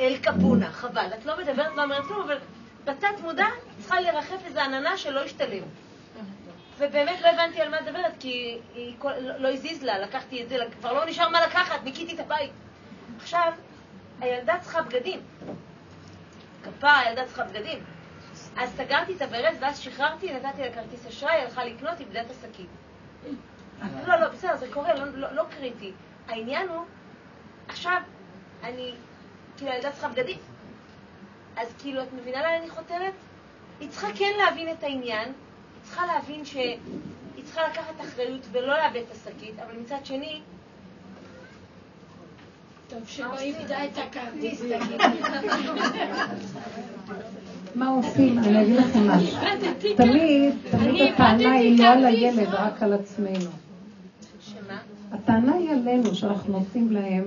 אל 0.00 0.16
קפונה, 0.22 0.70
חבל. 0.72 1.06
את 1.18 1.26
לא 1.26 1.38
מדברת, 1.38 1.76
לא 1.76 1.82
אומרת 1.82 2.04
כלום, 2.04 2.20
אבל 2.20 2.38
בתת 2.84 3.20
מודע 3.22 3.46
צריכה 3.78 4.00
לרחף 4.00 4.44
איזו 4.46 4.60
עננה 4.60 4.96
שלא 4.96 5.20
ישתלם. 5.24 5.62
ובאמת 6.82 7.20
לא 7.20 7.28
הבנתי 7.28 7.60
על 7.60 7.68
מה 7.68 7.78
את 7.78 7.82
מדברת, 7.82 8.12
כי 8.20 8.58
היא 8.74 8.94
כל, 8.98 9.12
לא, 9.12 9.36
לא 9.36 9.48
הזיז 9.48 9.82
לה, 9.82 9.98
לקחתי 9.98 10.42
את 10.42 10.48
זה, 10.48 10.56
כבר 10.80 10.92
לא 10.92 11.04
נשאר 11.04 11.28
מה 11.28 11.46
לקחת, 11.46 11.84
ניקיתי 11.84 12.14
את 12.14 12.20
הבית. 12.20 12.52
עכשיו, 13.16 13.52
הילדה 14.20 14.58
צריכה 14.60 14.82
בגדים. 14.82 15.20
כפרה, 16.64 16.98
הילדה 16.98 17.26
צריכה 17.26 17.44
בגדים. 17.44 17.84
אז 18.56 18.72
סגרתי 18.76 19.14
את 19.16 19.22
הברז, 19.22 19.56
ואז 19.60 19.78
שחררתי, 19.78 20.32
נתתי 20.32 20.62
לה 20.62 20.72
כרטיס 20.72 21.06
אשראי, 21.06 21.34
הלכה 21.34 21.64
לקנות, 21.64 22.00
איבדה 22.00 22.20
את 22.20 22.30
השקית. 22.30 22.68
לא, 24.06 24.16
לא, 24.20 24.28
בסדר, 24.28 24.56
זה 24.56 24.66
קורה, 24.72 24.94
לא, 24.94 25.04
לא, 25.04 25.32
לא 25.32 25.42
קריטי. 25.50 25.92
העניין 26.28 26.68
הוא, 26.68 26.84
עכשיו, 27.68 28.02
אני, 28.62 28.94
כאילו, 29.56 29.72
הילדה 29.72 29.92
צריכה 29.92 30.08
בגדים. 30.08 30.38
אז 31.56 31.74
כאילו, 31.78 32.02
את 32.02 32.12
מבינה 32.12 32.42
לאן 32.42 32.54
אני 32.60 32.70
חותרת? 32.70 33.12
היא 33.80 33.90
צריכה 33.90 34.06
כן 34.16 34.32
להבין 34.38 34.72
את 34.72 34.82
העניין, 34.82 35.32
צריכה 35.82 36.06
להבין 36.06 36.44
שהיא 36.44 36.78
צריכה 37.44 37.60
לקחת 37.68 38.00
אחריות 38.00 38.46
ולא 38.52 38.76
לאבד 38.76 38.96
את 38.96 39.16
השקית, 39.16 39.58
אבל 39.58 39.80
מצד 39.80 39.98
שני... 40.04 40.40
טוב 42.88 43.00
שלא 43.06 43.38
איבדה 43.38 43.84
את 43.84 43.98
הכרטיס, 43.98 44.60
תגיד. 44.60 45.00
מה 47.74 47.88
עושים? 47.88 48.38
אני 48.38 48.62
אגיד 48.62 48.76
לכם 48.76 49.08
משהו. 49.08 49.38
תמיד, 49.96 50.54
תמיד 50.70 51.12
הטענה 51.12 51.52
היא 51.52 51.78
לא 51.78 51.88
על 51.88 52.04
הילד, 52.04 52.48
רק 52.48 52.82
על 52.82 52.92
עצמנו. 52.92 53.50
הטענה 55.12 55.54
היא 55.54 55.70
עלינו, 55.70 56.14
שאנחנו 56.14 56.52
נותנים 56.52 56.92
להם... 56.92 57.24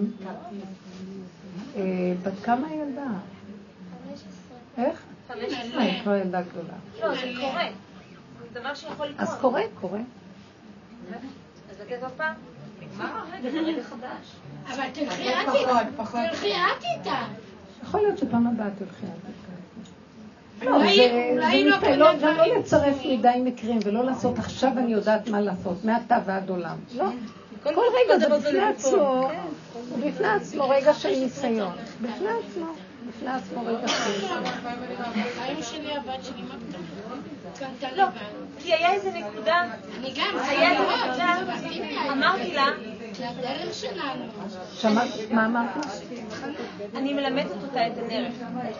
אה, 1.75 2.13
בת 2.23 2.43
כמה 2.43 2.67
הילדה? 2.67 3.07
איך? 4.77 5.01
חמש 5.27 5.53
אה, 5.53 5.61
עשרה. 5.61 5.81
היא 5.81 6.01
כבר 6.03 6.15
ילדה 6.15 6.41
גדולה. 6.41 6.73
לא, 7.01 7.15
זה 7.15 7.31
קורה. 7.41 7.67
זה 8.55 8.61
דבר 8.61 8.73
שיכול 8.73 9.07
לקרות. 9.07 9.29
אז 9.29 9.37
קורה, 9.41 9.61
קורה. 9.81 9.99
אז 11.69 11.81
לתת 11.81 12.03
עוד 12.03 12.11
פעם? 12.17 12.33
נגמר 12.81 13.05
הרגע, 13.05 13.51
זה 13.51 13.59
רגע 13.59 13.83
חדש. 13.83 14.35
אבל 14.67 14.83
תלכי 14.93 15.29
את 15.29 15.55
איתה. 15.55 15.81
את 16.77 16.83
איתה. 16.99 17.17
יכול 17.83 18.01
להיות 18.01 18.17
שפעם 18.17 18.47
הבאה 18.47 18.67
תלכי 18.79 19.05
על 19.05 19.11
זה. 19.27 20.65
לא, 20.65 20.79
זה- 20.79 21.95
לא 21.97 22.13
לא- 22.13 22.33
לא 22.37 22.57
לצרף. 22.59 22.95
מדי 23.05 23.41
מקרים 23.43 23.79
ולא 23.85 24.03
לעשות 24.05 24.39
עכשיו 24.39 24.71
אני 24.77 24.91
יודעת 24.91 25.27
מה 25.29 25.41
לעשות, 25.41 25.85
מעתה 25.85 26.17
ועד 26.25 26.49
עולם. 26.49 26.77
לא. 26.95 27.05
כל 27.63 27.69
רגע 27.73 28.19
זה 28.19 28.35
בפני 28.37 28.59
עצמו, 28.61 29.29
הוא 29.89 29.99
בפני 30.07 30.27
עצמו 30.27 30.69
רגע 30.69 30.93
של 30.93 31.09
ניסיון. 31.09 31.73
בפני 32.01 32.27
עצמו, 32.29 32.65
בפני 33.07 33.29
עצמו 33.29 33.65
רגע 33.65 33.87
של 33.87 34.11
ניסיון. 34.11 34.43
לא. 37.95 38.05
כי 38.59 38.73
היה 38.73 38.93
איזה 38.93 39.11
נקודה, 39.11 39.63
אני 39.97 40.13
גם, 40.15 40.39
היה 40.47 40.71
איזה 40.71 40.83
נקודה, 40.83 41.35
אמרתי 42.11 42.53
לה, 42.53 42.67
לדרך 43.19 43.73
שלנו. 43.73 44.25
שמעת 44.73 45.09
מה 45.31 45.45
אמרת? 45.45 45.85
אני 46.95 47.13
מלמדת 47.13 47.63
אותה 47.63 47.87
את 47.87 47.97
הדרך, 47.97 48.33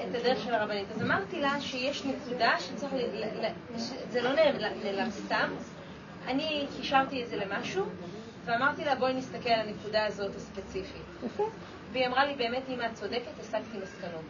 את 0.10 0.16
הדרך 0.16 0.44
של 0.44 0.54
הרבנית. 0.54 0.92
אז 0.96 1.02
אמרתי 1.02 1.42
לה 1.42 1.62
שיש 1.62 2.04
נקודה 2.06 2.52
שצריך, 2.60 2.94
זה 4.10 4.22
לא 4.22 4.30
נעלם 4.84 5.12
סתם. 5.12 5.50
אני 6.28 6.68
קישרתי 6.78 7.24
את 7.24 7.30
זה 7.30 7.36
למשהו, 7.36 7.86
ואמרתי 8.46 8.86
לה 8.86 8.96
בואי 8.96 9.14
נסתכל 9.14 9.50
על 9.50 9.68
הנקודה 9.70 10.06
הזאת 10.06 10.36
הספציפית. 10.36 11.02
והיא 11.92 12.08
אמרה 12.08 12.26
לי, 12.26 12.36
באמת, 12.36 12.64
אמא, 12.70 12.86
את 12.86 12.94
צודקת, 12.94 13.40
הסקתי 13.40 13.78
מסקנות. 13.84 14.26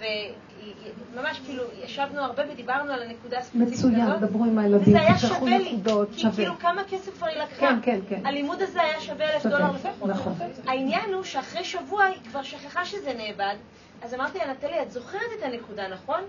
וממש 0.00 1.40
כאילו, 1.44 1.62
ישבנו 1.84 2.20
הרבה 2.20 2.42
ודיברנו 2.52 2.92
על 2.92 3.02
הנקודה 3.02 3.38
הספציפית 3.38 3.72
הזאת. 3.72 3.90
מצוין, 3.90 4.16
דברו 4.20 4.44
עם 4.44 4.58
הילדים, 4.58 4.88
וזה 4.88 5.00
היה 5.00 5.14
תשלחו 5.14 5.34
שווה 5.34 5.58
לי. 5.58 5.72
נקודות, 5.72 6.08
כי. 6.16 6.32
כאילו 6.32 6.58
כמה 6.58 6.82
כסף 6.90 7.16
כבר 7.16 7.26
היא 7.26 7.38
לקחה. 7.38 7.60
כן, 7.60 7.78
כן, 7.82 8.00
כן. 8.08 8.26
הלימוד 8.26 8.62
הזה 8.62 8.82
היה 8.82 9.00
שווה 9.00 9.34
אלף 9.34 9.46
דולר 9.46 9.72
לפחות. 9.72 10.10
נכון. 10.10 10.34
העניין 10.66 11.14
הוא 11.14 11.22
שאחרי 11.22 11.64
שבוע 11.64 12.04
היא 12.04 12.18
כבר 12.30 12.42
שכחה 12.42 12.84
שזה 12.84 13.12
נאבד, 13.14 13.54
אז 14.02 14.14
אמרתי 14.14 14.38
לה, 14.38 14.52
נטלי, 14.52 14.82
את 14.82 14.90
זוכרת 14.90 15.20
את 15.38 15.42
הנקודה, 15.42 15.88
נכון? 15.88 16.20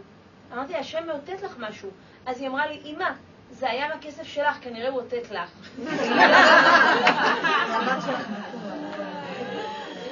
אמרתי 0.54 0.74
לה, 0.74 0.80
השם 0.80 1.08
מאותת 1.08 1.42
לך 1.44 1.56
משהו. 1.60 1.90
אז 2.26 2.42
היא 2.42 2.48
אמרה 2.48 2.68
לי, 2.68 2.80
אמא, 2.86 3.10
זה 3.52 3.70
היה 3.70 3.88
בכסף 3.96 4.24
שלך, 4.24 4.58
כנראה 4.62 4.90
הוא 4.90 5.02
אותת 5.02 5.32
לך. 5.32 5.50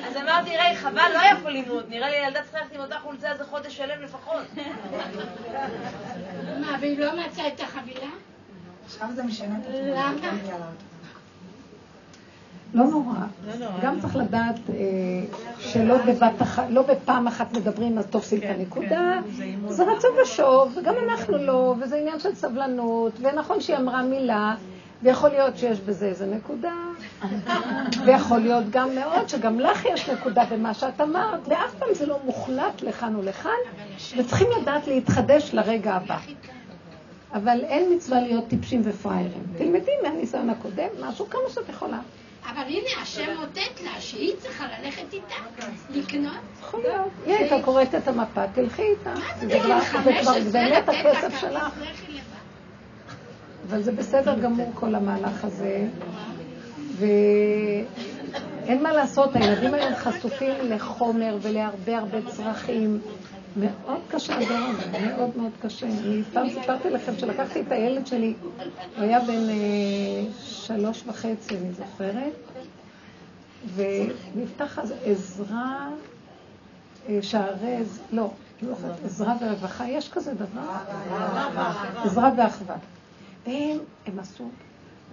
אז 0.10 0.18
אמרתי, 0.18 0.58
ראי, 0.58 0.76
חבל, 0.76 1.12
לא 1.14 1.20
היה 1.20 1.36
פה 1.44 1.50
לימוד, 1.50 1.84
נראה 1.90 2.10
לי 2.10 2.16
ילדה 2.16 2.40
צריכה 2.42 2.58
ללכת 2.60 2.76
עם 2.76 2.82
אותה 2.82 2.96
חולצה 3.04 3.32
איזה 3.32 3.44
חודש 3.44 3.78
שלם 3.78 4.04
לפחות. 4.04 4.44
מה, 6.62 6.78
והיא 6.80 7.00
לא 7.00 7.12
מצאה 7.20 7.48
את 7.48 7.60
החבילה? 7.60 8.08
עכשיו 8.86 9.08
זה 9.16 9.24
משנה 9.24 9.58
את? 9.58 9.64
התמונה. 9.66 10.08
האוטו. 10.08 10.28
לא 12.74 12.86
נורא. 12.86 13.16
גם 13.82 14.02
צריך 14.02 14.16
לדעת 14.16 14.56
אה, 14.70 14.76
שלא 15.60 15.98
בבת 15.98 16.42
אחת, 16.42 16.64
לא 16.70 16.82
בפעם 16.82 17.28
אחת 17.28 17.54
מדברים, 17.54 17.98
אז 17.98 18.06
תופסים 18.06 18.40
את 18.40 18.44
הנקודה. 18.44 19.20
זה 19.68 19.84
רצון 19.84 20.12
ושוב, 20.24 20.78
וגם 20.78 20.96
אנחנו 21.10 21.38
לא, 21.38 21.76
וזה 21.82 21.96
עניין 21.96 22.20
של 22.20 22.36
סבלנות, 22.36 23.14
ונכון 23.22 23.62
שהיא 23.62 23.78
אמרה 23.78 24.02
מילה, 24.02 24.56
ויכול 25.04 25.30
להיות 25.30 25.58
שיש 25.58 25.80
בזה 25.80 26.06
איזה 26.06 26.26
נקודה, 26.26 26.74
ויכול 28.06 28.40
להיות 28.40 28.64
גם 28.70 28.96
מאוד 28.96 29.30
שגם 29.30 29.60
לך 29.60 29.86
יש 29.86 30.10
נקודה 30.10 30.44
במה 30.46 30.74
שאת 30.74 31.02
אמרת, 31.02 31.40
ואף 31.48 31.74
פעם 31.80 31.90
זה 31.94 32.06
לא 32.06 32.20
מוחלט 32.26 32.82
לכאן 32.82 33.16
ולכאן, 33.16 33.60
וצריכים 34.18 34.48
לדעת 34.62 34.88
להתחדש 34.88 35.50
לרגע 35.54 35.94
הבא. 35.94 36.18
אבל 37.34 37.60
אין 37.64 37.94
מצווה 37.96 38.22
להיות 38.22 38.48
טיפשים 38.48 38.82
ופראיירים. 38.84 39.44
תלמדי 39.58 39.92
מהניסיון 40.04 40.50
הקודם, 40.50 40.88
משהו 41.00 41.30
כמה 41.30 41.42
שאת 41.54 41.70
יכולה. 41.70 42.00
אבל 42.54 42.62
הנה, 42.68 43.02
השם 43.02 43.32
אותת 43.42 43.82
לה 43.84 43.92
שהיא 44.02 44.34
צריכה 44.40 44.66
ללכת 44.82 45.14
איתה, 45.14 45.68
לקנות. 45.90 46.34
יכול 46.62 46.80
להיות. 46.82 47.08
היא 47.26 47.36
הייתה 47.36 47.56
קוראת 47.66 47.96
את 47.96 48.08
המפה, 48.08 48.48
תלכי 48.48 48.82
איתה. 48.82 49.10
מה 49.14 49.20
זה 49.40 49.48
זה 49.48 49.60
כבר- 49.60 49.80
בגיל 49.80 49.80
זה 49.80 49.86
15 49.86 50.24
כבר 50.42 50.52
באמת 50.52 50.88
לתת 50.88 51.04
לה 51.04 51.12
הכסף 51.12 51.40
שלך. 51.42 51.64
אבל 53.70 53.82
זה 53.82 53.92
בסדר 53.92 54.40
גמור 54.40 54.72
כל 54.74 54.96
המהלך 54.96 55.46
הזה. 55.46 55.88
ואין 56.98 58.84
מה 58.84 58.94
לעשות, 58.94 59.36
הילדים 59.36 59.74
היום 59.74 59.96
חשופים 59.96 60.54
לחומר 60.64 61.38
ולהרבה 61.42 61.98
הרבה 61.98 62.18
צרכים. 62.28 63.00
מאוד 63.56 64.00
קשה 64.08 64.38
הדבר 64.38 64.54
הזה, 64.54 65.16
מאוד 65.16 65.38
מאוד 65.38 65.52
קשה. 65.62 65.88
אני 65.88 66.24
פעם 66.34 66.50
סיפרתי 66.50 66.90
לכם 66.90 67.18
שלקחתי 67.18 67.62
את 67.62 67.72
הילד 67.72 68.08
שלי, 68.08 68.34
הוא 68.98 69.04
היה 69.04 69.20
בן 69.20 69.50
אה, 69.50 69.56
שלוש 70.42 71.04
וחצי, 71.08 71.58
אני 71.58 71.72
זוכרת, 71.72 72.34
ונפתח 73.76 74.80
אז 74.80 74.94
עזרה, 75.06 75.90
אה, 77.10 77.20
שערי, 77.22 77.78
לא, 78.12 78.30
לא 78.62 78.76
עזרה 79.06 79.36
ורווחה, 79.42 79.88
יש 79.88 80.10
כזה 80.10 80.34
דבר? 80.34 80.62
עזרה 82.04 82.32
ואחווה. 82.38 82.76
והם, 83.46 83.78
הם 84.06 84.20
עשו, 84.20 84.50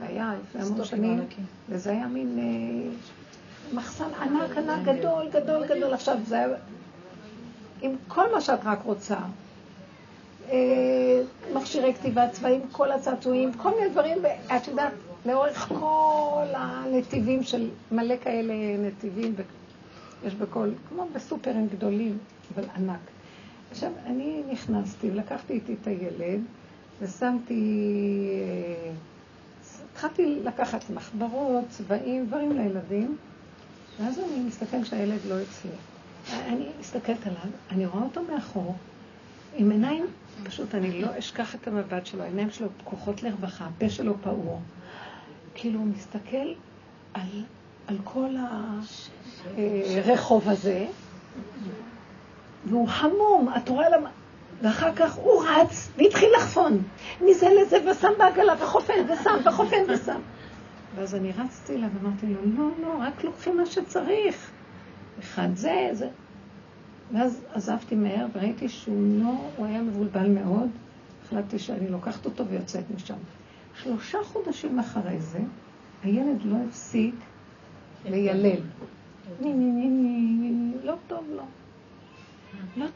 והיה 0.01 0.35
לפני 0.43 0.63
המון 0.63 0.85
שנים, 0.85 1.25
וזה 1.69 1.91
היה 1.91 2.07
מין 2.07 2.39
אה, 2.39 2.91
מחסן 3.75 4.09
ענק 4.23 4.57
ענק 4.57 4.85
גדול 4.85 5.29
גדול 5.33 5.67
גדול. 5.67 5.95
עכשיו 5.95 6.17
זה 6.27 6.37
היה 6.37 6.49
עם 7.83 7.93
כל 8.09 8.33
מה 8.35 8.41
שאת 8.41 8.59
רק 8.65 8.83
רוצה. 8.83 9.17
אה, 10.51 11.23
מכשירי 11.55 11.95
כתיבה 11.95 12.29
צבעים, 12.29 12.61
כל 12.73 12.93
הצעצועים, 12.93 13.53
כל 13.53 13.71
מיני 13.75 13.89
דברים, 13.91 14.19
ואת 14.23 14.69
יודעת, 14.69 14.93
לאורך 15.27 15.69
כל 15.69 16.45
הנתיבים 16.55 17.43
של 17.43 17.71
מלא 17.93 18.15
כאלה 18.23 18.55
נתיבים, 18.79 19.35
יש 20.27 20.35
בכל, 20.35 20.71
כמו 20.89 21.07
בסופרים 21.13 21.69
גדולים, 21.69 22.19
אבל 22.55 22.65
ענק. 22.77 23.01
עכשיו, 23.71 23.91
אני 24.07 24.43
נכנסתי 24.51 25.11
ולקחתי 25.11 25.53
איתי 25.53 25.75
את 25.83 25.87
הילד, 25.87 26.41
ושמתי, 27.01 28.29
אה, 28.33 28.93
התחלתי 29.93 30.41
לקחת 30.45 30.91
מחברות, 30.91 31.65
צבעים, 31.69 32.27
דברים 32.27 32.53
לילדים, 32.53 33.17
ואז 34.01 34.19
אני 34.19 34.41
מסתכלת 34.41 34.87
שהילד 34.87 35.19
לא 35.29 35.35
הצליח. 35.35 35.81
אני 36.33 36.67
מסתכלת 36.81 37.27
עליו, 37.27 37.51
אני 37.71 37.87
רואה 37.87 38.05
אותו 38.05 38.23
מאחור, 38.33 38.77
עם 39.55 39.71
עיניים, 39.71 40.07
פשוט 40.45 40.75
אני 40.75 41.03
לא 41.03 41.09
אשכח 41.19 41.55
את 41.55 41.69
המבט 41.69 42.07
שלו, 42.07 42.23
העיניים 42.23 42.51
שלו 42.51 42.69
פקוחות 42.79 43.23
לרווחה, 43.23 43.65
הפה 43.65 43.91
שלו 43.91 44.15
פעור. 44.23 44.61
כאילו 45.55 45.79
הוא 45.81 45.87
מסתכל 45.87 46.53
על, 47.15 47.45
על 47.87 47.99
כל 48.05 48.35
הרחוב 49.57 50.49
הזה, 50.49 50.87
והוא 52.65 52.89
המום, 52.91 53.49
את 53.57 53.69
רואה 53.69 53.89
למה... 53.89 54.11
ואחר 54.63 54.95
כך 54.97 55.15
הוא 55.15 55.45
רץ 55.45 55.91
והתחיל 55.99 56.29
לחפון 56.37 56.83
מזה 57.21 57.49
לזה 57.61 57.91
ושם 57.91 58.13
בעגלה 58.19 58.55
וחופן 58.63 58.95
ושם 59.09 59.37
וחופן 59.45 59.77
ושם. 59.89 60.21
ואז 60.95 61.15
אני 61.15 61.33
רצתי 61.39 61.75
אליו 61.75 61.89
ואמרתי 61.95 62.27
לו, 62.27 62.41
לא, 62.45 62.69
לא, 62.83 62.95
רק 63.01 63.25
לוקחים 63.25 63.57
מה 63.57 63.67
שצריך. 63.67 64.51
אחד 65.19 65.49
זה, 65.55 65.89
זה. 65.93 66.09
ואז 67.13 67.45
עזבתי 67.53 67.95
מהר 67.95 68.27
וראיתי 68.33 68.69
שהוא 68.69 69.23
לא, 69.23 69.35
הוא 69.57 69.67
היה 69.67 69.83
מבולבל 69.83 70.29
מאוד. 70.29 70.69
החלטתי 71.25 71.59
שאני 71.59 71.89
לוקחת 71.89 72.25
אותו 72.25 72.47
ויוצאת 72.47 72.85
משם. 72.95 73.15
שלושה 73.83 74.19
חודשים 74.25 74.79
אחרי 74.79 75.21
זה, 75.21 75.39
הילד 76.03 76.43
לא 76.45 76.57
הפסיק 76.69 77.15
ני, 79.41 79.53
ני, 79.53 79.89
ני, 79.89 80.73
לא 80.85 80.95
טוב 81.07 81.25
לו. 81.31 81.37
לא 81.37 81.43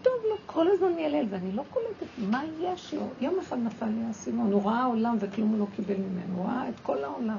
טוב 0.03 0.13
לו, 0.31 0.37
כל 0.47 0.67
הזמן 0.69 0.93
מיילל, 0.93 1.25
ואני 1.31 1.53
לא 1.53 1.63
קולטת 1.71 2.07
מה 2.31 2.43
יש 2.61 2.95
לו. 2.95 3.09
יום 3.21 3.39
אחד 3.39 3.59
נפל 3.59 3.87
לי 3.87 4.05
האסימון, 4.07 4.53
הוא 4.53 4.63
ראה 4.65 4.85
עולם 4.85 5.17
וכלום 5.21 5.49
הוא 5.49 5.59
לא 5.59 5.67
קיבל 5.77 5.95
ממנו, 5.97 6.37
הוא 6.37 6.47
ראה 6.47 6.69
את 6.69 6.81
כל 6.83 7.05
העולם. 7.05 7.39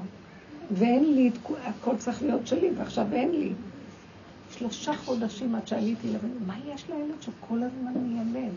ואין 0.70 1.14
לי, 1.14 1.30
הכל 1.64 1.96
צריך 1.96 2.22
להיות 2.22 2.46
שלי, 2.46 2.70
ועכשיו 2.76 3.06
אין 3.12 3.30
לי. 3.30 3.52
שלושה 4.50 4.96
חודשים 4.96 5.54
עד 5.54 5.66
שעליתי 5.66 6.08
לבין, 6.08 6.38
מה 6.46 6.54
יש 6.74 6.84
לילד 6.88 7.22
שכל 7.22 7.62
הזמן 7.62 7.92
מיילל 7.94 8.50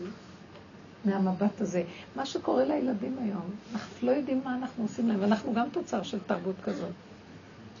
מהמבט 1.04 1.60
הזה? 1.60 1.82
מה 2.16 2.26
שקורה 2.26 2.64
לילדים 2.64 3.16
היום, 3.18 3.50
אנחנו 3.72 4.06
לא 4.06 4.12
יודעים 4.12 4.40
מה 4.44 4.54
אנחנו 4.54 4.84
עושים 4.84 5.08
להם, 5.08 5.20
ואנחנו 5.20 5.54
גם 5.54 5.68
תוצר 5.72 6.02
של 6.02 6.18
תרבות 6.26 6.56
כזאת. 6.64 6.92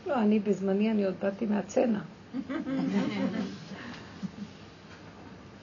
לא, 0.06 0.14
אני 0.14 0.38
בזמני, 0.38 0.90
אני 0.90 1.04
עוד 1.04 1.14
באתי 1.22 1.46
מהצנע. 1.46 2.00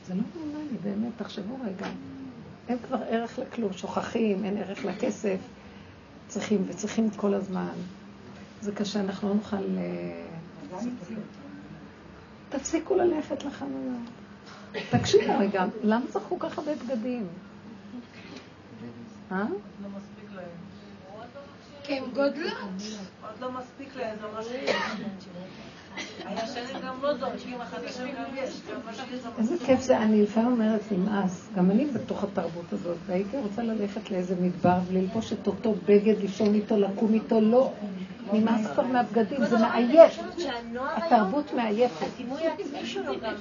זה 0.07 0.13
לא 0.15 0.21
נורמלי, 0.35 0.77
באמת, 0.83 1.11
תחשבו 1.17 1.57
רגע. 1.65 1.87
אין 2.67 2.77
כבר 2.87 2.97
ערך 3.09 3.39
לכלום, 3.39 3.73
שוכחים, 3.73 4.45
אין 4.45 4.57
ערך 4.57 4.85
לכסף, 4.85 5.37
צריכים 6.27 6.65
וצריכים 6.67 7.09
כל 7.09 7.33
הזמן. 7.33 7.73
זה 8.61 8.71
קשה, 8.71 8.99
אנחנו 8.99 9.29
לא 9.29 9.35
נוכל... 9.35 9.77
אה, 9.77 10.25
תפסיקו 12.49 12.95
ללכת 12.95 13.43
לחנויות. 13.43 14.09
תקשיבו 14.89 15.37
רגע, 15.39 15.65
למה 15.83 16.05
צריך 16.09 16.25
כל 16.29 16.35
כך 16.39 16.57
הרבה 16.57 16.75
בגדים? 16.75 17.27
אה? 19.31 19.45
לא 19.83 19.89
מספיק 19.97 20.29
להם. 20.35 20.45
כי 21.83 21.93
הן 21.93 22.03
גודלות. 22.05 22.57
עוד 23.21 23.39
לא 23.41 23.51
מספיק 23.51 23.95
להם, 23.95 24.17
זה 24.21 24.27
מה 24.33 24.41
איזה 29.39 29.55
כיף 29.65 29.81
זה, 29.81 29.97
אני 29.97 30.23
לפעמים 30.23 30.51
אומרת 30.51 30.81
נמאס, 30.91 31.49
גם 31.55 31.71
אני 31.71 31.85
בתוך 31.85 32.23
התרבות 32.23 32.73
הזאת, 32.73 32.97
והייתי 33.05 33.37
רוצה 33.37 33.63
ללכת 33.63 34.11
לאיזה 34.11 34.35
מדבר 34.41 34.77
וללבוש 34.87 35.33
את 35.33 35.47
אותו 35.47 35.75
בגד, 35.85 36.19
לישון 36.21 36.53
איתו, 36.53 36.77
לקום 36.77 37.13
איתו, 37.13 37.41
לא. 37.41 37.71
נמאס 38.33 38.67
כבר 38.73 38.83
מהבגדים, 38.83 39.45
זה 39.45 39.57
מעייף. 39.57 40.19
התרבות 40.79 41.53
מעייפת. 41.53 42.05
הדימוי 42.15 42.47
העצמי 42.47 42.85
שלו 42.85 43.13
גם 43.21 43.33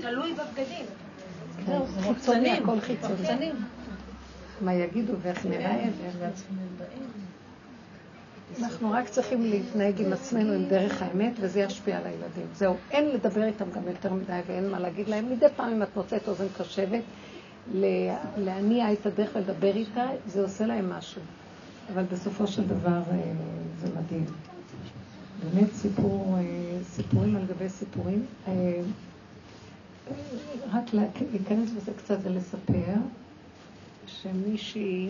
תלוי 0.00 0.32
בבגדים. 0.32 0.86
זה 1.66 2.00
חיצוני, 2.02 2.50
הכל 2.52 2.80
חיצוני. 2.80 3.50
מה 4.60 4.74
יגידו 4.74 5.12
ואיך 5.22 5.46
נראה 5.46 5.84
ואיך... 6.20 6.42
אנחנו 8.58 8.90
רק 8.90 9.08
צריכים 9.08 9.42
להתנהג 9.42 10.00
עם 10.02 10.12
עצמנו 10.12 10.52
עם 10.52 10.64
דרך 10.64 11.02
האמת, 11.02 11.32
וזה 11.40 11.60
ישפיע 11.60 11.98
על 11.98 12.06
הילדים. 12.06 12.46
זהו, 12.54 12.74
אין 12.90 13.08
לדבר 13.08 13.44
איתם 13.44 13.70
גם 13.74 13.88
יותר 13.88 14.12
מדי 14.12 14.40
ואין 14.46 14.70
מה 14.70 14.78
להגיד 14.78 15.08
להם. 15.08 15.30
מדי 15.30 15.46
פעם 15.56 15.72
אם 15.72 15.82
את 15.82 15.96
מוצאת 15.96 16.28
אוזן 16.28 16.46
קשבת, 16.58 17.02
להניע 18.36 18.92
את 18.92 19.06
הדרך 19.06 19.30
ולדבר 19.34 19.76
איתה, 19.76 20.06
זה 20.26 20.42
עושה 20.42 20.66
להם 20.66 20.90
משהו. 20.90 21.22
אבל 21.94 22.02
בסופו 22.02 22.46
של 22.46 22.66
דבר 22.66 23.00
אה, 23.10 23.32
זה 23.80 23.86
מדהים. 23.98 24.24
באמת 25.44 25.72
סיפור, 25.74 26.34
אה, 26.38 26.42
סיפורים 26.84 27.36
על 27.36 27.42
גבי 27.46 27.68
סיפורים. 27.68 28.26
אה, 28.48 28.80
רק 30.72 30.84
להיכנס 31.32 31.70
בזה 31.70 31.92
קצת 31.96 32.18
ולספר 32.22 32.94
שמישהי, 34.06 35.08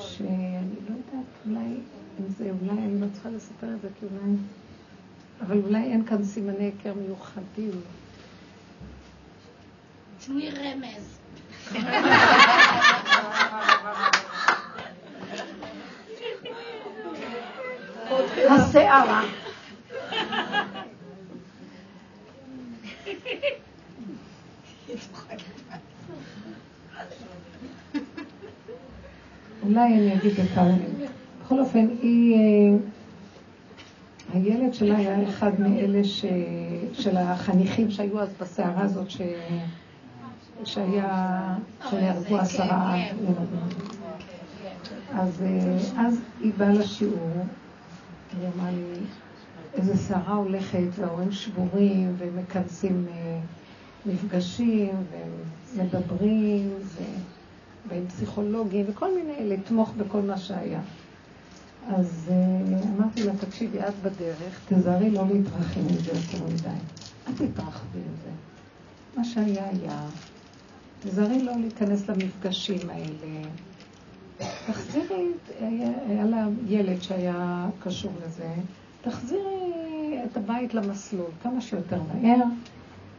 שאני 0.00 0.74
לא 0.88 0.94
יודעת, 0.94 1.26
אולי, 1.46 1.74
אם 2.20 2.28
זה 2.38 2.50
אולי, 2.60 2.82
אני 2.82 3.00
לא 3.00 3.06
צריכה 3.12 3.30
לספר 3.30 3.74
את 3.74 3.80
זה, 3.82 3.88
כי 4.00 4.06
אולי, 4.06 4.36
אבל 5.40 5.60
אולי 5.64 5.82
אין 5.82 6.04
כאן 6.06 6.24
סימני 6.24 6.64
היכר 6.64 6.94
מיוחדים. 6.94 7.70
תשמעי 10.18 10.50
רמז. 10.50 11.18
השערה. 18.50 19.22
אולי 29.62 29.94
אני 29.94 30.14
אגיד 30.14 30.32
מילים. 30.62 31.08
בכל 31.44 31.60
אופן, 31.60 31.86
היא... 32.02 32.34
אה, 32.34 32.78
הילד 34.34 34.74
שלה 34.74 34.96
היה 34.96 35.28
אחד 35.28 35.60
מאלה 35.60 36.04
ש... 36.04 36.24
של 36.92 37.16
החניכים 37.16 37.90
שהיו 37.90 38.20
אז 38.20 38.28
בסערה 38.40 38.82
הזאת, 38.82 39.10
ש... 39.10 39.20
שהיה... 40.64 41.54
שנהרגו 41.90 42.36
עשרה 42.38 42.96
ילדים. 42.98 43.34
אז, 45.14 45.42
אה, 45.42 46.06
אז 46.06 46.20
היא 46.40 46.52
באה 46.56 46.72
לשיעור, 46.72 47.30
היא 48.40 48.48
אמרה 48.56 48.70
לי, 48.70 49.00
איזה 49.74 49.96
סערה 49.96 50.34
הולכת, 50.34 50.78
וההורים 50.96 51.32
שבורים, 51.32 52.14
ומכנסים 52.18 53.06
אה, 53.10 53.38
מפגשים, 54.06 54.94
ומדברים, 55.76 56.70
ועם 57.88 58.06
פסיכולוגים, 58.08 58.86
וכל 58.88 59.14
מיני, 59.14 59.56
לתמוך 59.56 59.92
בכל 59.96 60.20
מה 60.20 60.38
שהיה. 60.38 60.80
אז 61.88 62.30
אה, 62.30 62.78
אמרתי 62.96 63.24
לה, 63.24 63.32
תקשיבי, 63.36 63.80
את 63.80 63.94
בדרך, 64.02 64.60
תזהרי 64.68 65.10
לא 65.10 65.22
להתרחב 65.26 65.80
עם 65.80 65.98
זה 65.98 66.10
יותר 66.10 66.44
מדי. 66.44 66.68
אל 67.28 67.32
תתרחבי 67.32 67.98
עם 67.98 68.14
זה. 68.24 68.30
מה 69.16 69.24
שהיה 69.24 69.68
היה. 69.68 70.00
תזהרי 71.02 71.42
לא 71.42 71.52
להיכנס 71.56 72.08
למפגשים 72.08 72.90
האלה. 72.90 73.48
תחזירי, 74.66 75.26
היה 76.08 76.24
לה 76.24 76.46
ילד 76.66 77.02
שהיה 77.02 77.68
קשור 77.82 78.12
לזה, 78.26 78.54
תחזירי 79.02 79.72
את 80.24 80.36
הבית 80.36 80.74
למסלול 80.74 81.30
כמה 81.42 81.60
שיותר 81.60 82.00
מהר, 82.02 82.42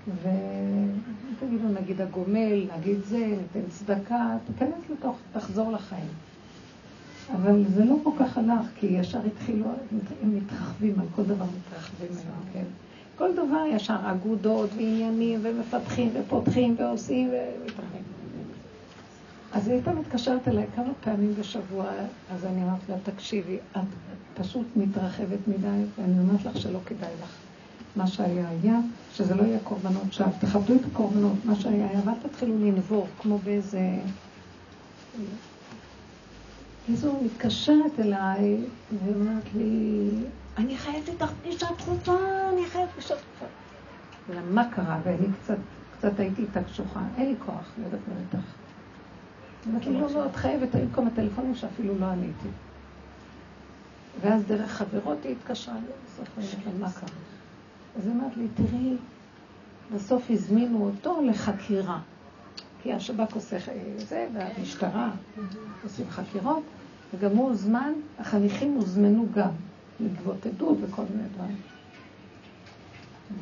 ותגידו, 0.07 1.67
נגיד 1.81 2.01
הגומל, 2.01 2.67
נגיד 2.77 2.97
זה, 3.09 3.17
ניתן 3.17 3.69
צדקה, 3.69 4.37
תיכנס 4.47 4.89
לתוך, 4.91 5.17
תחזור 5.33 5.71
לחיים. 5.71 6.07
אבל 7.35 7.63
זה 7.75 7.85
לא 7.85 7.95
כל 8.03 8.11
כך 8.19 8.37
הלך, 8.37 8.65
כי 8.79 8.87
ישר 8.87 9.19
התחילו, 9.25 9.65
הם 10.23 10.35
מתרחבים, 10.37 10.99
על 10.99 11.05
כל 11.15 11.23
דבר 11.23 11.45
מתרחבים 11.45 12.07
היום, 12.11 12.53
כן? 12.53 12.63
כל 13.17 13.33
דבר 13.33 13.63
ישר 13.71 13.97
אגודות 14.05 14.69
ועניינים 14.75 15.39
ומפתחים 15.43 16.09
ופותחים 16.13 16.75
ועושים 16.79 17.27
ומתרחבים. 17.29 18.03
אז 19.53 19.67
היא 19.67 19.75
הייתה 19.75 19.91
מתקשרת 19.93 20.47
אליי 20.47 20.65
כמה 20.75 20.93
פעמים 21.03 21.33
בשבוע, 21.39 21.85
אז 22.33 22.45
אני 22.45 22.63
אמרתי 22.63 22.91
לה, 22.91 22.97
תקשיבי, 23.03 23.57
את 23.71 23.81
פשוט 24.37 24.67
מתרחבת 24.75 25.47
מדי, 25.47 25.83
ואני 25.97 26.19
אומרת 26.19 26.45
לך 26.45 26.57
שלא 26.57 26.79
כדאי 26.85 27.11
לך. 27.23 27.48
מה 27.95 28.07
שהיה 28.07 28.49
היה, 28.49 28.79
שזה 29.11 29.35
לא 29.35 29.43
יהיה 29.43 29.59
קורבנות 29.63 30.13
שווא. 30.13 30.27
תכבדו 30.39 30.75
את 30.75 30.85
הקורבנות, 30.91 31.45
מה 31.45 31.55
שהיה 31.55 31.89
היה, 31.89 31.99
ואל 32.05 32.15
תתחילו 32.23 32.57
לנבור, 32.57 33.07
כמו 33.21 33.37
באיזה... 33.37 33.79
איזו 36.89 37.19
מתקשרת 37.25 37.99
אליי, 37.99 38.57
ואומרת 39.05 39.53
לי, 39.55 40.09
אני 40.57 40.77
חייבת 40.77 41.09
איתך 41.09 41.31
פגישה 41.41 41.67
דחופה, 41.77 42.15
אני 42.53 42.65
חייבת 42.65 42.89
פגישה 42.91 43.13
דחופה. 43.15 43.45
ומה 44.29 44.69
קרה? 44.71 44.99
ואני 45.03 45.27
קצת, 45.43 45.57
קצת 45.97 46.19
הייתי 46.19 46.41
איתה 46.41 46.63
קשוחה, 46.63 47.01
אין 47.17 47.29
לי 47.29 47.35
כוח 47.45 47.71
לדבר 47.77 48.19
איתך. 48.21 48.47
אמרתי 49.67 49.89
לי, 49.89 50.01
לא, 50.01 50.07
לא, 50.13 50.25
את 50.25 50.35
חייבת, 50.35 50.75
היו 50.75 50.87
כמה 50.93 51.09
טלפונים 51.15 51.55
שאפילו 51.55 51.99
לא 51.99 52.05
עניתי. 52.05 52.47
ואז 54.21 54.43
דרך 54.43 54.71
חברות 54.71 55.17
היא 55.23 55.35
התקשרה 55.41 55.75
אני 55.75 55.85
אומרת 56.65 56.79
מה 56.79 56.91
קרה? 56.91 57.09
אז 57.97 58.07
אמרת 58.07 58.37
לי, 58.37 58.47
תראי, 58.55 58.95
בסוף 59.93 60.23
הזמינו 60.29 60.85
אותו 60.85 61.21
לחקירה. 61.21 61.99
כי 62.83 62.93
השב"כ 62.93 63.33
עושה 63.33 63.57
זה, 63.97 64.27
והמשטרה 64.33 65.11
עושים 65.83 66.09
חקירות, 66.09 66.63
וגם 67.13 67.37
הוא 67.37 67.49
הוזמן, 67.49 67.93
החניכים 68.19 68.73
הוזמנו 68.75 69.27
גם 69.35 69.51
לגבות 69.99 70.45
עדות 70.45 70.77
וכל 70.81 71.03
מיני 71.15 71.29
דברים. 71.35 71.55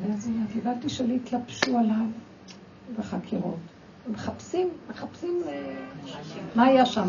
ואז 0.00 0.26
היא 0.26 0.34
אמרת 0.34 0.84
לי, 0.84 0.90
ואל 1.00 1.10
התלבשו 1.10 1.78
עליו 1.78 2.06
בחקירות. 2.98 3.58
מחפשים, 4.10 4.68
מחפשים 4.90 5.40
אה, 5.46 5.76
מה 6.54 6.64
היה 6.64 6.86
שם. 6.86 7.08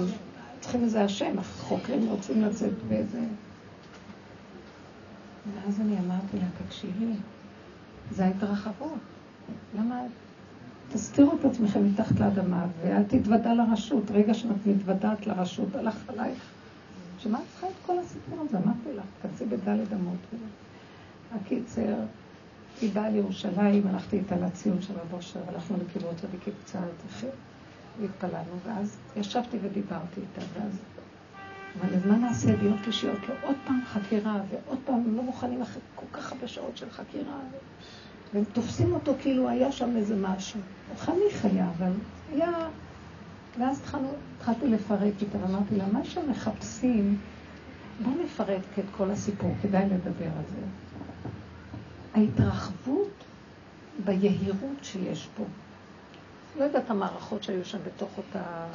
צריכים 0.59 0.83
איזה 0.83 1.03
השם, 1.03 1.39
החוקרים 1.39 2.07
רוצים 2.07 2.41
לצאת 2.41 2.73
באיזה... 2.87 3.19
ואז 5.55 5.81
אני 5.81 5.99
אמרתי 5.99 6.37
לה, 6.37 6.45
תקשיבי, 6.65 7.13
זה 8.11 8.25
ההתרחבות. 8.25 8.99
למה... 9.77 10.01
תסתירו 10.93 11.33
את 11.39 11.45
עצמכם 11.45 11.85
מתחת 11.85 12.19
לאדמה 12.19 12.65
ואל 12.81 13.03
תתוודע 13.03 13.53
לרשות. 13.53 14.11
רגע 14.11 14.33
שאת 14.33 14.49
מתוודעת 14.65 15.27
לרשות, 15.27 15.75
הלך 15.75 15.95
עלייך. 16.07 16.43
שמה 17.19 17.39
את 17.39 17.43
צריכה 17.51 17.67
את 17.67 17.85
כל 17.85 17.99
הסיפור 17.99 18.45
הזה? 18.47 18.57
אמרתי 18.57 18.97
לך, 18.97 19.03
תכנסי 19.19 19.45
בדלת 19.45 19.93
אמות. 19.93 20.17
הקיצר, 21.35 21.95
היא 22.81 22.93
באה 22.93 23.09
לירושלים, 23.09 23.87
הלכתי 23.87 24.17
איתה 24.17 24.35
לציון 24.35 24.81
של 24.81 24.93
רב 24.93 25.13
אושר, 25.13 25.39
הלכנו 25.47 25.77
לקיבוץ 25.77 26.23
רבי 26.23 26.37
קבצה, 26.37 26.79
והתפללנו, 27.99 28.59
ואז 28.65 28.97
ישבתי 29.15 29.57
ודיברתי 29.61 30.21
איתה, 30.21 30.41
ואז... 30.53 30.79
אבל 31.75 31.95
אז 31.95 32.05
מה 32.05 32.17
נעשה 32.17 32.55
ביום 32.55 32.77
שלישי? 32.83 33.07
עוד 33.07 33.17
לא, 33.29 33.33
עוד 33.47 33.55
פעם 33.67 33.81
חקירה, 33.85 34.41
ועוד 34.49 34.79
פעם 34.85 35.15
לא 35.15 35.23
מוכנים 35.23 35.61
אחרי 35.61 35.81
כל 35.95 36.05
כך 36.13 36.31
הרבה 36.31 36.47
שעות 36.47 36.77
של 36.77 36.89
חקירה, 36.89 37.39
והם 38.33 38.43
תופסים 38.53 38.93
אותו 38.93 39.13
כאילו 39.21 39.49
היה 39.49 39.71
שם 39.71 39.97
איזה 39.97 40.15
משהו. 40.15 40.59
חניך 40.97 41.45
היה, 41.45 41.69
אבל 41.77 41.91
היה... 42.31 42.51
ואז 43.59 43.81
התחלתי 44.37 44.67
לפרק 44.67 45.13
איתה, 45.21 45.37
ואמרתי 45.41 45.75
לה, 45.75 45.85
מה 45.93 46.05
שמחפשים, 46.05 47.17
בואו 48.03 48.15
נפרק 48.23 48.79
את 48.79 48.83
כל 48.97 49.11
הסיפור, 49.11 49.55
כדאי 49.61 49.85
לדבר 49.85 50.25
על 50.25 50.43
זה. 50.49 50.61
ההתרחבות 52.13 53.23
ביהירות 54.05 54.83
שיש 54.83 55.27
פה. 55.37 55.43
לא 56.59 56.63
יודעת 56.63 56.89
המערכות 56.89 57.43
שהיו 57.43 57.65
שם 57.65 57.77
בתוך 57.85 58.09
אותה 58.17 58.65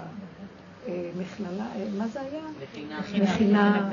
מכללה, 1.18 1.64
אה, 1.76 1.86
מה 1.98 2.08
זה 2.08 2.20
היה? 2.20 2.42
מכינה. 3.22 3.90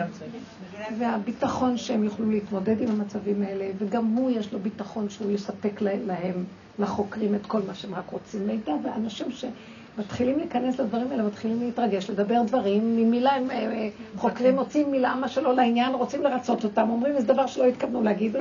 והביטחון 0.99 1.77
שהם 1.77 2.03
יוכלו 2.03 2.31
להתמודד 2.31 2.81
עם 2.81 2.89
המצבים 2.89 3.41
האלה, 3.41 3.65
וגם 3.77 4.05
הוא 4.05 4.31
יש 4.31 4.53
לו 4.53 4.59
ביטחון 4.59 5.09
שהוא 5.09 5.31
יספק 5.31 5.81
להם, 5.81 6.43
לחוקרים, 6.79 7.35
את 7.35 7.45
כל 7.45 7.61
מה 7.67 7.75
שהם 7.75 7.95
רק 7.95 8.11
רוצים 8.11 8.47
מידע, 8.47 8.73
ואנשים 8.83 9.27
שמתחילים 9.31 10.37
להיכנס 10.37 10.79
לדברים 10.79 11.11
האלה, 11.11 11.23
מתחילים 11.23 11.59
להתרגש, 11.59 12.09
לדבר 12.09 12.43
דברים, 12.47 12.97
ממילה 12.97 13.31
הם 13.31 13.51
אה, 13.51 13.89
חוקרים, 14.17 14.55
מוצאים 14.55 14.91
מילה, 14.91 15.15
מה 15.15 15.27
שלא 15.27 15.55
לעניין, 15.55 15.93
רוצים 15.93 16.23
לרצות 16.23 16.63
אותם, 16.63 16.89
אומרים 16.89 17.15
איזה 17.15 17.27
דבר 17.27 17.47
שלא 17.47 17.65
התכוונו 17.65 18.03
להגיד, 18.03 18.35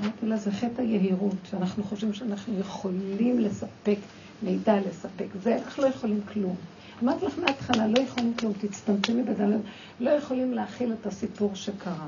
אמרתי 0.00 0.26
לה, 0.26 0.36
זה 0.36 0.50
חטא 0.50 0.82
היהירות, 0.82 1.36
שאנחנו 1.50 1.84
חושבים 1.84 2.12
שאנחנו 2.12 2.58
יכולים 2.58 3.38
לספק 3.38 3.96
מידע, 4.44 4.76
לספק. 4.88 5.26
זה, 5.42 5.56
אנחנו 5.56 5.82
לא 5.82 5.88
יכולים 5.88 6.20
כלום. 6.32 6.56
אמרתי 7.02 7.26
לך 7.26 7.38
מההתחלה, 7.38 7.86
לא 7.86 8.00
יכולים 8.00 8.34
כלום, 8.34 8.52
תצטמצמי 8.52 9.22
בדלת, 9.22 9.60
לא 10.00 10.10
יכולים 10.10 10.54
להכיל 10.54 10.92
את 10.92 11.06
הסיפור 11.06 11.54
שקרה. 11.54 12.06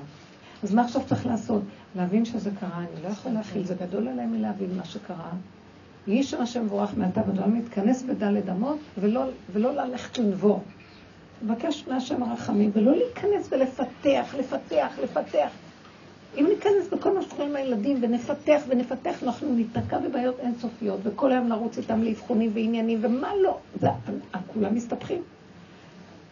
אז 0.63 0.75
מה 0.75 0.85
עכשיו 0.85 1.03
צריך 1.07 1.27
לעשות? 1.27 1.63
להבין 1.97 2.25
שזה 2.25 2.51
קרה, 2.61 2.79
אני 2.79 3.03
לא 3.03 3.09
יכול 3.09 3.33
להכיל, 3.33 3.65
זה 3.65 3.75
גדול 3.75 4.09
עליי 4.09 4.27
מלהבין 4.27 4.77
מה 4.77 4.85
שקרה. 4.85 5.31
יהי 6.07 6.23
שם 6.23 6.43
השם 6.43 6.65
מבורך 6.65 6.95
מעתה 6.97 7.21
ודולם 7.29 7.55
להתכנס 7.55 8.03
בדלת 8.03 8.49
אמות 8.49 8.79
ולא, 8.99 9.25
ולא 9.53 9.75
ללכת 9.75 10.19
לנבור. 10.19 10.63
לבקש 11.43 11.85
מהשם 11.89 12.25
רחמים, 12.25 12.71
ולא 12.75 12.97
להיכנס 12.97 13.49
ולפתח, 13.53 14.35
לפתח, 14.39 14.99
לפתח. 15.03 15.49
אם 16.37 16.47
ניכנס 16.49 16.89
בכל 16.93 17.15
מה 17.15 17.23
שקורה 17.23 17.49
עם 17.49 17.57
הילדים 17.57 17.99
ונפתח 18.01 18.63
ונפתח, 18.69 19.23
אנחנו 19.23 19.55
ניתקע 19.55 19.99
בבעיות 19.99 20.41
אינסופיות, 20.41 21.01
וכל 21.03 21.33
היום 21.33 21.49
נרוץ 21.49 21.79
איתם 21.79 22.03
לאבחונים 22.03 22.51
ועניינים, 22.55 22.99
ומה 23.03 23.33
לא, 23.43 23.59
זה, 23.81 23.89
כולם 24.47 24.75
מסתבכים. 24.75 25.23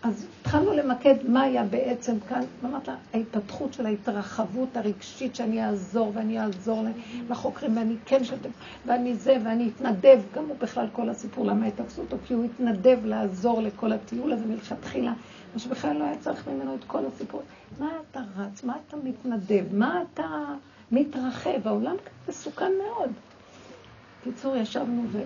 אז 0.05 0.27
התחלנו 0.41 0.73
למקד 0.73 1.15
מה 1.29 1.43
היה 1.43 1.65
בעצם 1.65 2.21
כאן, 2.29 2.41
אמרת 2.65 2.89
לה, 2.89 2.95
ההתפתחות 3.15 3.75
של 3.75 3.87
ההתרחבות 3.87 4.77
הרגשית 4.77 5.35
שאני 5.35 5.67
אעזור 5.67 6.13
ואני 6.15 6.41
אעזור 6.41 6.85
לחוקרים 7.31 7.77
ואני 7.77 7.95
כן 8.07 8.25
שתף 8.25 8.51
ואני 8.87 9.15
זה 9.15 9.37
ואני 9.45 9.69
אתנדב, 9.69 10.21
גם 10.35 10.45
הוא 10.45 10.57
בכלל 10.59 10.87
כל 10.93 11.09
הסיפור, 11.09 11.47
למה 11.47 11.69
יתפסו 11.69 12.03
אותו? 12.03 12.17
כי 12.27 12.35
הוא 12.35 12.45
התנדב 12.45 12.99
לעזור 13.05 13.63
לכל 13.63 13.93
הטיול 13.93 14.33
הזה 14.33 14.47
מלכתחילה, 14.47 15.13
מה 15.55 15.59
שבכלל 15.61 15.97
לא 15.97 16.05
היה 16.05 16.19
צריך 16.21 16.49
ממנו 16.49 16.75
את 16.75 16.85
כל 16.87 17.07
הסיפור. 17.07 17.43
מה 17.79 17.89
אתה 18.11 18.21
רץ? 18.37 18.65
מה 18.65 18.77
אתה 18.89 18.97
מתנדב? 19.05 19.65
מה 19.73 20.03
אתה 20.03 20.45
מתרחב? 20.93 21.69
העולם 21.69 21.97
כאן 22.05 22.13
מסוכן 22.29 22.73
מאוד. 22.85 23.11
בקיצור, 24.21 24.57
ישבנו 24.57 25.05
ו... 25.13 25.23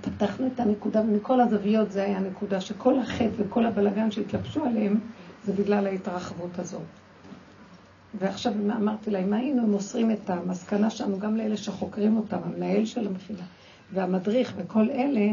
פתחנו 0.00 0.46
את 0.46 0.60
הנקודה, 0.60 1.00
ומכל 1.00 1.40
הזוויות 1.40 1.92
זה 1.92 2.02
היה 2.04 2.18
הנקודה 2.18 2.60
שכל 2.60 2.98
החטא 2.98 3.30
וכל 3.36 3.66
הבלגן 3.66 4.10
שהתלבשו 4.10 4.64
עליהם, 4.64 5.00
זה 5.44 5.52
בגלל 5.52 5.86
ההתרחבות 5.86 6.58
הזאת. 6.58 6.82
ועכשיו 8.18 8.52
אמרתי 8.76 9.10
לה, 9.10 9.18
אם 9.18 9.32
היינו 9.32 9.66
מוסרים 9.66 10.10
את 10.10 10.30
המסקנה 10.30 10.90
שלנו 10.90 11.18
גם 11.18 11.36
לאלה 11.36 11.56
שחוקרים 11.56 12.16
אותם, 12.16 12.38
המנהל 12.44 12.84
של 12.84 13.06
המכינה 13.06 13.44
והמדריך 13.92 14.52
וכל 14.56 14.90
אלה, 14.90 15.26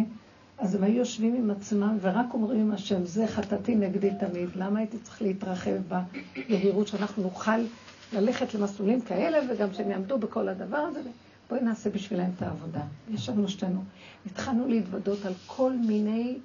אז 0.57 0.75
הם 0.75 0.83
היו 0.83 0.97
יושבים 0.97 1.35
עם 1.35 1.51
עצמם 1.51 1.97
ורק 2.01 2.25
אומרים 2.33 2.59
עם 2.59 2.71
השם, 2.71 3.05
זה 3.05 3.27
חטאתי 3.27 3.75
נגדי 3.75 4.09
תמיד, 4.19 4.49
למה 4.55 4.79
הייתי 4.79 4.97
צריך 4.97 5.21
להתרחב 5.21 5.71
ביהירות 6.47 6.87
שאנחנו 6.87 7.23
נוכל 7.23 7.59
ללכת 8.13 8.53
למסלולים 8.53 9.01
כאלה 9.01 9.37
וגם 9.49 9.73
שהם 9.73 9.91
יעמדו 9.91 10.17
בכל 10.17 10.49
הדבר 10.49 10.77
הזה. 10.77 11.09
בואי 11.49 11.61
נעשה 11.61 11.89
בשבילם 11.89 12.29
את 12.37 12.41
העבודה. 12.41 12.81
ישבנו 13.09 13.47
שתינו. 13.47 13.83
התחלנו 14.25 14.67
להתוודות 14.67 15.25
על 15.25 15.33
כל 15.47 15.73
מיני 15.73 16.37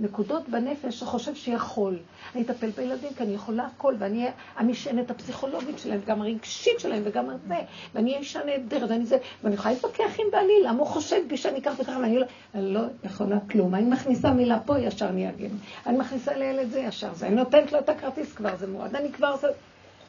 נקודות 0.00 0.48
בנפש 0.48 1.00
שחושב 1.00 1.34
שיכול. 1.34 1.98
אני 2.34 2.42
אטפל 2.42 2.70
בילדים 2.70 3.14
כי 3.16 3.22
אני 3.22 3.34
יכולה 3.34 3.66
הכל, 3.66 3.94
ואני 3.98 4.18
אהיה 4.18 4.32
המשענת 4.56 5.10
הפסיכולוגית 5.10 5.78
שלהם, 5.78 6.00
גם 6.06 6.22
הרגשית 6.22 6.80
שלהם, 6.80 7.02
וגם 7.04 7.28
זה, 7.48 7.54
ואני 7.94 8.10
אהיה 8.10 8.20
אישה 8.20 8.40
נהדרת, 8.44 8.90
ואני 8.90 9.06
זה, 9.06 9.16
ואני 9.42 9.54
יכולה 9.54 9.74
להתווכח 9.74 10.18
עם 10.18 10.26
בעלי, 10.32 10.62
למה 10.64 10.78
הוא 10.78 10.86
חושב 10.86 11.16
בי 11.28 11.36
שאני 11.36 11.62
כך 11.62 11.72
וככה, 11.78 11.98
ואני 11.98 12.18
לא, 12.18 12.26
אני 12.54 12.74
לא 12.74 12.80
יכולה 13.04 13.40
כלום. 13.50 13.74
אני 13.74 13.90
מכניסה 13.90 14.30
מילה 14.30 14.60
פה, 14.60 14.78
ישר 14.78 15.10
נהיה 15.10 15.32
גן. 15.32 15.56
אני 15.86 15.98
מכניסה 15.98 16.36
לילד 16.36 16.70
זה, 16.70 16.80
ישר 16.80 17.14
זה. 17.14 17.26
אני 17.26 17.34
נותנת 17.34 17.72
לו 17.72 17.78
את 17.78 17.88
הכרטיס 17.88 18.34
כבר, 18.34 18.56
זה 18.56 18.66
מועד, 18.66 18.96
אני 18.96 19.12
כבר... 19.12 19.34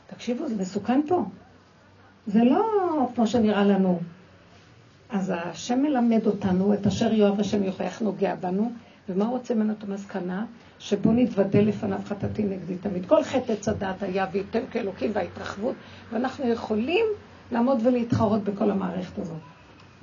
תקשיבו, 0.07 0.47
זה 0.47 0.55
מסוכן 0.55 1.01
פה. 1.07 1.23
זה 2.28 2.43
לא 2.43 2.63
כמו 3.15 3.28
שנראה 3.28 3.63
לנו. 3.63 3.99
אז 5.10 5.34
השם 5.36 5.82
מלמד 5.82 6.26
אותנו 6.26 6.74
את 6.74 6.88
אשר 6.88 7.14
יואב 7.14 7.39
השם 7.39 7.64
יוכיח 7.64 7.99
נוגע 7.99 8.36
בנו, 8.36 8.72
ומה 9.10 9.26
הוא 9.26 9.38
רוצה 9.38 9.55
ממנו 9.55 9.74
את 9.74 9.84
המסקנה? 9.84 10.45
שבו 10.80 11.12
נתוודה 11.12 11.62
לפניו 11.62 11.99
חטאתי 12.05 12.43
נגדי 12.43 12.78
תמיד. 12.78 13.05
כל 13.05 13.24
חטא 13.24 13.51
עץ 13.51 13.68
הדעת 13.68 14.03
היה 14.03 14.26
וייתם 14.32 14.60
כאלוקים 14.72 15.12
וההתרחבות, 15.14 15.76
ואנחנו 16.12 16.47
יכולים 16.47 17.05
לעמוד 17.51 17.80
ולהתחרות 17.84 18.43
בכל 18.43 18.72
המערכת 18.72 19.20
הזאת. 19.20 19.38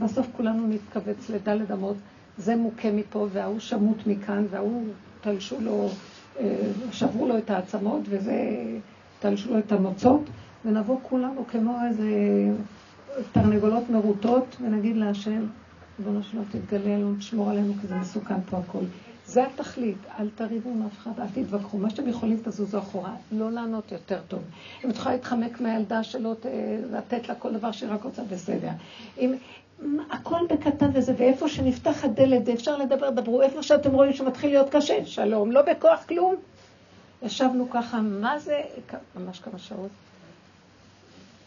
בסוף 0.00 0.26
כולנו 0.36 0.66
נתכווץ 0.68 1.30
לדלת 1.30 1.70
אמות, 1.70 1.96
זה 2.38 2.56
מוכה 2.56 2.90
מפה 2.90 3.26
וההוא 3.32 3.60
שמוט 3.60 4.06
מכאן 4.06 4.46
וההוא 4.50 4.84
תלשו 5.20 5.60
לו, 5.60 5.88
אה, 6.40 6.56
שברו 6.92 7.28
לו 7.28 7.38
את 7.38 7.50
העצמות 7.50 8.00
וזה 8.08 8.34
תלשו 9.20 9.52
לו 9.52 9.58
את 9.58 9.72
הנוצות, 9.72 10.22
ונבוא 10.64 10.98
כולנו 11.02 11.44
כמו 11.50 11.78
איזה 11.88 12.10
תרנגולות 13.32 13.90
מרוטות, 13.90 14.56
ונגיד 14.60 14.96
להשם, 14.96 15.46
ריבונו 15.98 16.22
שלא 16.22 16.40
תתגלה 16.50 16.96
לנו, 16.98 17.14
תשמור 17.18 17.50
עלינו, 17.50 17.74
כי 17.80 17.86
זה 17.86 17.94
מסוכן 17.94 18.40
פה 18.50 18.58
הכל. 18.58 18.84
זה 19.26 19.46
התכלית, 19.46 19.98
אל 20.18 20.28
תריבו 20.34 20.70
עם 20.70 20.86
אף 20.86 20.98
אחד, 20.98 21.10
אל 21.18 21.26
תתווכחו. 21.34 21.78
מה 21.78 21.90
שאתם 21.90 22.08
יכולים 22.08 22.40
תזוזו 22.44 22.78
אחורה, 22.78 23.14
לא 23.32 23.50
לענות 23.50 23.92
יותר 23.92 24.20
טוב. 24.28 24.40
אם 24.84 24.90
את 24.90 24.96
יכולה 24.96 25.14
להתחמק 25.14 25.60
מהילדה 25.60 26.02
שלו, 26.02 26.34
לתת 26.92 27.28
לה 27.28 27.34
כל 27.34 27.52
דבר 27.52 27.72
שהיא 27.72 27.90
רק 27.90 28.04
רוצה, 28.04 28.22
בסדר. 28.24 28.70
אם... 29.18 29.34
הכל 30.10 30.40
בקטן 30.50 30.90
וזה, 30.94 31.14
ואיפה 31.18 31.48
שנפתח 31.48 32.04
הדלת 32.04 32.42
ואפשר 32.46 32.76
לדבר, 32.76 33.10
דברו, 33.10 33.42
איפה 33.42 33.62
שאתם 33.62 33.92
רואים 33.92 34.12
שמתחיל 34.12 34.50
להיות 34.50 34.70
קשה, 34.70 35.06
שלום, 35.06 35.52
לא 35.52 35.62
בכוח 35.62 36.04
כלום. 36.08 36.34
ישבנו 37.22 37.70
ככה, 37.70 38.00
מה 38.00 38.38
זה, 38.38 38.60
ממש 39.16 39.38
כמה 39.38 39.58
שעות. 39.58 39.90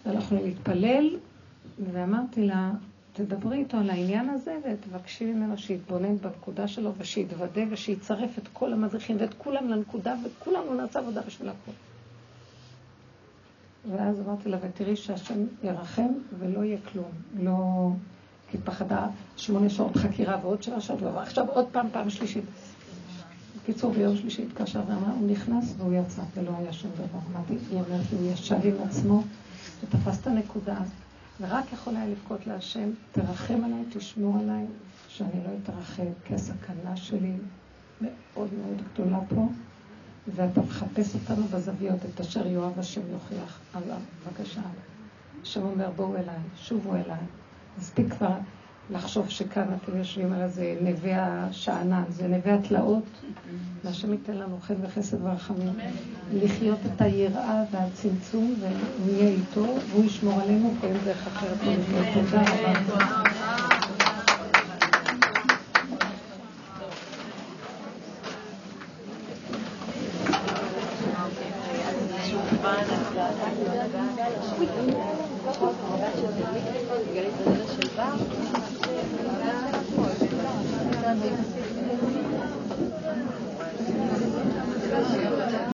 הלכנו 0.06 0.40
להתפלל, 0.44 1.10
ואמרתי 1.94 2.44
לה, 2.48 2.72
תדברי 3.14 3.58
איתו 3.58 3.78
על 3.78 3.90
העניין 3.90 4.30
הזה 4.30 4.58
ותבקשי 4.66 5.26
ממנו 5.26 5.58
שיתבונן 5.58 6.18
בנקודה 6.18 6.68
שלו 6.68 6.92
ושיתוודה 6.98 7.62
ושיצרף 7.70 8.38
את 8.38 8.48
כל 8.54 8.74
המדריכים 8.74 9.18
ואת 9.20 9.34
כולם 9.38 9.70
לנקודה 9.70 10.16
וכולנו 10.26 10.74
נעשה 10.74 11.00
עבודה 11.00 11.22
בשביל 11.22 11.50
הכול. 11.50 11.74
ואז 13.92 14.22
אמרתי 14.22 14.50
לה, 14.50 14.58
ותראי 14.62 14.96
שהשם 14.96 15.46
ירחם 15.64 16.08
ולא 16.40 16.64
יהיה 16.64 16.78
כלום. 16.92 17.12
לא... 17.40 17.90
כי 18.52 18.58
פחדה 18.58 19.08
שמונה 19.38 19.70
שעות 19.70 19.98
חקירה 19.98 20.38
ועוד 20.42 20.64
שבע 20.64 20.82
שעות 20.82 21.02
ועכשיו 21.02 21.46
עוד 21.50 21.66
פעם, 21.72 21.88
פעם 21.92 22.10
שלישית. 22.10 22.44
בקיצור, 23.64 23.94
ביום 23.94 24.18
שלישי 24.18 24.44
התקשר 24.44 24.82
ואמר, 24.88 25.14
הוא 25.20 25.32
נכנס 25.32 25.74
והוא 25.78 25.94
יצא 25.94 26.22
ולא 26.36 26.52
היה 26.58 26.74
שום 26.74 26.92
דבר. 26.94 27.20
אמרתי, 27.34 27.54
היא 27.72 27.80
אומרת 27.80 28.06
הוא 28.12 28.32
ישב 28.32 28.60
עם 28.64 28.88
עצמו 28.88 29.24
ותפס 29.84 30.22
את 30.22 30.28
הנקודה 30.28 30.74
הזאת. 30.74 31.07
ורק 31.42 31.74
יכול 31.74 31.96
היה 31.96 32.06
לבכות 32.08 32.48
להשם, 32.48 32.90
תרחם 33.12 33.64
עליי, 33.64 33.84
תשמור 33.90 34.40
עליי, 34.40 34.66
שאני 35.08 35.44
לא 35.44 35.50
אתרחב, 35.64 36.04
כי 36.26 36.36
הסכנה 36.36 36.96
שלי 36.96 37.34
מאוד 38.02 38.50
מאוד 38.54 38.82
גדולה 38.94 39.20
פה, 39.30 39.48
ואתה 40.36 40.62
מחפש 40.62 41.16
אותנו 41.16 41.44
בזוויות, 41.48 42.00
את 42.06 42.20
אשר 42.22 42.48
יואב 42.48 42.80
השם 42.80 43.02
יוכיח. 43.12 43.60
עליו, 43.74 43.98
בבקשה. 44.26 44.62
השם 45.42 45.62
אומר, 45.62 45.90
בואו 45.96 46.16
אליי, 46.16 46.40
שובו 46.56 46.96
אליי. 46.96 47.20
מספיק 47.80 48.14
כבר 48.14 48.38
לחשוב 48.92 49.30
שכאן 49.30 49.68
אתם 49.84 49.98
יושבים 49.98 50.34
על 50.34 50.42
איזה 50.42 50.76
נווה 50.82 51.16
השאנן, 51.50 52.04
זה 52.10 52.28
נווה 52.28 52.56
התלאות, 52.56 53.04
והשם 53.84 54.12
ייתן 54.12 54.34
לנו 54.34 54.58
חן 54.62 54.74
וחסד 54.82 55.18
ורחמים, 55.24 55.74
לחיות 56.34 56.80
את 56.86 57.02
היראה 57.02 57.64
והצמצום, 57.72 58.56
והוא 58.60 59.10
יהיה 59.14 59.30
איתו, 59.30 59.66
והוא 59.90 60.06
ישמור 60.06 60.42
עלינו, 60.42 60.74
ואין 60.82 60.98
דרך 61.06 61.28
אחרת. 61.28 61.58
תודה 62.14 62.42
רבה. 62.42 63.67